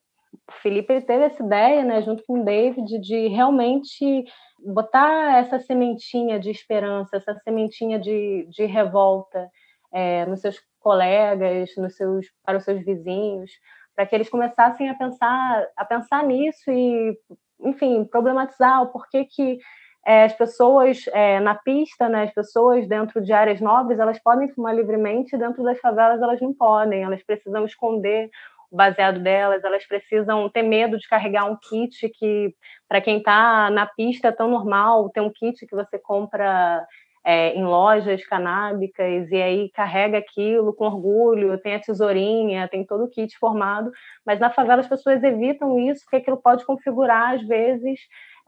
o 0.48 0.52
Felipe 0.62 0.92
ele 0.92 1.04
teve 1.04 1.24
essa 1.24 1.42
ideia, 1.42 1.84
né, 1.84 2.02
junto 2.02 2.24
com 2.26 2.40
o 2.40 2.44
David, 2.44 2.98
de 3.00 3.28
realmente 3.28 4.24
botar 4.58 5.38
essa 5.38 5.60
sementinha 5.60 6.38
de 6.40 6.50
esperança, 6.50 7.16
essa 7.16 7.34
sementinha 7.44 7.98
de, 7.98 8.46
de 8.50 8.64
revolta 8.64 9.48
é, 9.92 10.26
nos 10.26 10.40
seus 10.40 10.60
colegas, 10.80 11.70
nos 11.76 11.96
seus, 11.96 12.26
para 12.44 12.58
os 12.58 12.64
seus 12.64 12.84
vizinhos, 12.84 13.50
para 13.96 14.06
que 14.06 14.14
eles 14.14 14.28
começassem 14.28 14.90
a 14.90 14.94
pensar, 14.94 15.66
a 15.76 15.84
pensar 15.84 16.22
nisso 16.22 16.70
e, 16.70 17.18
enfim, 17.60 18.04
problematizar 18.04 18.82
o 18.82 18.88
porquê 18.88 19.24
que 19.24 19.58
é, 20.06 20.24
as 20.24 20.34
pessoas 20.34 21.04
é, 21.08 21.40
na 21.40 21.54
pista, 21.54 22.08
né, 22.08 22.24
as 22.24 22.32
pessoas 22.32 22.86
dentro 22.86 23.20
de 23.20 23.32
áreas 23.32 23.60
nobres, 23.60 23.98
elas 23.98 24.22
podem 24.22 24.48
fumar 24.50 24.76
livremente, 24.76 25.36
dentro 25.36 25.64
das 25.64 25.80
favelas 25.80 26.22
elas 26.22 26.40
não 26.40 26.54
podem, 26.54 27.02
elas 27.02 27.24
precisam 27.24 27.64
esconder 27.64 28.30
o 28.70 28.76
baseado 28.76 29.20
delas, 29.20 29.64
elas 29.64 29.84
precisam 29.86 30.48
ter 30.48 30.62
medo 30.62 30.98
de 30.98 31.08
carregar 31.08 31.50
um 31.50 31.56
kit 31.56 32.08
que, 32.10 32.54
para 32.88 33.00
quem 33.00 33.18
está 33.18 33.70
na 33.70 33.86
pista, 33.86 34.28
é 34.28 34.32
tão 34.32 34.48
normal, 34.48 35.10
tem 35.10 35.22
um 35.22 35.32
kit 35.32 35.66
que 35.66 35.74
você 35.74 35.98
compra 35.98 36.86
é, 37.28 37.52
em 37.54 37.64
lojas 37.64 38.24
canábicas 38.24 39.28
e 39.32 39.42
aí 39.42 39.68
carrega 39.70 40.16
aquilo 40.18 40.72
com 40.72 40.84
orgulho, 40.84 41.58
tem 41.58 41.74
a 41.74 41.80
tesourinha, 41.80 42.68
tem 42.68 42.86
todo 42.86 43.02
o 43.02 43.08
kit 43.10 43.36
formado, 43.36 43.90
mas 44.24 44.38
na 44.38 44.48
favela 44.48 44.80
as 44.80 44.88
pessoas 44.88 45.24
evitam 45.24 45.76
isso 45.80 46.02
porque 46.04 46.18
aquilo 46.18 46.36
pode 46.36 46.64
configurar, 46.64 47.34
às 47.34 47.42
vezes, 47.42 47.98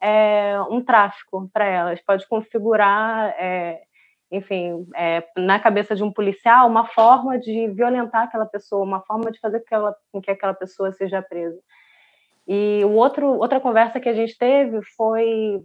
é, 0.01 0.55
um 0.71 0.81
tráfico 0.81 1.51
para 1.53 1.67
elas, 1.67 2.01
pode 2.03 2.29
configurar 2.29 3.35
é, 3.37 3.81
enfim, 4.31 4.87
é, 4.95 5.25
na 5.37 5.59
cabeça 5.59 5.97
de 5.97 6.05
um 6.05 6.13
policial, 6.13 6.69
uma 6.69 6.87
forma 6.87 7.37
de 7.37 7.67
violentar 7.71 8.25
aquela 8.25 8.47
pessoa, 8.47 8.85
uma 8.85 9.01
forma 9.01 9.33
de 9.33 9.41
fazer 9.41 9.59
com 9.59 9.67
que, 9.67 9.75
ela, 9.75 9.97
com 10.13 10.21
que 10.21 10.31
aquela 10.31 10.55
pessoa 10.55 10.93
seja 10.93 11.21
presa. 11.21 11.59
E 12.47 12.83
o 12.85 12.93
outro, 12.93 13.27
outra 13.27 13.59
conversa 13.59 13.99
que 13.99 14.09
a 14.09 14.15
gente 14.15 14.39
teve 14.39 14.83
foi, 14.97 15.61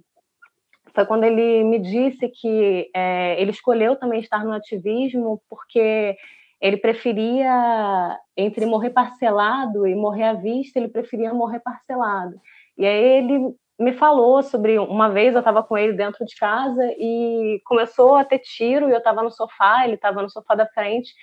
foi 0.94 1.06
quando 1.06 1.24
ele 1.24 1.64
me 1.64 1.80
disse 1.80 2.30
que 2.30 2.90
é, 2.94 3.42
ele 3.42 3.52
escolheu 3.52 3.96
também 3.96 4.20
estar 4.20 4.46
no 4.46 4.54
ativismo 4.54 5.42
porque 5.50 6.16
ele 6.62 6.78
preferia, 6.78 8.18
entre 8.38 8.66
morrer 8.66 8.92
parcelado 8.92 9.86
e 9.86 9.96
morrer 9.96 10.24
à 10.24 10.34
vista, 10.34 10.80
ele 10.80 10.88
preferia 10.88 11.34
morrer 11.34 11.60
parcelado. 11.60 12.40
E 12.78 12.86
aí 12.86 13.04
ele 13.18 13.54
me 13.78 13.92
falou 13.94 14.42
sobre 14.42 14.80
uma 14.80 15.10
vez 15.10 15.34
eu 15.34 15.40
estava 15.40 15.64
com 15.64 15.78
ele 15.78 15.94
dentro 15.94 16.24
de 16.26 16.36
casa 16.36 16.84
e 16.98 17.60
começou 17.66 18.16
a 18.16 18.24
ter 18.24 18.40
tiro 18.40 18.88
e 18.88 18.94
eu 18.94 19.00
estava 19.00 19.22
no 19.22 19.32
sofá, 19.32 19.84
ele 19.84 19.96
estava 19.96 20.22
no 20.22 20.30
sofá 20.30 20.56
da 20.56 20.66
frente. 20.68 21.14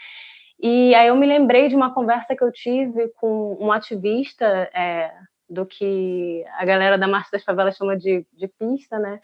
E 0.58 0.94
aí 0.94 1.08
eu 1.08 1.16
me 1.16 1.26
lembrei 1.26 1.68
de 1.68 1.76
uma 1.76 1.94
conversa 1.94 2.36
que 2.36 2.44
eu 2.44 2.52
tive 2.52 3.08
com 3.16 3.56
um 3.58 3.72
ativista 3.72 4.44
é, 4.74 5.10
do 5.48 5.64
que 5.64 6.44
a 6.58 6.64
galera 6.66 6.98
da 6.98 7.08
Marcha 7.08 7.30
das 7.32 7.44
Favelas 7.44 7.76
chama 7.76 7.96
de, 7.96 8.26
de 8.32 8.46
pista, 8.46 8.98
né? 8.98 9.20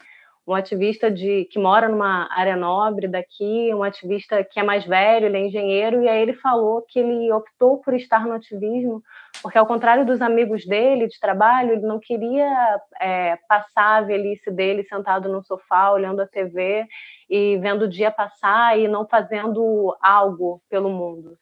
Um 0.47 0.53
ativista 0.53 1.11
de 1.11 1.45
que 1.51 1.59
mora 1.59 1.89
numa 1.89 2.33
área 2.33 2.55
nobre 2.55 3.05
daqui, 3.07 3.73
um 3.73 3.83
ativista 3.83 4.41
que 4.45 4.59
é 4.59 4.63
mais 4.63 4.85
velho, 4.85 5.25
ele 5.25 5.37
é 5.37 5.45
engenheiro, 5.45 6.01
e 6.01 6.07
aí 6.07 6.21
ele 6.21 6.33
falou 6.33 6.85
que 6.87 6.99
ele 6.99 7.29
optou 7.33 7.79
por 7.81 7.93
estar 7.93 8.25
no 8.25 8.33
ativismo, 8.33 9.03
porque 9.41 9.57
ao 9.57 9.67
contrário 9.67 10.05
dos 10.05 10.21
amigos 10.21 10.65
dele 10.65 11.07
de 11.07 11.19
trabalho, 11.19 11.73
ele 11.73 11.81
não 11.81 11.99
queria 11.99 12.79
é, 13.01 13.37
passar 13.49 13.97
a 13.97 14.01
velhice 14.01 14.49
dele 14.49 14.85
sentado 14.85 15.27
no 15.27 15.43
sofá, 15.43 15.91
olhando 15.91 16.21
a 16.21 16.27
TV 16.27 16.85
e 17.29 17.57
vendo 17.57 17.83
o 17.83 17.89
dia 17.89 18.09
passar 18.09 18.79
e 18.79 18.87
não 18.87 19.05
fazendo 19.05 19.93
algo 20.01 20.61
pelo 20.69 20.89
mundo. 20.89 21.37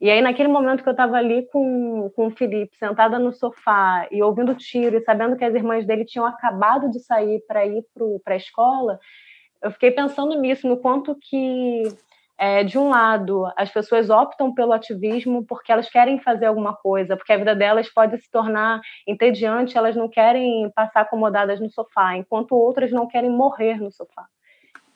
E 0.00 0.10
aí, 0.10 0.20
naquele 0.20 0.48
momento 0.48 0.82
que 0.82 0.88
eu 0.88 0.92
estava 0.92 1.16
ali 1.16 1.46
com, 1.50 2.10
com 2.14 2.26
o 2.26 2.30
Felipe, 2.30 2.76
sentada 2.76 3.18
no 3.18 3.32
sofá 3.32 4.06
e 4.10 4.22
ouvindo 4.22 4.54
tiro 4.54 4.96
e 4.96 5.00
sabendo 5.00 5.36
que 5.36 5.44
as 5.44 5.54
irmãs 5.54 5.86
dele 5.86 6.04
tinham 6.04 6.26
acabado 6.26 6.90
de 6.90 7.00
sair 7.00 7.42
para 7.48 7.64
ir 7.64 7.82
para 8.22 8.34
a 8.34 8.36
escola, 8.36 8.98
eu 9.62 9.70
fiquei 9.70 9.90
pensando 9.90 10.38
nisso, 10.38 10.68
no 10.68 10.76
quanto 10.76 11.16
que, 11.18 11.82
é, 12.36 12.62
de 12.62 12.78
um 12.78 12.90
lado, 12.90 13.50
as 13.56 13.70
pessoas 13.70 14.10
optam 14.10 14.54
pelo 14.54 14.72
ativismo 14.72 15.44
porque 15.46 15.72
elas 15.72 15.88
querem 15.88 16.20
fazer 16.20 16.46
alguma 16.46 16.74
coisa, 16.74 17.16
porque 17.16 17.32
a 17.32 17.38
vida 17.38 17.54
delas 17.54 17.88
pode 17.88 18.18
se 18.18 18.30
tornar 18.30 18.80
entediante, 19.06 19.78
elas 19.78 19.96
não 19.96 20.08
querem 20.08 20.70
passar 20.74 21.00
acomodadas 21.00 21.58
no 21.58 21.70
sofá, 21.70 22.16
enquanto 22.16 22.52
outras 22.52 22.92
não 22.92 23.08
querem 23.08 23.30
morrer 23.30 23.80
no 23.80 23.90
sofá. 23.90 24.26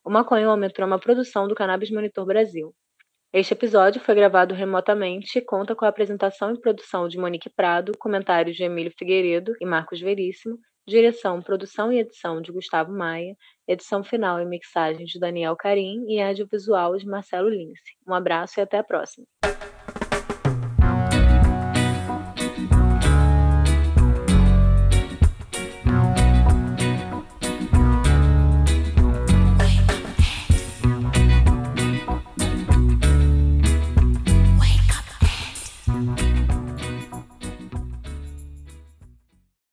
O 0.02 0.10
maconhômetro 0.10 0.84
é 0.84 0.86
uma 0.86 0.98
produção 0.98 1.46
do 1.46 1.54
Cannabis 1.54 1.90
Monitor 1.90 2.24
Brasil. 2.24 2.74
Este 3.32 3.54
episódio 3.54 4.00
foi 4.00 4.16
gravado 4.16 4.56
remotamente 4.56 5.38
e 5.38 5.40
conta 5.40 5.76
com 5.76 5.84
a 5.84 5.88
apresentação 5.88 6.52
e 6.52 6.60
produção 6.60 7.06
de 7.06 7.16
Monique 7.16 7.48
Prado, 7.48 7.92
comentários 7.96 8.56
de 8.56 8.64
Emílio 8.64 8.92
Figueiredo 8.98 9.52
e 9.60 9.64
Marcos 9.64 10.00
Veríssimo, 10.00 10.58
direção, 10.84 11.40
produção 11.40 11.92
e 11.92 12.00
edição 12.00 12.42
de 12.42 12.50
Gustavo 12.50 12.92
Maia, 12.92 13.36
edição 13.68 14.02
final 14.02 14.40
e 14.40 14.44
mixagem 14.44 15.06
de 15.06 15.20
Daniel 15.20 15.54
Carim 15.54 16.04
e 16.08 16.20
audiovisual 16.20 16.96
de 16.96 17.06
Marcelo 17.06 17.48
Lince. 17.48 17.94
Um 18.04 18.14
abraço 18.14 18.58
e 18.58 18.62
até 18.62 18.78
a 18.78 18.84
próxima. 18.84 19.24